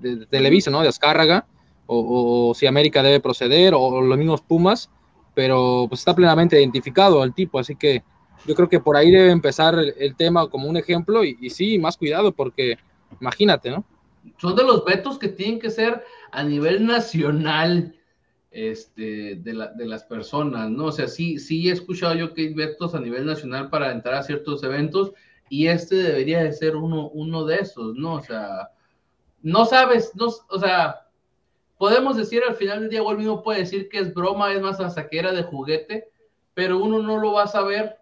de, 0.02 0.26
Televisa, 0.28 0.72
¿no? 0.72 0.82
De 0.82 0.90
Azcárraga, 0.90 1.46
o, 1.86 2.50
o, 2.50 2.54
si 2.54 2.68
América 2.68 3.02
debe 3.02 3.20
proceder, 3.20 3.74
o 3.76 4.02
los 4.02 4.18
mismos 4.18 4.42
Pumas, 4.42 4.90
pero 5.34 5.86
pues 5.88 6.02
está 6.02 6.16
plenamente 6.16 6.60
identificado 6.60 7.22
al 7.22 7.34
tipo, 7.34 7.60
así 7.60 7.76
que 7.76 8.04
yo 8.46 8.56
creo 8.56 8.70
que 8.70 8.80
por 8.80 8.96
ahí 8.96 9.12
debe 9.12 9.32
empezar 9.32 9.76
el, 9.76 10.16
tema 10.16 10.50
como 10.50 10.70
un 10.70 10.78
ejemplo 10.78 11.24
y, 11.24 11.50
sí, 11.50 11.80
más 11.80 11.98
cuidado 11.98 12.32
porque 12.32 12.78
imagínate, 13.20 13.72
¿no? 13.72 13.86
Son 14.38 14.56
de 14.56 14.64
los 14.64 14.84
vetos 14.86 15.18
que 15.18 15.30
tienen 15.30 15.60
que 15.60 15.70
ser 15.70 16.04
a 16.32 16.44
nivel 16.44 16.86
nacional 16.86 17.96
este, 18.52 19.36
de, 19.36 19.54
las 19.54 20.04
personas, 20.04 20.70
¿no? 20.70 20.86
O 20.86 20.92
sea, 20.92 21.08
sí, 21.08 21.40
sí 21.40 21.70
he 21.70 21.74
escuchado 21.74 22.16
yo 22.16 22.34
que 22.34 22.42
hay 22.42 22.54
vetos 22.54 22.96
a 22.96 23.00
nivel 23.00 23.26
nacional 23.26 23.70
para 23.70 23.92
entrar 23.92 24.16
a 24.16 24.24
ciertos 24.24 24.64
eventos 24.64 25.14
y 25.50 25.68
este 25.68 25.96
debería 25.96 26.44
de 26.44 26.54
ser 26.54 26.76
uno, 26.76 27.10
uno 27.10 27.46
de 27.46 27.58
esos, 27.58 27.96
¿no? 27.96 28.16
O 28.16 28.22
sea, 28.22 28.70
no 29.42 29.66
sabes, 29.66 30.12
no, 30.16 30.26
o 30.26 30.60
sea, 30.60 31.08
podemos 31.78 32.18
decir 32.18 32.42
al 32.48 32.56
final 32.56 32.82
del 32.82 32.90
día, 32.90 33.04
o 33.04 33.12
el 33.12 33.18
mismo 33.18 33.44
puede 33.44 33.60
decir 33.60 33.88
que 33.90 34.00
es 34.00 34.14
broma, 34.14 34.52
es 34.54 34.62
más 34.62 34.80
hasta 34.80 35.08
que 35.08 35.20
era 35.20 35.32
de 35.32 35.44
juguete, 35.44 36.10
pero 36.54 36.80
uno 36.80 37.00
no 37.02 37.18
lo 37.18 37.34
va 37.34 37.44
a 37.44 37.48
saber 37.48 37.98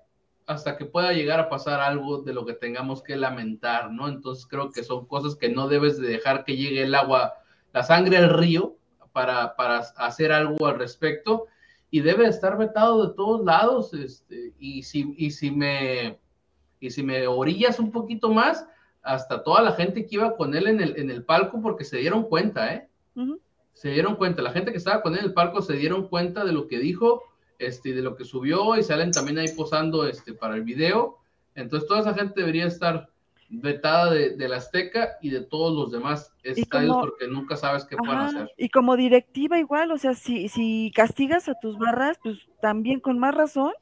hasta 0.45 0.77
que 0.77 0.86
pueda 0.86 1.13
llegar 1.13 1.39
a 1.39 1.49
pasar 1.49 1.79
algo 1.79 2.21
de 2.21 2.34
lo 2.34 2.45
que 2.45 2.53
tengamos 2.53 3.01
que 3.01 3.15
lamentar, 3.15 3.91
¿no? 3.91 4.08
Entonces 4.08 4.46
creo 4.46 4.71
que 4.71 4.83
son 4.83 5.06
cosas 5.08 5.35
que 5.35 5.50
no 5.50 5.67
debes 5.67 6.00
de 6.00 6.08
dejar 6.08 6.43
que 6.43 6.56
llegue 6.56 6.83
el 6.83 6.96
agua, 6.96 7.33
la 7.73 7.83
sangre 7.83 8.17
al 8.17 8.29
río 8.29 8.75
para, 9.12 9.56
para 9.56 9.79
hacer 9.79 10.31
algo 10.31 10.67
al 10.67 10.77
respecto 10.77 11.48
y 11.89 12.02
debe 12.02 12.27
estar 12.27 12.58
vetado 12.58 13.08
de 13.08 13.15
todos 13.15 13.43
lados, 13.43 13.93
este, 13.93 14.54
y 14.60 14.83
si, 14.83 15.15
y 15.17 15.31
si 15.31 15.50
me, 15.50 16.19
y 16.79 16.89
si 16.89 17.02
me 17.02 17.25
orillas 17.27 17.79
un 17.79 17.91
poquito 17.91 18.31
más, 18.31 18.67
hasta 19.02 19.43
toda 19.43 19.62
la 19.62 19.71
gente 19.73 20.06
que 20.06 20.15
iba 20.15 20.35
con 20.35 20.56
él 20.56 20.67
en 20.67 20.81
el, 20.81 21.00
en 21.00 21.10
el 21.10 21.23
palco, 21.23 21.62
porque 21.62 21.85
se 21.85 21.98
dieron 21.98 22.23
cuenta, 22.23 22.73
¿eh? 22.73 22.89
Se 23.73 23.89
dieron 23.89 24.15
cuenta, 24.15 24.41
la 24.41 24.52
gente 24.52 24.71
que 24.71 24.77
estaba 24.77 25.02
con 25.02 25.13
él 25.13 25.19
en 25.19 25.25
el 25.25 25.33
palco 25.33 25.62
se 25.62 25.73
dieron 25.73 26.08
cuenta 26.08 26.43
de 26.43 26.52
lo 26.54 26.67
que 26.67 26.79
dijo, 26.79 27.23
este, 27.60 27.93
de 27.93 28.01
lo 28.01 28.15
que 28.15 28.25
subió 28.25 28.75
y 28.75 28.83
salen 28.83 29.12
también 29.12 29.37
ahí 29.37 29.47
posando 29.56 30.08
este, 30.08 30.33
para 30.33 30.56
el 30.56 30.63
video. 30.63 31.19
Entonces 31.56 31.87
toda 31.87 32.01
esa 32.01 32.13
gente 32.13 32.41
debería 32.41 32.65
estar 32.65 33.10
vetada 33.49 34.12
de, 34.12 34.49
la 34.49 34.58
Azteca 34.58 35.17
y 35.21 35.29
de 35.29 35.41
todos 35.41 35.73
los 35.75 35.91
demás 35.91 36.33
estadios 36.43 36.97
porque 36.99 37.27
nunca 37.27 37.56
sabes 37.56 37.85
qué 37.85 37.95
pueden 37.95 38.17
hacer. 38.17 38.51
Y 38.58 38.69
como 38.69 38.97
directiva 38.97 39.60
igual, 39.60 39.91
o 39.91 39.97
sea, 39.97 40.13
si, 40.13 40.49
si 40.49 40.91
castigas 40.95 41.47
a 41.47 41.56
tus 41.60 41.77
barras, 41.77 42.19
pues 42.21 42.47
también 42.62 42.99
con 42.99 43.19
más 43.19 43.35
razón, 43.35 43.73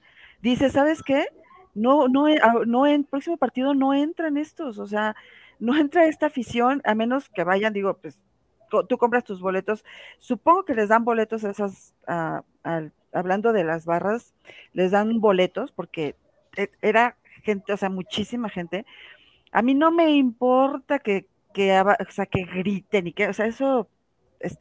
dices, 0.42 0.74
¿sabes 0.74 1.02
qué? 1.02 1.26
No, 1.74 2.08
no, 2.08 2.26
no 2.66 2.86
en 2.86 3.04
próximo 3.04 3.38
partido 3.38 3.74
no 3.74 3.94
entran 3.94 4.38
estos, 4.38 4.78
o 4.78 4.86
sea, 4.86 5.16
no 5.60 5.76
entra 5.78 6.06
esta 6.06 6.28
afición, 6.28 6.82
a 6.86 6.94
menos 6.94 7.30
que 7.30 7.44
vayan, 7.44 7.74
digo, 7.74 7.98
pues 7.98 8.20
tú 8.90 8.98
compras 8.98 9.24
tus 9.24 9.40
boletos, 9.40 9.86
supongo 10.18 10.66
que 10.66 10.74
les 10.74 10.90
dan 10.90 11.06
boletos 11.06 11.44
a 11.46 11.52
esas, 11.52 11.94
hablando 13.14 13.54
de 13.54 13.64
las 13.64 13.86
barras, 13.86 14.34
les 14.74 14.92
dan 14.92 15.20
boletos 15.20 15.72
porque 15.72 16.16
e, 16.58 16.70
era 16.82 17.18
gente, 17.44 17.74
o 17.74 17.78
sea, 17.78 17.90
muchísima 17.90 18.50
gente. 18.50 18.86
A 19.52 19.62
mí 19.62 19.74
no 19.76 19.92
me 19.92 20.12
importa 20.12 21.00
que, 21.00 21.28
que, 21.54 21.80
o 21.80 22.12
sea, 22.12 22.26
que 22.26 22.46
griten 22.46 23.08
y 23.08 23.14
que, 23.14 23.28
o 23.28 23.34
sea, 23.34 23.46
eso 23.46 23.88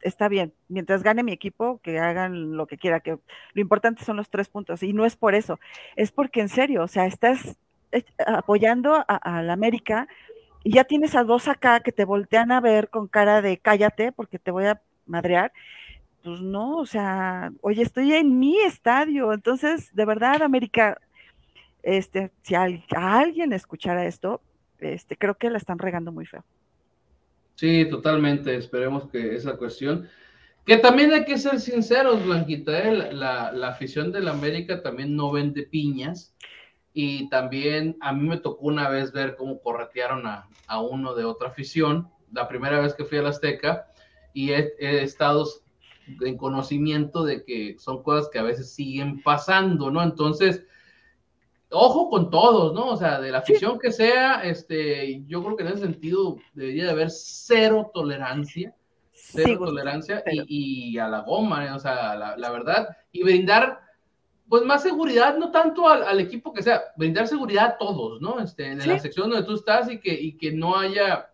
está 0.01 0.27
bien. 0.27 0.53
Mientras 0.69 1.03
gane 1.03 1.23
mi 1.23 1.31
equipo, 1.31 1.79
que 1.83 1.99
hagan 1.99 2.55
lo 2.55 2.67
que 2.67 2.77
quiera, 2.77 2.99
que 2.99 3.17
lo 3.53 3.61
importante 3.61 4.03
son 4.03 4.17
los 4.17 4.29
tres 4.29 4.49
puntos. 4.49 4.83
Y 4.83 4.93
no 4.93 5.05
es 5.05 5.15
por 5.15 5.35
eso, 5.35 5.59
es 5.95 6.11
porque 6.11 6.41
en 6.41 6.49
serio, 6.49 6.83
o 6.83 6.87
sea, 6.87 7.05
estás 7.05 7.57
eh, 7.91 8.03
apoyando 8.25 9.03
a, 9.07 9.41
la 9.41 9.53
América 9.53 10.07
y 10.63 10.73
ya 10.73 10.83
tienes 10.83 11.15
a 11.15 11.23
dos 11.23 11.47
acá 11.47 11.81
que 11.81 11.91
te 11.91 12.05
voltean 12.05 12.51
a 12.51 12.61
ver 12.61 12.89
con 12.89 13.07
cara 13.07 13.41
de 13.41 13.57
cállate 13.57 14.11
porque 14.11 14.39
te 14.39 14.51
voy 14.51 14.65
a 14.65 14.81
madrear. 15.05 15.51
Pues 16.23 16.39
no, 16.41 16.77
o 16.77 16.85
sea, 16.85 17.51
oye, 17.61 17.81
estoy 17.81 18.13
en 18.13 18.39
mi 18.39 18.57
estadio, 18.59 19.33
entonces, 19.33 19.93
de 19.93 20.05
verdad, 20.05 20.41
América, 20.41 20.97
este, 21.81 22.31
si 22.41 22.55
alguien 22.55 23.51
escuchara 23.51 24.05
esto, 24.05 24.41
este, 24.79 25.17
creo 25.17 25.35
que 25.35 25.49
la 25.49 25.57
están 25.57 25.79
regando 25.79 26.11
muy 26.11 26.25
feo. 26.25 26.43
Sí, 27.55 27.85
totalmente. 27.89 28.55
Esperemos 28.55 29.09
que 29.09 29.35
esa 29.35 29.57
cuestión. 29.57 30.07
Que 30.65 30.77
también 30.77 31.11
hay 31.11 31.25
que 31.25 31.37
ser 31.37 31.59
sinceros, 31.59 32.23
Blanquita, 32.25 32.79
¿eh? 32.79 33.13
la, 33.13 33.51
la, 33.51 33.67
afición 33.67 34.11
del 34.11 34.29
América 34.29 34.81
también 34.81 35.15
no 35.15 35.31
vende 35.31 35.63
piñas. 35.63 36.33
Y 36.93 37.27
también 37.29 37.97
a 38.01 38.13
mí 38.13 38.27
me 38.27 38.37
tocó 38.37 38.65
una 38.65 38.87
vez 38.87 39.11
ver 39.11 39.35
cómo 39.35 39.59
corretearon 39.61 40.25
a, 40.25 40.47
a 40.67 40.81
uno 40.81 41.15
de 41.15 41.25
otra 41.25 41.49
afición, 41.49 42.07
la 42.31 42.47
primera 42.47 42.79
vez 42.79 42.93
que 42.93 43.03
fui 43.03 43.17
a 43.17 43.23
la 43.23 43.29
Azteca, 43.29 43.87
y 44.33 44.51
he, 44.51 44.73
estado 45.03 45.45
en 46.21 46.37
conocimiento 46.37 47.23
de 47.23 47.43
que 47.43 47.75
son 47.79 48.03
cosas 48.03 48.29
que 48.29 48.39
a 48.39 48.43
veces 48.43 48.73
siguen 48.73 49.21
pasando, 49.21 49.91
¿no? 49.91 50.03
Entonces, 50.03 50.63
ojo 51.69 52.09
con 52.09 52.29
todos, 52.29 52.73
¿no? 52.73 52.87
O 52.87 52.97
sea, 52.97 53.19
de 53.19 53.31
la 53.31 53.39
afición 53.39 53.79
que 53.79 53.91
sea, 53.91 54.43
este, 54.43 55.23
yo 55.25 55.43
creo 55.43 55.57
que 55.57 55.63
en 55.63 55.69
ese 55.69 55.81
sentido 55.81 56.37
debería 56.53 56.85
de 56.85 56.91
haber 56.91 57.09
cero 57.09 57.91
tolerancia, 57.93 58.75
cero 59.11 59.57
tolerancia 59.65 60.23
y, 60.47 60.97
a 60.97 61.07
la 61.07 61.21
goma, 61.21 61.75
o 61.75 61.79
sea, 61.79 62.15
la, 62.15 62.51
verdad, 62.51 62.95
y 63.11 63.23
brindar, 63.23 63.79
pues 64.47 64.63
más 64.63 64.83
seguridad, 64.83 65.37
no 65.37 65.51
tanto 65.51 65.87
al, 65.87 66.19
equipo 66.19 66.53
que 66.53 66.63
sea, 66.63 66.81
brindar 66.95 67.27
seguridad 67.27 67.65
a 67.65 67.77
todos, 67.77 68.21
¿no? 68.21 68.39
Este, 68.39 68.67
en 68.67 68.87
la 68.87 68.99
sección 68.99 69.29
donde 69.29 69.45
tú 69.45 69.55
estás 69.55 69.91
y 69.91 69.99
que, 69.99 70.13
y 70.13 70.37
que 70.37 70.51
no 70.51 70.77
haya 70.77 71.32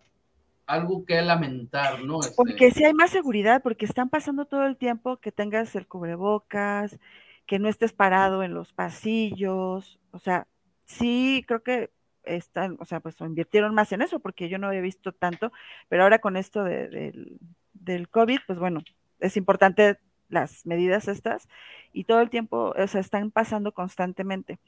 algo 0.69 1.03
que 1.03 1.19
lamentar, 1.23 2.03
¿no? 2.03 2.19
Este, 2.19 2.35
porque 2.35 2.69
si 2.69 2.83
hay 2.83 2.93
más 2.93 3.09
seguridad, 3.09 3.63
porque 3.63 3.85
están 3.85 4.09
pasando 4.09 4.45
todo 4.45 4.67
el 4.67 4.77
tiempo 4.77 5.17
que 5.17 5.31
tengas 5.31 5.75
el 5.75 5.87
cubrebocas, 5.87 6.99
que 7.47 7.57
no 7.57 7.67
estés 7.67 7.91
parado 7.91 8.43
en 8.43 8.53
los 8.53 8.71
pasillos, 8.71 9.99
o 10.11 10.19
sea, 10.19 10.45
sí 10.85 11.43
creo 11.47 11.63
que 11.63 11.89
están, 12.21 12.77
o 12.79 12.85
sea, 12.85 12.99
pues 12.99 13.19
invirtieron 13.21 13.73
más 13.73 13.91
en 13.93 14.03
eso, 14.03 14.19
porque 14.19 14.47
yo 14.47 14.59
no 14.59 14.67
había 14.67 14.81
visto 14.81 15.11
tanto, 15.11 15.51
pero 15.87 16.03
ahora 16.03 16.19
con 16.19 16.37
esto 16.37 16.63
del, 16.63 17.39
del 17.73 18.07
COVID, 18.07 18.39
pues 18.45 18.59
bueno, 18.59 18.83
es 19.19 19.37
importante 19.37 19.97
las 20.29 20.67
medidas 20.67 21.07
estas 21.07 21.49
y 21.93 22.03
todo 22.03 22.21
el 22.21 22.29
tiempo, 22.29 22.75
o 22.77 22.87
sea, 22.87 23.01
están 23.01 23.31
pasando 23.31 23.71
constantemente. 23.71 24.59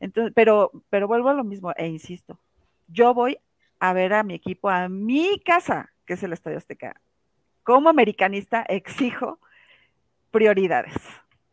Entonces, 0.00 0.32
pero, 0.34 0.70
pero 0.88 1.06
vuelvo 1.06 1.28
a 1.28 1.34
lo 1.34 1.44
mismo 1.44 1.72
e 1.76 1.86
insisto, 1.86 2.38
yo 2.88 3.12
voy 3.12 3.38
a 3.80 3.92
ver 3.92 4.12
a 4.12 4.22
mi 4.22 4.34
equipo 4.34 4.68
a 4.68 4.88
mi 4.88 5.40
casa, 5.40 5.92
que 6.06 6.14
es 6.14 6.22
el 6.22 6.32
Estadio 6.32 6.58
Azteca. 6.58 7.00
Como 7.62 7.88
americanista 7.88 8.62
exijo 8.62 9.40
prioridades. 10.30 10.94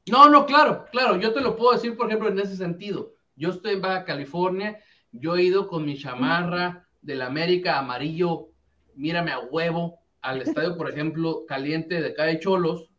No, 0.10 0.30
no, 0.30 0.46
claro, 0.46 0.86
claro, 0.92 1.18
yo 1.18 1.34
te 1.34 1.42
lo 1.42 1.56
puedo 1.56 1.74
decir, 1.74 1.98
por 1.98 2.08
ejemplo, 2.08 2.30
en 2.30 2.40
ese 2.40 2.56
sentido. 2.56 3.14
Yo 3.36 3.50
estoy 3.50 3.74
en 3.74 3.82
Baja 3.82 4.06
California, 4.06 4.78
yo 5.12 5.36
he 5.36 5.44
ido 5.44 5.68
con 5.68 5.86
mi 5.86 5.98
chamarra 5.98 6.88
del 7.02 7.22
América 7.22 7.80
amarillo, 7.80 8.50
mírame 8.96 9.32
a 9.32 9.40
huevo, 9.40 10.00
al 10.22 10.42
estadio, 10.42 10.78
por 10.78 10.90
ejemplo, 10.94 11.46
caliente 11.48 12.02
de 12.02 12.10
acá 12.10 12.24
de 12.24 12.40
Cholos, 12.40 12.90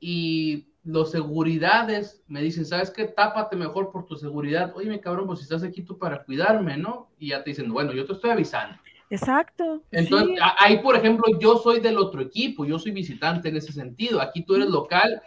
y 0.00 0.71
los 0.84 1.10
seguridades 1.10 2.22
me 2.26 2.42
dicen, 2.42 2.66
¿sabes 2.66 2.90
qué? 2.90 3.04
Tápate 3.04 3.56
mejor 3.56 3.92
por 3.92 4.06
tu 4.06 4.16
seguridad. 4.16 4.72
Oye, 4.74 4.90
mi 4.90 5.00
cabrón, 5.00 5.26
pues 5.26 5.38
si 5.38 5.44
estás 5.44 5.62
aquí 5.62 5.82
tú 5.82 5.96
para 5.96 6.24
cuidarme, 6.24 6.76
¿no? 6.76 7.10
Y 7.18 7.28
ya 7.28 7.44
te 7.44 7.50
dicen, 7.50 7.72
bueno, 7.72 7.92
yo 7.92 8.04
te 8.04 8.14
estoy 8.14 8.30
avisando. 8.30 8.76
Exacto. 9.08 9.82
Entonces, 9.90 10.38
ahí, 10.58 10.78
por 10.78 10.96
ejemplo, 10.96 11.24
yo 11.38 11.58
soy 11.58 11.80
del 11.80 11.98
otro 11.98 12.20
equipo, 12.22 12.64
yo 12.64 12.78
soy 12.78 12.92
visitante 12.92 13.50
en 13.50 13.56
ese 13.56 13.72
sentido. 13.72 14.20
Aquí 14.20 14.42
tú 14.42 14.54
eres 14.54 14.70
local 14.70 15.22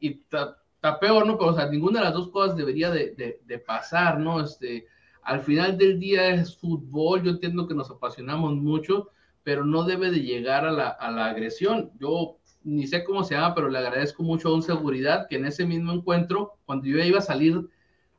y 0.00 0.20
está 0.20 0.56
peor, 0.98 1.26
¿no? 1.26 1.38
Pero, 1.38 1.50
o 1.50 1.54
sea, 1.54 1.68
ninguna 1.68 2.00
de 2.00 2.06
las 2.06 2.14
dos 2.14 2.30
cosas 2.30 2.56
debería 2.56 2.90
de, 2.90 3.40
de, 3.44 3.58
pasar, 3.58 4.18
¿no? 4.18 4.40
Este, 4.40 4.86
al 5.22 5.42
final 5.42 5.76
del 5.76 6.00
día 6.00 6.30
es 6.30 6.56
fútbol, 6.56 7.22
yo 7.22 7.30
entiendo 7.30 7.68
que 7.68 7.74
nos 7.74 7.90
apasionamos 7.90 8.54
mucho, 8.54 9.10
pero 9.42 9.64
no 9.64 9.84
debe 9.84 10.10
de 10.10 10.20
llegar 10.20 10.64
a 10.64 10.72
la, 10.72 10.88
a 10.88 11.10
la 11.10 11.26
agresión. 11.26 11.92
Yo 12.00 12.38
ni 12.66 12.86
sé 12.88 13.04
cómo 13.04 13.22
se 13.22 13.34
llama, 13.34 13.54
pero 13.54 13.68
le 13.68 13.78
agradezco 13.78 14.24
mucho 14.24 14.48
a 14.48 14.54
un 14.54 14.62
seguridad 14.62 15.28
que 15.28 15.36
en 15.36 15.46
ese 15.46 15.64
mismo 15.64 15.92
encuentro, 15.92 16.58
cuando 16.66 16.86
yo 16.86 16.98
iba 16.98 17.18
a 17.18 17.22
salir 17.22 17.68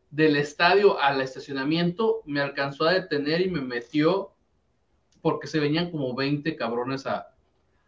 del 0.09 0.37
estadio 0.37 0.97
al 0.99 1.19
estacionamiento, 1.19 2.21
me 2.25 2.39
alcanzó 2.39 2.85
a 2.85 2.93
detener 2.93 3.41
y 3.41 3.49
me 3.49 3.59
metió 3.59 4.31
porque 5.21 5.47
se 5.47 5.59
venían 5.59 5.91
como 5.91 6.15
20 6.15 6.55
cabrones 6.55 7.05
a, 7.05 7.27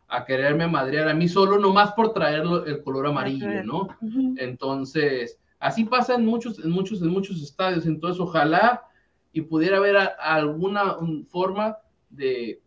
a 0.10 0.26
quererme 0.26 0.68
madrear 0.68 1.08
a 1.08 1.14
mí 1.14 1.30
solo, 1.30 1.58
nomás 1.58 1.94
por 1.94 2.12
traer 2.14 2.44
el 2.66 2.84
color 2.84 3.08
amarillo, 3.08 3.64
¿no? 3.64 3.88
Entonces, 4.36 5.40
así 5.60 5.86
pasa 5.86 6.16
en 6.16 6.26
muchos, 6.26 6.60
en 6.60 6.72
muchos, 6.72 7.02
en 7.02 7.08
muchos 7.08 7.42
estadios. 7.42 7.86
Entonces, 7.86 8.20
ojalá 8.20 8.84
y 9.32 9.42
pudiera 9.42 9.78
haber 9.78 9.96
alguna 10.20 10.98
forma 11.30 11.78
de, 12.10 12.62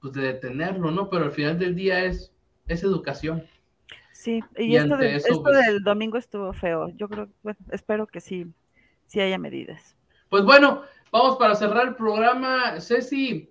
pues, 0.00 0.14
de 0.14 0.22
detenerlo, 0.22 0.90
¿no? 0.90 1.10
Pero 1.10 1.24
al 1.24 1.32
final 1.32 1.58
del 1.58 1.74
día 1.74 2.04
es, 2.04 2.32
es 2.72 2.82
educación. 2.82 3.46
Sí, 4.12 4.42
y, 4.56 4.76
esto, 4.76 4.96
pues 5.42 5.66
del 5.66 5.82
domingo 5.82 6.18
estuvo 6.18 6.52
feo. 6.52 6.88
Yo 6.90 7.08
creo, 7.08 7.28
bueno, 7.42 7.58
espero 7.70 8.06
que 8.06 8.20
sí, 8.20 8.46
sí 9.06 9.20
haya 9.20 9.38
medidas. 9.38 9.96
Pues 10.28 10.44
bueno, 10.44 10.82
vamos 11.10 11.36
para 11.38 11.54
cerrar 11.54 11.88
el 11.88 11.94
programa. 11.94 12.80
Ceci, 12.80 13.50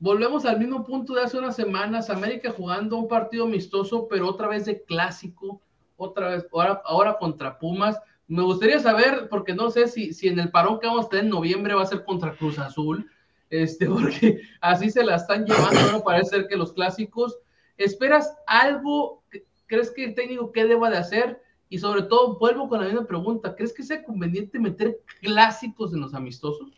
Volvemos 0.00 0.44
al 0.44 0.60
mismo 0.60 0.84
punto 0.84 1.14
de 1.14 1.22
hace 1.22 1.38
unas 1.38 1.56
semanas, 1.56 2.08
América 2.08 2.52
jugando 2.56 2.96
un 2.96 3.08
partido 3.08 3.44
amistoso, 3.46 4.06
pero 4.08 4.28
otra 4.28 4.46
vez 4.46 4.64
de 4.64 4.84
clásico, 4.84 5.60
otra 5.96 6.28
vez, 6.28 6.46
ahora, 6.52 6.80
ahora 6.84 7.18
contra 7.18 7.58
Pumas. 7.58 8.00
Me 8.28 8.42
gustaría 8.42 8.78
saber, 8.78 9.28
porque 9.28 9.54
no 9.54 9.70
sé 9.70 9.88
si, 9.88 10.12
si 10.12 10.28
en 10.28 10.38
el 10.38 10.52
parón 10.52 10.78
que 10.78 10.86
vamos 10.86 11.06
a 11.06 11.08
tener 11.08 11.24
en 11.24 11.30
noviembre 11.30 11.74
va 11.74 11.82
a 11.82 11.86
ser 11.86 12.04
contra 12.04 12.36
Cruz 12.36 12.60
Azul, 12.60 13.10
este, 13.50 13.86
porque 13.90 14.40
así 14.60 14.88
se 14.88 15.02
la 15.02 15.16
están 15.16 15.44
llevando, 15.44 15.80
bueno, 15.82 16.04
parece 16.04 16.30
ser 16.30 16.46
que 16.46 16.56
los 16.56 16.72
clásicos. 16.72 17.36
¿Esperas 17.78 18.36
algo? 18.46 19.22
¿Crees 19.66 19.90
que 19.90 20.04
el 20.04 20.14
técnico 20.14 20.52
qué 20.52 20.66
deba 20.66 20.90
de 20.90 20.98
hacer? 20.98 21.40
Y 21.70 21.78
sobre 21.78 22.02
todo, 22.02 22.38
vuelvo 22.38 22.68
con 22.68 22.80
la 22.80 22.86
misma 22.86 23.06
pregunta, 23.06 23.54
¿crees 23.54 23.72
que 23.72 23.82
sea 23.82 24.02
conveniente 24.02 24.58
meter 24.58 25.00
clásicos 25.20 25.92
en 25.92 26.00
los 26.00 26.14
amistosos? 26.14 26.68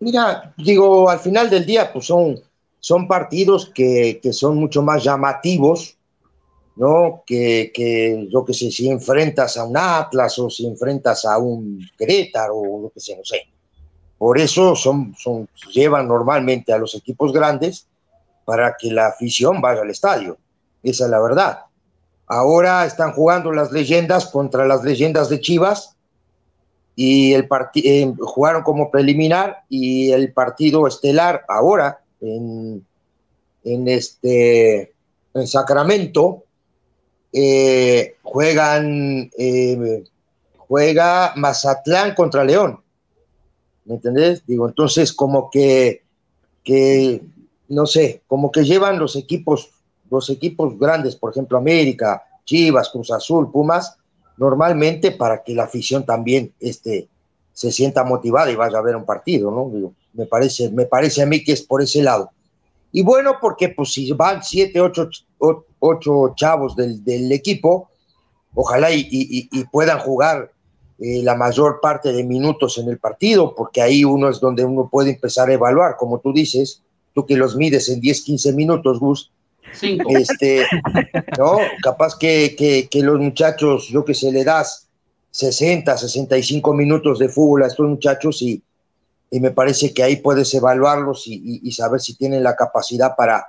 Mira, 0.00 0.54
digo, 0.56 1.08
al 1.10 1.18
final 1.18 1.50
del 1.50 1.66
día, 1.66 1.92
pues 1.92 2.06
son 2.06 2.40
son 2.80 3.08
partidos 3.08 3.70
que, 3.74 4.20
son 4.32 4.56
mucho 4.56 4.82
más 4.82 5.02
llamativos, 5.02 5.96
¿no? 6.76 7.22
Que, 7.26 7.72
que, 7.74 8.28
yo 8.30 8.44
que 8.44 8.54
sé, 8.54 8.70
si 8.70 8.88
enfrentas 8.88 9.56
a 9.56 9.64
un 9.64 9.76
Atlas 9.76 10.38
o 10.38 10.48
si 10.48 10.66
enfrentas 10.66 11.24
a 11.24 11.38
un 11.38 11.80
Querétaro 11.98 12.56
o 12.56 12.82
lo 12.82 12.90
que 12.90 13.00
sea, 13.00 13.16
no 13.16 13.24
sé. 13.24 13.42
Por 14.16 14.38
eso 14.38 14.74
son, 14.74 15.14
son, 15.18 15.48
llevan 15.72 16.08
normalmente 16.08 16.72
a 16.72 16.78
los 16.78 16.94
equipos 16.94 17.32
grandes 17.32 17.86
para 18.48 18.76
que 18.78 18.90
la 18.90 19.08
afición 19.08 19.60
vaya 19.60 19.82
al 19.82 19.90
estadio. 19.90 20.38
Esa 20.82 21.04
es 21.04 21.10
la 21.10 21.20
verdad. 21.20 21.58
Ahora 22.26 22.86
están 22.86 23.12
jugando 23.12 23.52
las 23.52 23.72
leyendas 23.72 24.24
contra 24.24 24.66
las 24.66 24.82
leyendas 24.82 25.28
de 25.28 25.38
Chivas 25.38 25.96
y 26.96 27.34
el 27.34 27.46
eh, 27.74 28.10
jugaron 28.18 28.62
como 28.62 28.90
preliminar 28.90 29.64
y 29.68 30.12
el 30.12 30.32
partido 30.32 30.86
estelar 30.86 31.44
ahora 31.46 32.00
en, 32.22 32.86
este, 33.64 34.94
en 35.34 35.46
Sacramento, 35.46 36.44
eh, 37.34 38.16
juegan, 38.22 39.30
eh, 39.36 40.04
juega 40.56 41.34
Mazatlán 41.36 42.14
contra 42.14 42.44
León. 42.44 42.80
¿Me 43.84 43.96
entendés? 43.96 44.42
Digo, 44.46 44.66
entonces 44.66 45.12
como 45.12 45.50
que, 45.50 46.02
que, 46.64 47.20
no 47.68 47.86
sé, 47.86 48.22
como 48.26 48.50
que 48.50 48.64
llevan 48.64 48.98
los 48.98 49.16
equipos, 49.16 49.70
los 50.10 50.30
equipos 50.30 50.78
grandes, 50.78 51.16
por 51.16 51.30
ejemplo, 51.30 51.58
América, 51.58 52.22
Chivas, 52.44 52.90
Cruz 52.90 53.10
Azul, 53.10 53.50
Pumas, 53.50 53.96
normalmente 54.36 55.12
para 55.12 55.42
que 55.42 55.54
la 55.54 55.64
afición 55.64 56.04
también 56.04 56.52
este, 56.60 57.08
se 57.52 57.72
sienta 57.72 58.04
motivada 58.04 58.50
y 58.50 58.56
vaya 58.56 58.78
a 58.78 58.82
ver 58.82 58.96
un 58.96 59.04
partido, 59.04 59.50
¿no? 59.50 59.92
Me 60.14 60.26
parece, 60.26 60.70
me 60.70 60.86
parece 60.86 61.22
a 61.22 61.26
mí 61.26 61.44
que 61.44 61.52
es 61.52 61.62
por 61.62 61.82
ese 61.82 62.02
lado. 62.02 62.30
Y 62.90 63.02
bueno, 63.02 63.34
porque 63.40 63.68
pues 63.68 63.92
si 63.92 64.10
van 64.12 64.42
siete, 64.42 64.80
ocho, 64.80 65.10
ocho 65.78 66.32
chavos 66.34 66.74
del, 66.74 67.04
del 67.04 67.30
equipo, 67.32 67.90
ojalá 68.54 68.90
y 68.90 69.48
puedan 69.70 69.98
jugar 69.98 70.50
eh, 71.00 71.22
la 71.22 71.36
mayor 71.36 71.78
parte 71.80 72.12
de 72.12 72.24
minutos 72.24 72.76
en 72.76 72.88
el 72.88 72.98
partido, 72.98 73.54
porque 73.54 73.80
ahí 73.80 74.04
uno 74.04 74.28
es 74.28 74.40
donde 74.40 74.64
uno 74.64 74.88
puede 74.90 75.10
empezar 75.10 75.48
a 75.48 75.52
evaluar, 75.52 75.96
como 75.96 76.18
tú 76.18 76.32
dices, 76.32 76.82
tú 77.14 77.26
que 77.26 77.36
los 77.36 77.56
mides 77.56 77.88
en 77.88 78.00
10, 78.00 78.22
15 78.22 78.52
minutos, 78.52 78.98
Gus. 78.98 79.30
Cinco. 79.72 80.10
Este, 80.16 80.64
¿no? 81.38 81.58
Capaz 81.82 82.16
que, 82.18 82.54
que, 82.56 82.88
que 82.88 83.02
los 83.02 83.18
muchachos, 83.20 83.88
yo 83.88 84.04
que 84.04 84.14
sé, 84.14 84.32
le 84.32 84.44
das 84.44 84.88
60, 85.30 85.96
65 85.96 86.74
minutos 86.74 87.18
de 87.18 87.28
fútbol 87.28 87.62
a 87.62 87.66
estos 87.66 87.86
muchachos 87.86 88.40
y, 88.42 88.62
y 89.30 89.40
me 89.40 89.50
parece 89.50 89.92
que 89.92 90.02
ahí 90.02 90.16
puedes 90.16 90.52
evaluarlos 90.54 91.26
y, 91.26 91.34
y, 91.34 91.60
y, 91.68 91.72
saber 91.72 92.00
si 92.00 92.16
tienen 92.16 92.42
la 92.42 92.56
capacidad 92.56 93.14
para, 93.14 93.46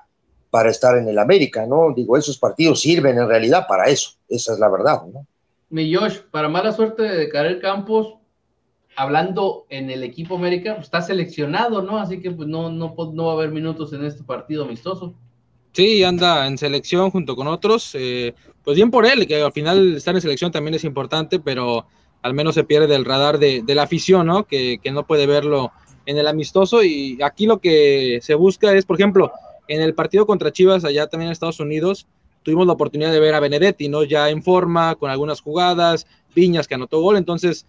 para 0.50 0.70
estar 0.70 0.98
en 0.98 1.08
el 1.08 1.18
América, 1.18 1.66
¿no? 1.66 1.94
Digo, 1.96 2.18
esos 2.18 2.38
partidos 2.38 2.82
sirven 2.82 3.18
en 3.18 3.28
realidad 3.28 3.66
para 3.68 3.86
eso, 3.86 4.12
esa 4.28 4.54
es 4.54 4.60
la 4.60 4.70
verdad, 4.70 5.04
¿no? 5.12 5.26
Mi 5.70 5.94
Josh, 5.94 6.18
para 6.32 6.50
mala 6.50 6.72
suerte 6.72 7.04
de 7.04 7.30
Karel 7.30 7.62
Campos, 7.62 8.16
hablando 9.00 9.66
en 9.70 9.90
el 9.90 10.04
equipo 10.04 10.36
América, 10.36 10.76
pues 10.76 10.88
está 10.88 11.02
seleccionado, 11.02 11.82
¿no? 11.82 12.00
Así 12.00 12.20
que 12.20 12.32
pues 12.32 12.50
no, 12.50 12.70
no, 12.70 12.94
no 13.14 13.26
va 13.28 13.32
a 13.32 13.36
haber 13.36 13.50
minutos 13.50 13.94
en 13.94 14.04
este 14.04 14.26
partido 14.26 14.66
amistoso. 14.66 15.14
Sí, 15.72 16.04
anda 16.04 16.46
en 16.46 16.58
selección 16.58 17.10
junto 17.10 17.34
con 17.34 17.48
otros. 17.48 17.96
Eh, 17.96 18.34
pues 18.62 18.76
bien 18.76 18.92
por 18.92 19.06
él, 19.06 19.26
que 19.26 19.42
al 19.42 19.54
final 19.54 19.96
estar 19.96 20.14
en 20.14 20.20
selección 20.20 20.52
también 20.52 20.76
es 20.76 20.84
importante, 20.84 21.40
pero 21.40 21.86
al 22.22 22.34
menos 22.34 22.56
se 22.56 22.66
pierde 22.66 22.88
del 22.88 23.06
radar 23.06 23.40
de, 23.40 23.64
la 23.68 23.84
afición, 23.84 24.28
¿no? 24.28 24.44
Que, 24.44 24.80
que, 24.84 24.92
no 24.92 25.08
puede 25.08 25.28
verlo 25.28 25.72
en 26.06 26.18
el 26.18 26.28
amistoso. 26.28 26.84
Y 26.84 27.20
aquí 27.24 27.46
lo 27.46 27.60
que 27.60 28.20
se 28.22 28.36
busca 28.36 28.74
es, 28.74 28.86
por 28.86 29.00
ejemplo, 29.00 29.32
en 29.70 29.82
el 29.82 29.94
partido 29.94 30.26
contra 30.26 30.52
Chivas, 30.52 30.84
allá 30.84 31.08
también 31.08 31.28
en 31.28 31.32
Estados 31.32 31.62
Unidos, 31.62 32.06
tuvimos 32.44 32.68
la 32.68 32.74
oportunidad 32.74 33.14
de 33.14 33.22
ver 33.22 33.34
a 33.34 33.40
Benedetti, 33.40 33.88
¿no? 33.88 34.04
Ya 34.04 34.30
en 34.30 34.44
forma, 34.44 34.96
con 34.96 35.10
algunas 35.10 35.40
jugadas, 35.40 36.06
Piñas 36.34 36.68
que 36.68 36.76
anotó 36.76 37.00
gol, 37.00 37.16
entonces 37.16 37.66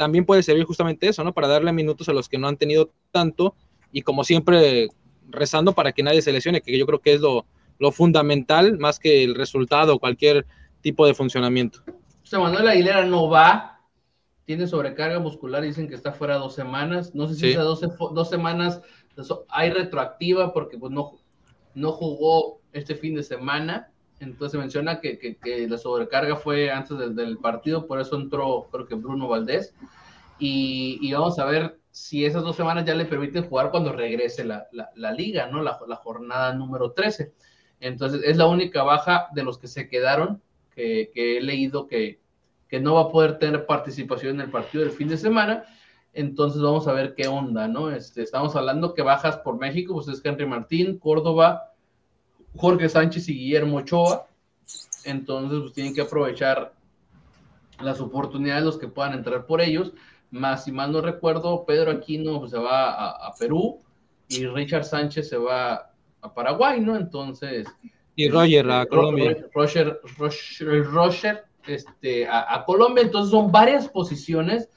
también 0.00 0.24
puede 0.24 0.42
servir 0.42 0.64
justamente 0.64 1.08
eso, 1.08 1.22
¿no? 1.22 1.34
Para 1.34 1.46
darle 1.46 1.74
minutos 1.74 2.08
a 2.08 2.14
los 2.14 2.26
que 2.26 2.38
no 2.38 2.48
han 2.48 2.56
tenido 2.56 2.90
tanto 3.10 3.54
y 3.92 4.00
como 4.00 4.24
siempre 4.24 4.88
rezando 5.28 5.74
para 5.74 5.92
que 5.92 6.02
nadie 6.02 6.22
se 6.22 6.32
lesione, 6.32 6.62
que 6.62 6.78
yo 6.78 6.86
creo 6.86 7.00
que 7.00 7.12
es 7.12 7.20
lo, 7.20 7.44
lo 7.78 7.92
fundamental 7.92 8.78
más 8.78 8.98
que 8.98 9.22
el 9.22 9.34
resultado 9.34 9.94
o 9.94 9.98
cualquier 9.98 10.46
tipo 10.80 11.06
de 11.06 11.12
funcionamiento. 11.12 11.82
Sea, 12.22 12.38
Manuel 12.38 12.68
Aguilera 12.68 13.04
no 13.04 13.28
va, 13.28 13.82
tiene 14.46 14.66
sobrecarga 14.66 15.18
muscular, 15.18 15.62
dicen 15.62 15.86
que 15.86 15.96
está 15.96 16.12
fuera 16.12 16.38
dos 16.38 16.54
semanas, 16.54 17.14
no 17.14 17.28
sé 17.28 17.34
si 17.34 17.40
sí. 17.40 17.50
esas 17.50 17.64
dos, 17.64 17.82
dos 18.14 18.30
semanas 18.30 18.80
hay 19.50 19.68
retroactiva 19.68 20.54
porque 20.54 20.78
pues 20.78 20.92
no, 20.92 21.18
no 21.74 21.92
jugó 21.92 22.62
este 22.72 22.94
fin 22.94 23.16
de 23.16 23.22
semana, 23.22 23.92
entonces 24.20 24.60
menciona 24.60 25.00
que, 25.00 25.38
la 25.68 25.78
sobrecarga 25.78 26.36
fue 26.36 26.70
antes 26.70 26.96
del, 27.16 27.38
partido, 27.38 27.86
por 27.86 28.00
eso 28.00 28.16
entró 28.16 28.68
creo 28.70 28.86
que 28.86 28.94
Bruno 28.94 29.28
Valdés. 29.28 29.74
Y, 30.38 31.12
vamos 31.12 31.38
a 31.38 31.44
ver 31.44 31.78
si 31.90 32.24
esas 32.24 32.42
dos 32.42 32.56
semanas 32.56 32.84
ya 32.84 32.94
le 32.94 33.04
permiten 33.04 33.48
jugar 33.48 33.70
cuando 33.70 33.92
regrese 33.92 34.44
la, 34.44 34.68
liga, 35.16 35.46
¿no? 35.46 35.62
La, 35.62 35.78
la, 35.86 35.96
jornada 35.96 36.54
número 36.54 36.92
13. 36.92 37.32
Entonces 37.80 38.22
es 38.24 38.36
la 38.36 38.46
única 38.46 38.82
baja 38.82 39.28
de 39.32 39.42
los 39.42 39.58
que 39.58 39.66
se 39.66 39.88
quedaron, 39.88 40.42
que, 40.74 41.10
he 41.14 41.40
leído 41.40 41.86
que, 41.86 42.20
que 42.68 42.80
no 42.80 42.94
va 42.94 43.02
a 43.02 43.08
poder 43.08 43.38
tener 43.38 43.66
participación 43.66 44.36
en 44.36 44.42
el 44.42 44.50
partido 44.50 44.84
del 44.84 44.92
fin 44.92 45.08
de 45.08 45.16
semana. 45.16 45.64
Entonces 46.12 46.60
vamos 46.60 46.88
a 46.88 46.92
ver 46.92 47.14
qué 47.14 47.26
onda, 47.28 47.68
¿no? 47.68 47.90
Este, 47.90 48.22
estamos 48.22 48.54
hablando 48.56 48.94
que 48.94 49.02
bajas 49.02 49.38
por 49.38 49.58
México, 49.58 49.94
pues 49.94 50.08
es 50.08 50.24
Henry 50.24 50.46
Martín, 50.46 50.98
Córdoba, 50.98 51.69
Jorge 52.56 52.88
Sánchez 52.88 53.28
y 53.28 53.34
Guillermo 53.34 53.78
Ochoa. 53.78 54.26
Entonces, 55.04 55.60
pues 55.60 55.72
tienen 55.72 55.94
que 55.94 56.02
aprovechar 56.02 56.72
las 57.80 58.00
oportunidades 58.00 58.64
los 58.64 58.78
que 58.78 58.88
puedan 58.88 59.14
entrar 59.14 59.46
por 59.46 59.60
ellos. 59.60 59.92
Más, 60.30 60.64
si 60.64 60.72
mal 60.72 60.92
no 60.92 61.00
recuerdo, 61.00 61.64
Pedro 61.64 61.90
Aquino 61.90 62.38
pues, 62.38 62.52
se 62.52 62.58
va 62.58 62.90
a, 62.90 63.28
a, 63.28 63.34
Perú 63.38 63.80
y 64.28 64.46
Richard 64.46 64.84
Sánchez 64.84 65.28
se 65.28 65.36
va 65.36 65.90
a 66.20 66.34
Paraguay, 66.34 66.80
¿no? 66.80 66.96
Entonces. 66.96 67.66
Y 68.14 68.28
Roger 68.28 68.70
a 68.70 68.86
Colombia. 68.86 69.36
Roger, 69.54 70.00
Roger, 70.18 70.84
Roger 70.84 71.44
este, 71.66 72.28
a, 72.28 72.54
a 72.54 72.64
Colombia. 72.64 73.02
Entonces, 73.02 73.30
son 73.30 73.50
varias 73.50 73.88
posiciones 73.88 74.68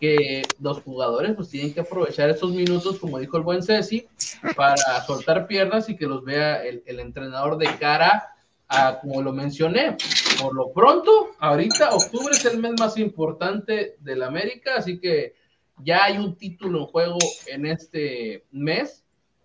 que 0.00 0.42
los 0.60 0.80
jugadores 0.80 1.34
pues 1.36 1.50
tienen 1.50 1.74
que 1.74 1.80
aprovechar 1.80 2.30
esos 2.30 2.52
minutos, 2.52 2.98
como 2.98 3.18
dijo 3.18 3.36
el 3.36 3.42
buen 3.42 3.62
Ceci, 3.62 4.08
para 4.56 5.04
soltar 5.06 5.46
piernas 5.46 5.88
y 5.90 5.96
que 5.96 6.06
los 6.06 6.24
vea 6.24 6.64
el, 6.64 6.82
el, 6.86 7.00
entrenador 7.00 7.58
de 7.58 7.66
cara 7.78 8.34
a, 8.66 8.98
como 9.00 9.20
lo 9.20 9.32
mencioné, 9.32 9.96
por 10.40 10.54
lo 10.54 10.72
pronto, 10.72 11.32
ahorita 11.38 11.94
octubre 11.94 12.32
es 12.32 12.44
el 12.46 12.58
mes 12.58 12.72
más 12.78 12.96
importante 12.96 13.96
de 14.00 14.16
la 14.16 14.28
América, 14.28 14.76
así 14.76 14.98
que 14.98 15.34
ya 15.84 16.04
hay 16.04 16.16
un 16.16 16.36
título 16.36 16.80
en 16.80 16.86
juego 16.86 17.18
en 17.46 17.66
este 17.66 18.46
mes, 18.50 19.04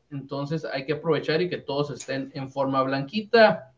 entonces 0.09 0.63
hay 0.63 0.85
que 0.85 0.93
aprovechar 0.93 1.41
y 1.41 1.49
que 1.49 1.57
todos 1.57 1.91
estén 1.91 2.31
en 2.33 2.49
forma 2.49 2.81
blanquita. 2.83 3.73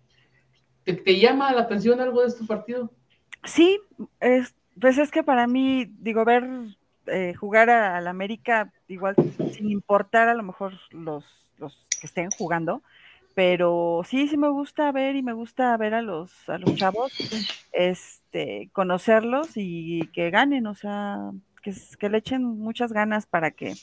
¿Te, 0.84 0.94
te 0.94 1.20
llama 1.20 1.54
la 1.54 1.62
atención 1.62 2.00
algo 2.02 2.22
de 2.22 2.28
este 2.28 2.46
partido? 2.46 2.92
Sí, 3.44 3.80
es, 4.20 4.54
pues 4.80 4.98
es 4.98 5.12
que 5.12 5.24
para 5.24 5.48
mí, 5.48 5.86
digo, 6.00 6.26
ver 6.26 6.48
eh, 7.08 7.34
jugar 7.36 7.70
a, 7.70 8.00
la 8.02 8.10
América, 8.10 8.72
igual 8.88 9.16
sin 9.54 9.72
importar 9.72 10.28
a 10.28 10.34
lo 10.34 10.44
mejor 10.44 10.74
los, 10.92 11.26
los 11.58 11.88
que 12.00 12.08
estén 12.08 12.30
jugando, 12.32 12.82
pero 13.34 14.02
sí, 14.04 14.28
sí 14.28 14.36
me 14.36 14.50
gusta 14.50 14.92
ver 14.92 15.16
y 15.16 15.24
me 15.24 15.34
gusta 15.34 15.78
ver 15.78 15.94
a 15.94 16.02
los, 16.02 16.32
a 16.50 16.58
los 16.58 16.76
chavos, 16.76 17.14
este, 17.72 18.70
conocerlos 18.74 19.52
y 19.56 20.10
que 20.14 20.32
ganen, 20.32 20.68
o 20.68 20.76
sea, 20.76 21.32
que, 21.62 21.74
que 22.00 22.10
le 22.10 22.18
echen 22.18 22.44
muchas 22.44 22.92
ganas 22.92 23.26
para 23.26 23.52
que 23.52 23.76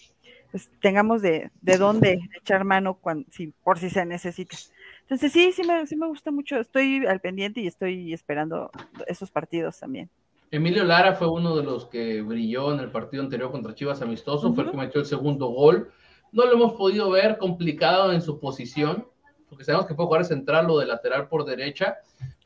pues, 0.50 0.70
tengamos 0.80 1.22
de, 1.22 1.50
de 1.62 1.78
dónde 1.78 2.20
echar 2.36 2.64
mano 2.64 2.94
cuando, 2.94 3.30
si, 3.30 3.48
por 3.62 3.78
si 3.78 3.90
se 3.90 4.04
necesita. 4.04 4.56
Entonces 5.02 5.32
sí, 5.32 5.52
sí 5.52 5.62
me, 5.62 5.86
sí 5.86 5.96
me 5.96 6.06
gusta 6.08 6.30
mucho, 6.30 6.58
estoy 6.58 7.06
al 7.06 7.20
pendiente 7.20 7.60
y 7.60 7.66
estoy 7.66 8.12
esperando 8.12 8.70
esos 9.06 9.30
partidos 9.30 9.78
también. 9.78 10.10
Emilio 10.54 10.84
Lara 10.84 11.14
fue 11.14 11.28
uno 11.28 11.56
de 11.56 11.64
los 11.64 11.86
que 11.86 12.22
brilló 12.22 12.72
en 12.72 12.78
el 12.78 12.88
partido 12.92 13.24
anterior 13.24 13.50
contra 13.50 13.74
Chivas 13.74 14.02
Amistoso, 14.02 14.46
uh 14.46 14.50
-huh. 14.52 14.54
fue 14.54 14.64
el 14.64 14.70
que 14.70 14.76
metió 14.76 15.00
el 15.00 15.06
segundo 15.06 15.48
gol. 15.48 15.90
No 16.30 16.44
lo 16.46 16.52
hemos 16.52 16.74
podido 16.74 17.10
ver 17.10 17.38
complicado 17.38 18.12
en 18.12 18.22
su 18.22 18.38
posición, 18.38 19.04
porque 19.48 19.64
sabemos 19.64 19.88
que 19.88 19.94
puede 19.94 20.06
jugar 20.06 20.24
central 20.24 20.70
o 20.70 20.78
de 20.78 20.86
lateral 20.86 21.26
por 21.26 21.44
derecha. 21.44 21.96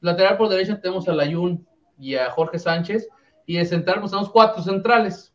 Lateral 0.01 0.39
por 0.39 0.49
derecha 0.49 0.81
tenemos 0.81 1.07
a 1.07 1.13
Layun 1.13 1.67
y 1.99 2.15
a 2.15 2.31
Jorge 2.31 2.59
Sánchez, 2.59 3.11
y 3.45 3.57
de 3.59 3.67
central 3.67 4.01
pues 4.01 4.13
tenemos 4.13 4.33
cuatro 4.33 4.63
centrales, 4.63 5.35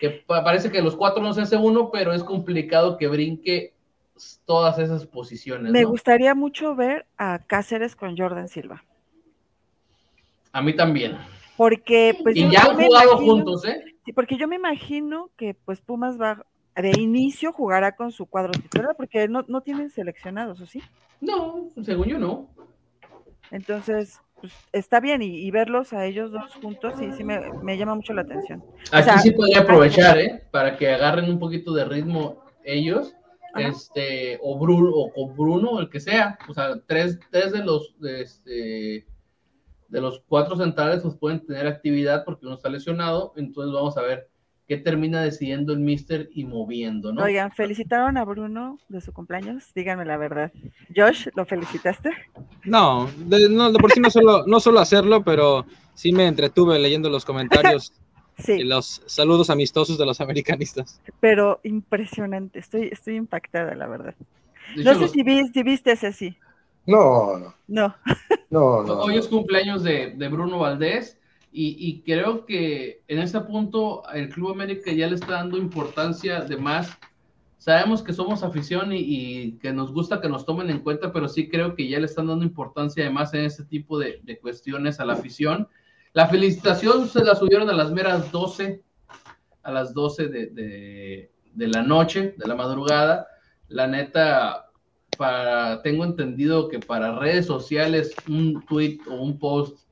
que 0.00 0.24
parece 0.26 0.72
que 0.72 0.82
los 0.82 0.96
cuatro 0.96 1.22
no 1.22 1.32
se 1.32 1.42
hace 1.42 1.56
uno, 1.56 1.92
pero 1.92 2.12
es 2.12 2.24
complicado 2.24 2.96
que 2.96 3.06
brinque 3.06 3.74
todas 4.44 4.80
esas 4.80 5.06
posiciones. 5.06 5.70
Me 5.70 5.82
¿no? 5.82 5.90
gustaría 5.90 6.34
mucho 6.34 6.74
ver 6.74 7.06
a 7.16 7.38
Cáceres 7.46 7.94
con 7.94 8.16
Jordan 8.16 8.48
Silva. 8.48 8.82
A 10.50 10.60
mí 10.62 10.74
también 10.74 11.16
porque 11.58 12.16
pues 12.22 12.36
y 12.36 12.48
ya 12.48 12.62
han 12.62 12.76
jugado 12.76 13.14
imagino, 13.14 13.32
juntos, 13.32 13.64
¿eh? 13.64 13.82
Sí, 14.04 14.12
porque 14.12 14.36
yo 14.36 14.46
me 14.46 14.54
imagino 14.54 15.28
que 15.36 15.54
pues 15.54 15.80
Pumas 15.80 16.18
va 16.18 16.46
de 16.76 16.92
inicio 17.00 17.52
jugará 17.52 17.96
con 17.96 18.12
su 18.12 18.26
cuadro 18.26 18.52
titular 18.52 18.94
porque 18.96 19.26
no, 19.26 19.44
no 19.48 19.60
tienen 19.60 19.90
seleccionados, 19.90 20.60
¿o 20.60 20.66
sí? 20.66 20.80
No, 21.20 21.68
según 21.82 22.06
yo 22.06 22.16
no. 22.20 22.48
Entonces, 23.50 24.20
pues, 24.40 24.52
está 24.72 25.00
bien 25.00 25.20
y, 25.20 25.40
y, 25.40 25.50
verlos 25.50 25.92
a 25.92 26.06
ellos 26.06 26.30
dos 26.30 26.54
juntos 26.62 26.94
sí, 26.96 27.10
sí 27.16 27.24
me, 27.24 27.40
me 27.60 27.76
llama 27.76 27.96
mucho 27.96 28.14
la 28.14 28.22
atención. 28.22 28.62
Aquí 28.92 29.00
o 29.00 29.02
sea, 29.02 29.18
sí 29.18 29.32
podría 29.32 29.62
aprovechar, 29.62 30.16
¿eh? 30.16 30.44
Para 30.52 30.76
que 30.76 30.88
agarren 30.88 31.28
un 31.28 31.40
poquito 31.40 31.74
de 31.74 31.84
ritmo 31.86 32.44
ellos, 32.62 33.16
Ajá. 33.52 33.66
este, 33.66 34.38
o 34.42 34.56
Bruno, 34.56 34.92
o 34.94 35.12
con 35.12 35.36
Bruno, 35.36 35.80
el 35.80 35.90
que 35.90 35.98
sea, 35.98 36.38
o 36.48 36.54
sea, 36.54 36.80
tres, 36.86 37.18
tres 37.32 37.50
de 37.50 37.64
los, 37.64 37.98
de 37.98 38.20
este 38.22 39.06
de 39.88 40.00
los 40.00 40.22
cuatro 40.28 40.56
centrales 40.56 41.02
pues 41.02 41.16
pueden 41.16 41.44
tener 41.44 41.66
actividad 41.66 42.24
porque 42.24 42.46
uno 42.46 42.54
está 42.54 42.68
lesionado, 42.68 43.32
entonces 43.36 43.72
vamos 43.72 43.96
a 43.96 44.02
ver 44.02 44.28
qué 44.68 44.76
termina 44.76 45.22
decidiendo 45.22 45.72
el 45.72 45.80
mister 45.80 46.28
y 46.32 46.44
moviendo, 46.44 47.10
¿no? 47.10 47.22
Oigan, 47.22 47.50
felicitaron 47.52 48.18
a 48.18 48.24
Bruno 48.24 48.78
de 48.90 49.00
su 49.00 49.14
cumpleaños, 49.14 49.64
díganme 49.74 50.04
la 50.04 50.18
verdad. 50.18 50.52
Josh, 50.94 51.28
¿lo 51.34 51.46
felicitaste? 51.46 52.10
No, 52.64 53.08
de, 53.16 53.48
no, 53.48 53.72
de 53.72 53.78
por 53.78 53.90
sí 53.90 54.00
no 54.00 54.10
solo, 54.10 54.44
no 54.46 54.60
solo 54.60 54.80
hacerlo, 54.80 55.24
pero 55.24 55.64
sí 55.94 56.12
me 56.12 56.26
entretuve 56.26 56.78
leyendo 56.78 57.08
los 57.08 57.24
comentarios 57.24 57.94
sí. 58.38 58.52
y 58.52 58.64
los 58.64 59.02
saludos 59.06 59.48
amistosos 59.48 59.96
de 59.96 60.04
los 60.04 60.20
americanistas. 60.20 61.00
Pero 61.18 61.60
impresionante, 61.62 62.58
estoy, 62.58 62.88
estoy 62.92 63.16
impactada, 63.16 63.74
la 63.74 63.86
verdad. 63.86 64.14
No 64.76 64.92
sé 64.92 65.00
los... 65.00 65.10
si, 65.12 65.22
viste, 65.22 65.52
si 65.54 65.62
viste 65.62 65.92
ese 65.92 66.12
sí. 66.12 66.36
No, 66.88 67.38
no. 67.38 67.54
No. 67.68 67.94
No, 68.50 68.82
no, 68.82 68.94
Hoy 69.00 69.18
es 69.18 69.28
cumpleaños 69.28 69.82
de, 69.82 70.14
de 70.16 70.28
Bruno 70.28 70.58
Valdés 70.58 71.18
y, 71.52 71.76
y, 71.78 72.00
creo 72.00 72.46
que 72.46 73.02
en 73.08 73.18
este 73.18 73.40
punto 73.40 74.02
el 74.12 74.30
Club 74.30 74.52
América 74.52 74.90
ya 74.90 75.06
le 75.06 75.16
está 75.16 75.32
dando 75.32 75.58
importancia 75.58 76.40
de 76.40 76.56
más 76.56 76.98
sabemos 77.58 78.02
que 78.02 78.12
somos 78.12 78.42
afición 78.42 78.92
y, 78.92 79.58
que 79.58 79.72
nos 79.72 79.92
gusta 79.92 80.20
que 80.20 80.28
nos 80.28 80.46
tomen 80.46 80.70
en 80.70 80.80
cuenta, 80.80 81.12
pero 81.12 81.28
sí 81.28 81.48
creo 81.48 81.74
que 81.74 81.88
ya 81.88 81.98
le 81.98 82.06
están 82.06 82.28
dando 82.28 82.44
importancia 82.44 83.04
además 83.04 83.34
en 83.34 83.44
este 83.44 83.64
tipo 83.64 83.98
de, 83.98 84.38
cuestiones 84.40 85.00
a 85.00 85.04
la 85.04 85.14
afición. 85.14 85.68
La 86.14 86.28
felicitación 86.28 87.08
se 87.08 87.22
la 87.22 87.34
subieron 87.34 87.68
a 87.68 87.74
las 87.74 87.92
meras 87.92 88.32
12, 88.32 88.82
a 89.62 89.72
las 89.72 89.92
12 89.92 90.28
de, 90.28 91.30
de 91.52 91.68
la 91.68 91.82
noche, 91.82 92.34
de 92.38 92.46
la 92.46 92.54
madrugada. 92.54 93.26
La 93.68 93.86
neta, 93.86 94.67
para, 95.18 95.82
tengo 95.82 96.04
entendido 96.04 96.68
que 96.68 96.78
para 96.78 97.18
redes 97.18 97.44
sociales 97.44 98.14
un 98.28 98.64
tweet 98.64 99.00
o 99.10 99.16
un 99.16 99.38
post 99.38 99.84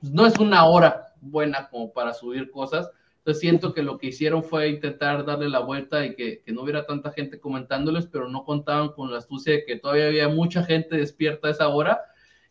pues, 0.00 0.12
no 0.12 0.26
es 0.26 0.36
una 0.38 0.64
hora 0.64 1.14
buena 1.20 1.68
como 1.68 1.92
para 1.92 2.14
subir 2.14 2.50
cosas. 2.50 2.90
Entonces 3.18 3.40
siento 3.42 3.74
que 3.74 3.82
lo 3.82 3.98
que 3.98 4.08
hicieron 4.08 4.42
fue 4.42 4.70
intentar 4.70 5.26
darle 5.26 5.50
la 5.50 5.60
vuelta 5.60 6.04
y 6.04 6.14
que, 6.14 6.42
no 6.46 6.62
hubiera 6.62 6.86
tanta 6.86 7.12
gente 7.12 7.38
comentándoles, 7.38 8.06
pero 8.06 8.28
no 8.28 8.44
contaban 8.44 8.88
con 8.92 9.12
la 9.12 9.18
astucia 9.18 9.52
de 9.52 9.64
que 9.66 9.76
todavía 9.76 10.06
había 10.06 10.28
mucha 10.28 10.64
gente 10.64 10.96
despierta 10.96 11.48
a 11.48 11.50
esa 11.50 11.68
hora 11.68 12.00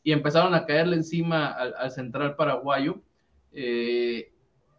y 0.03 0.11
empezaron 0.11 0.53
a 0.53 0.65
caerle 0.65 0.95
encima 0.95 1.47
al, 1.47 1.91
central 1.91 2.35
paraguayo. 2.35 3.01
Eh, 3.51 4.31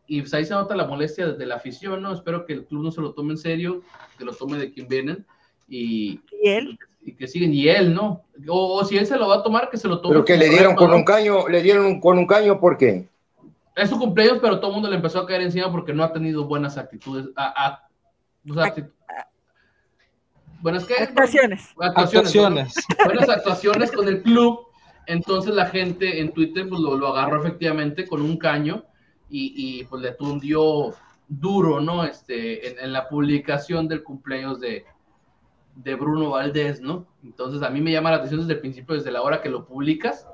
y 0.06 0.20
pues 0.20 0.32
ahí 0.32 0.44
se 0.44 0.54
nota 0.54 0.76
la 0.76 0.86
molestia 0.86 1.26
de 1.26 1.46
la 1.46 1.56
afición, 1.56 2.02
¿no? 2.02 2.12
Espero 2.12 2.46
que 2.46 2.52
el 2.52 2.64
club 2.64 2.84
no 2.84 2.92
se 2.92 3.00
lo 3.00 3.12
tome 3.12 3.32
en 3.32 3.38
serio, 3.38 3.82
que 4.16 4.24
lo 4.24 4.32
tome 4.32 4.58
de 4.58 4.72
quien 4.72 4.86
vienen 4.88 5.26
y, 5.68 6.20
¿Y 6.42 6.48
él? 6.48 6.78
Y 7.02 7.14
que 7.14 7.26
siguen, 7.26 7.54
y 7.54 7.68
él, 7.68 7.94
¿no? 7.94 8.24
O, 8.48 8.84
si 8.84 8.96
él 8.96 9.06
se 9.06 9.16
lo 9.16 9.28
va 9.28 9.36
a 9.36 9.42
tomar, 9.42 9.70
que 9.70 9.76
se 9.76 9.88
lo 9.88 10.00
tome. 10.00 10.14
Pero 10.14 10.24
que 10.24 10.36
le 10.36 10.48
dieron 10.48 10.74
con 10.74 10.92
un 10.92 11.04
caño, 11.04 11.48
le 11.48 11.62
dieron 11.62 12.00
con 12.00 12.18
un 12.18 12.26
caño, 12.26 12.60
¿por 12.60 12.76
qué? 12.76 13.08
Es 13.76 13.88
su 13.88 13.98
cumpleaños, 13.98 14.38
pero 14.40 14.58
todo 14.58 14.70
el 14.70 14.74
mundo 14.74 14.90
le 14.90 14.96
empezó 14.96 15.20
a 15.20 15.26
caer 15.26 15.42
encima 15.42 15.70
porque 15.70 15.92
no 15.92 16.04
ha 16.04 16.12
tenido 16.12 16.44
buenas 16.44 16.76
actitudes. 16.76 17.26
A, 17.36 17.86
buenas 20.58 20.84
¿qué? 20.84 20.94
Actuaciones. 20.94 21.74
Actuaciones. 21.78 22.74
Buenas 23.04 23.28
actuaciones 23.28 23.92
con 23.92 24.08
el 24.08 24.22
club. 24.22 24.66
Entonces 25.06 25.54
la 25.54 25.66
gente 25.66 26.20
en 26.20 26.32
Twitter 26.32 26.68
pues, 26.68 26.80
lo, 26.80 27.06
agarró 27.06 27.40
efectivamente 27.40 28.06
con 28.06 28.20
un 28.20 28.36
caño 28.36 28.84
y, 29.30 29.80
y 29.80 29.84
pues 29.84 30.02
le 30.02 30.12
tundió 30.12 30.94
duro, 31.26 31.80
¿no? 31.80 32.04
Este, 32.04 32.82
en 32.82 32.92
la 32.92 33.08
publicación 33.08 33.88
del 33.88 34.02
cumpleaños 34.02 34.60
de, 34.60 34.84
de 35.82 35.94
Bruno 35.94 36.30
Valdés, 36.30 36.80
¿no? 36.80 37.06
Entonces 37.22 37.62
a 37.62 37.70
mí 37.70 37.80
me 37.80 37.92
llama 37.92 38.10
la 38.10 38.16
atención 38.16 38.40
desde 38.40 38.54
el 38.54 38.60
principio, 38.60 38.94
desde 38.94 39.10
la 39.10 39.22
hora 39.22 39.40
que 39.40 39.48
lo 39.48 39.66
publicas. 39.66 40.26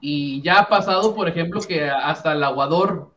Y 0.00 0.42
ya 0.42 0.60
ha 0.60 0.68
pasado, 0.68 1.14
por 1.14 1.28
ejemplo, 1.28 1.60
que 1.60 1.88
hasta 1.88 2.32
el 2.32 2.42
aguador 2.42 3.14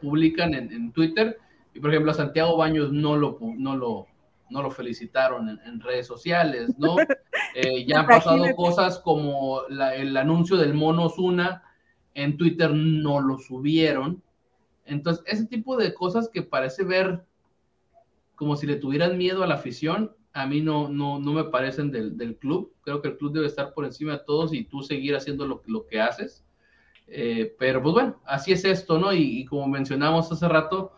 publican 0.00 0.54
en, 0.54 0.92
Twitter, 0.92 1.38
y 1.74 1.80
por 1.80 1.90
ejemplo 1.90 2.12
a 2.12 2.14
Santiago 2.14 2.56
Baños 2.56 2.92
no 2.92 3.16
lo, 3.16 3.38
no 3.40 3.76
lo, 3.76 4.06
no 4.50 4.62
lo 4.62 4.70
felicitaron 4.70 5.48
en, 5.48 5.80
redes 5.80 6.06
sociales, 6.06 6.70
¿no? 6.78 6.96
Eh, 7.54 7.84
ya 7.84 8.00
han 8.00 8.06
pasado 8.06 8.42
cosas 8.56 8.98
como 8.98 9.66
el 9.66 10.16
anuncio 10.16 10.56
del 10.56 10.72
mono 10.72 11.10
Zuna 11.10 11.62
en 12.14 12.38
Twitter 12.38 12.72
no 12.72 13.20
lo 13.20 13.38
subieron. 13.38 14.22
Entonces, 14.86 15.22
ese 15.26 15.44
tipo 15.44 15.76
de 15.76 15.92
cosas 15.92 16.30
que 16.32 16.40
parece 16.40 16.82
ver 16.82 17.26
como 18.36 18.56
si 18.56 18.66
le 18.66 18.76
tuvieran 18.76 19.18
miedo 19.18 19.42
a 19.42 19.46
la 19.46 19.56
afición, 19.56 20.16
a 20.34 20.46
mí 20.46 20.60
no, 20.60 20.88
no, 20.88 21.18
no 21.18 21.32
me 21.32 21.44
parecen 21.44 21.90
del, 21.90 22.16
del, 22.16 22.36
club. 22.36 22.72
Creo 22.82 23.02
que 23.02 23.08
el 23.08 23.18
club 23.18 23.32
debe 23.32 23.46
estar 23.46 23.74
por 23.74 23.84
encima 23.84 24.12
de 24.12 24.24
todos 24.26 24.54
y 24.54 24.64
tú 24.64 24.82
seguir 24.82 25.14
haciendo 25.14 25.46
lo, 25.46 25.62
lo 25.66 25.86
que 25.86 26.00
haces. 26.00 26.44
Eh, 27.06 27.54
pero 27.58 27.82
pues 27.82 27.92
bueno, 27.92 28.16
así 28.24 28.52
es 28.52 28.64
esto, 28.64 28.98
¿no? 28.98 29.12
Y, 29.12 29.44
como 29.44 29.66
mencionamos 29.68 30.32
hace 30.32 30.48
rato, 30.48 30.92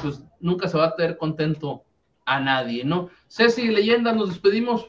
pues 0.00 0.22
nunca 0.40 0.68
se 0.68 0.78
va 0.78 0.86
a 0.86 0.94
tener 0.94 1.16
contento 1.16 1.82
a 2.24 2.40
nadie, 2.40 2.84
¿no? 2.84 3.08
Ceci, 3.28 3.66
leyenda, 3.68 4.12
nos 4.12 4.28
despedimos. 4.28 4.88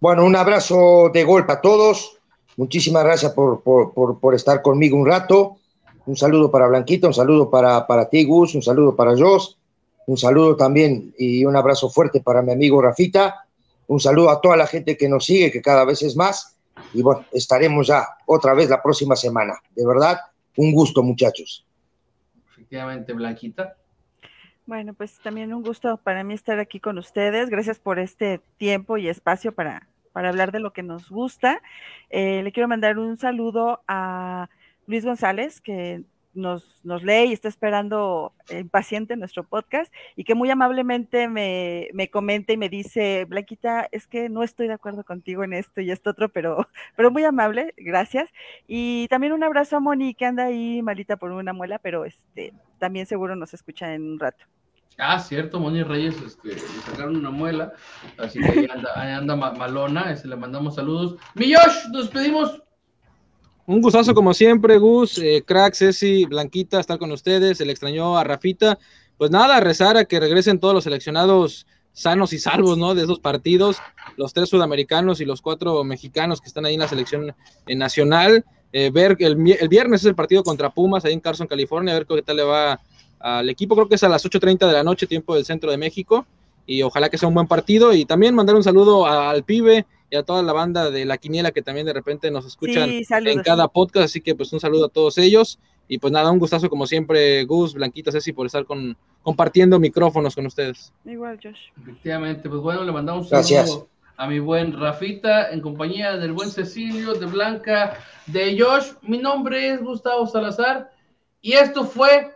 Bueno, 0.00 0.24
un 0.24 0.36
abrazo 0.36 1.10
de 1.12 1.24
golpe 1.24 1.52
a 1.52 1.60
todos. 1.60 2.18
Muchísimas 2.56 3.04
gracias 3.04 3.32
por, 3.32 3.62
por, 3.62 3.92
por, 3.92 4.18
por 4.18 4.34
estar 4.34 4.62
conmigo 4.62 4.96
un 4.96 5.06
rato. 5.06 5.56
Un 6.06 6.16
saludo 6.16 6.50
para 6.50 6.68
Blanquita, 6.68 7.08
un 7.08 7.14
saludo 7.14 7.50
para, 7.50 7.86
para 7.86 8.08
ti, 8.08 8.24
Gus, 8.24 8.54
un 8.54 8.62
saludo 8.62 8.94
para 8.94 9.16
Jos 9.16 9.58
un 10.06 10.16
saludo 10.16 10.56
también 10.56 11.12
y 11.18 11.44
un 11.44 11.56
abrazo 11.56 11.90
fuerte 11.90 12.20
para 12.20 12.40
mi 12.42 12.52
amigo 12.52 12.80
Rafita. 12.80 13.46
Un 13.88 14.00
saludo 14.00 14.30
a 14.30 14.40
toda 14.40 14.56
la 14.56 14.66
gente 14.66 14.96
que 14.96 15.08
nos 15.08 15.24
sigue, 15.24 15.50
que 15.50 15.60
cada 15.60 15.84
vez 15.84 16.02
es 16.02 16.16
más. 16.16 16.56
Y 16.94 17.02
bueno, 17.02 17.24
estaremos 17.32 17.88
ya 17.88 18.06
otra 18.26 18.54
vez 18.54 18.68
la 18.70 18.82
próxima 18.82 19.16
semana. 19.16 19.54
De 19.74 19.86
verdad, 19.86 20.18
un 20.56 20.72
gusto, 20.72 21.02
muchachos. 21.02 21.66
Efectivamente, 22.52 23.12
Blanquita. 23.12 23.76
Bueno, 24.66 24.94
pues 24.94 25.18
también 25.20 25.52
un 25.52 25.62
gusto 25.62 25.96
para 25.96 26.24
mí 26.24 26.34
estar 26.34 26.58
aquí 26.58 26.80
con 26.80 26.98
ustedes. 26.98 27.50
Gracias 27.50 27.78
por 27.78 27.98
este 27.98 28.40
tiempo 28.58 28.96
y 28.96 29.08
espacio 29.08 29.52
para, 29.52 29.88
para 30.12 30.28
hablar 30.28 30.52
de 30.52 30.60
lo 30.60 30.72
que 30.72 30.82
nos 30.82 31.08
gusta. 31.08 31.60
Eh, 32.10 32.42
le 32.42 32.52
quiero 32.52 32.68
mandar 32.68 32.98
un 32.98 33.16
saludo 33.16 33.80
a 33.86 34.48
Luis 34.86 35.04
González, 35.04 35.60
que 35.60 36.02
nos, 36.36 36.84
nos 36.84 37.02
lee 37.02 37.26
y 37.28 37.32
está 37.32 37.48
esperando 37.48 38.32
impaciente 38.50 39.16
nuestro 39.16 39.44
podcast 39.44 39.92
y 40.14 40.24
que 40.24 40.34
muy 40.34 40.50
amablemente 40.50 41.28
me, 41.28 41.88
me 41.92 42.08
comenta 42.10 42.52
y 42.52 42.56
me 42.56 42.68
dice, 42.68 43.24
Blanquita, 43.24 43.88
es 43.90 44.06
que 44.06 44.28
no 44.28 44.42
estoy 44.42 44.68
de 44.68 44.74
acuerdo 44.74 45.04
contigo 45.04 45.44
en 45.44 45.52
esto 45.52 45.80
y 45.80 45.90
esto 45.90 46.10
otro, 46.10 46.28
pero, 46.28 46.68
pero 46.96 47.10
muy 47.10 47.24
amable, 47.24 47.74
gracias. 47.76 48.30
Y 48.66 49.08
también 49.08 49.32
un 49.32 49.44
abrazo 49.44 49.76
a 49.76 49.80
Moni, 49.80 50.14
que 50.14 50.26
anda 50.26 50.44
ahí 50.44 50.82
malita 50.82 51.16
por 51.16 51.32
una 51.32 51.52
muela, 51.52 51.78
pero 51.78 52.04
este 52.04 52.52
también 52.78 53.06
seguro 53.06 53.36
nos 53.36 53.54
escucha 53.54 53.94
en 53.94 54.02
un 54.12 54.20
rato. 54.20 54.44
Ah, 54.98 55.18
cierto, 55.18 55.60
Moni 55.60 55.82
Reyes 55.82 56.16
este, 56.22 56.54
le 56.54 56.58
sacaron 56.58 57.16
una 57.16 57.30
muela, 57.30 57.72
así 58.16 58.40
que 58.40 58.66
ahí 58.94 59.10
anda, 59.10 59.36
malona, 59.36 60.10
este, 60.10 60.28
le 60.28 60.36
mandamos 60.36 60.76
saludos. 60.76 61.16
Mi 61.34 61.52
Josh, 61.52 61.88
nos 61.92 62.08
pedimos 62.08 62.62
un 63.66 63.80
gustazo 63.80 64.14
como 64.14 64.32
siempre, 64.32 64.78
Gus, 64.78 65.18
eh, 65.18 65.42
Crack, 65.44 65.74
Ceci, 65.74 66.24
Blanquita, 66.24 66.78
estar 66.78 66.98
con 66.98 67.10
ustedes. 67.12 67.58
Se 67.58 67.66
le 67.66 67.72
extrañó 67.72 68.16
a 68.16 68.24
Rafita. 68.24 68.78
Pues 69.18 69.30
nada, 69.30 69.60
rezar 69.60 69.96
a 69.96 70.04
que 70.04 70.20
regresen 70.20 70.60
todos 70.60 70.74
los 70.74 70.84
seleccionados 70.84 71.66
sanos 71.92 72.32
y 72.32 72.38
salvos, 72.38 72.76
¿no? 72.76 72.94
De 72.94 73.02
esos 73.02 73.18
partidos, 73.18 73.78
los 74.16 74.34
tres 74.34 74.50
sudamericanos 74.50 75.20
y 75.20 75.24
los 75.24 75.40
cuatro 75.40 75.82
mexicanos 75.82 76.40
que 76.42 76.48
están 76.48 76.66
ahí 76.66 76.74
en 76.74 76.80
la 76.80 76.88
selección 76.88 77.34
eh, 77.66 77.74
nacional. 77.74 78.44
Eh, 78.72 78.90
ver 78.92 79.16
el, 79.20 79.56
el, 79.58 79.68
viernes 79.68 80.02
es 80.02 80.06
el 80.06 80.14
partido 80.14 80.44
contra 80.44 80.70
Pumas 80.70 81.04
ahí 81.04 81.14
en 81.14 81.20
Carson, 81.20 81.46
California, 81.46 81.94
a 81.94 81.98
ver 81.98 82.06
qué 82.06 82.22
tal 82.22 82.36
le 82.36 82.42
va 82.42 82.80
al 83.18 83.48
equipo. 83.48 83.74
Creo 83.74 83.88
que 83.88 83.94
es 83.94 84.02
a 84.04 84.08
las 84.08 84.24
8.30 84.24 84.66
de 84.66 84.72
la 84.74 84.84
noche, 84.84 85.06
tiempo 85.06 85.34
del 85.34 85.44
centro 85.44 85.70
de 85.70 85.78
México. 85.78 86.26
Y 86.66 86.82
ojalá 86.82 87.08
que 87.08 87.16
sea 87.16 87.28
un 87.28 87.34
buen 87.34 87.46
partido. 87.46 87.94
Y 87.94 88.04
también 88.04 88.34
mandar 88.34 88.54
un 88.56 88.62
saludo 88.62 89.06
al 89.06 89.44
pibe, 89.44 89.86
y 90.10 90.16
a 90.16 90.22
toda 90.22 90.42
la 90.42 90.52
banda 90.52 90.90
de 90.90 91.04
La 91.04 91.18
Quiniela 91.18 91.50
que 91.50 91.62
también 91.62 91.86
de 91.86 91.92
repente 91.92 92.30
nos 92.30 92.46
escuchan 92.46 92.90
en 92.90 93.42
cada 93.42 93.68
podcast, 93.68 94.06
así 94.06 94.20
que 94.20 94.34
pues 94.34 94.52
un 94.52 94.60
saludo 94.60 94.86
a 94.86 94.88
todos 94.88 95.18
ellos 95.18 95.58
y 95.88 95.98
pues 95.98 96.12
nada, 96.12 96.30
un 96.30 96.38
gustazo 96.38 96.68
como 96.68 96.86
siempre, 96.86 97.44
Gus, 97.44 97.74
Blanquita, 97.74 98.10
Ceci, 98.10 98.32
por 98.32 98.46
estar 98.46 98.64
con, 98.64 98.96
compartiendo 99.22 99.78
micrófonos 99.78 100.34
con 100.34 100.46
ustedes. 100.46 100.92
Igual, 101.04 101.38
Josh. 101.42 101.68
Efectivamente, 101.80 102.48
pues 102.48 102.60
bueno, 102.60 102.82
le 102.84 102.92
mandamos 102.92 103.30
un 103.30 103.44
saludo 103.44 103.88
a 104.16 104.26
mi 104.26 104.38
buen 104.38 104.72
Rafita, 104.78 105.50
en 105.50 105.60
compañía 105.60 106.16
del 106.16 106.32
buen 106.32 106.50
Cecilio, 106.50 107.14
de 107.14 107.26
Blanca, 107.26 107.98
de 108.26 108.58
Josh. 108.58 108.92
Mi 109.02 109.18
nombre 109.18 109.74
es 109.74 109.82
Gustavo 109.82 110.26
Salazar 110.26 110.90
y 111.40 111.52
esto 111.52 111.84
fue 111.84 112.35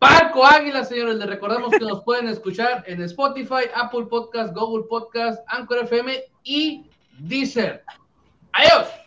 Parco 0.00 0.46
Águila, 0.46 0.82
señores. 0.82 1.16
Les 1.16 1.28
recordamos 1.28 1.72
que 1.72 1.84
nos 1.84 2.02
pueden 2.04 2.26
escuchar 2.26 2.82
en 2.86 3.02
Spotify, 3.02 3.68
Apple 3.74 4.06
Podcast, 4.06 4.54
Google 4.54 4.86
Podcast, 4.88 5.44
Anchor 5.46 5.84
FM 5.84 6.24
y 6.42 6.86
Deezer. 7.18 7.84
Adiós. 8.52 8.99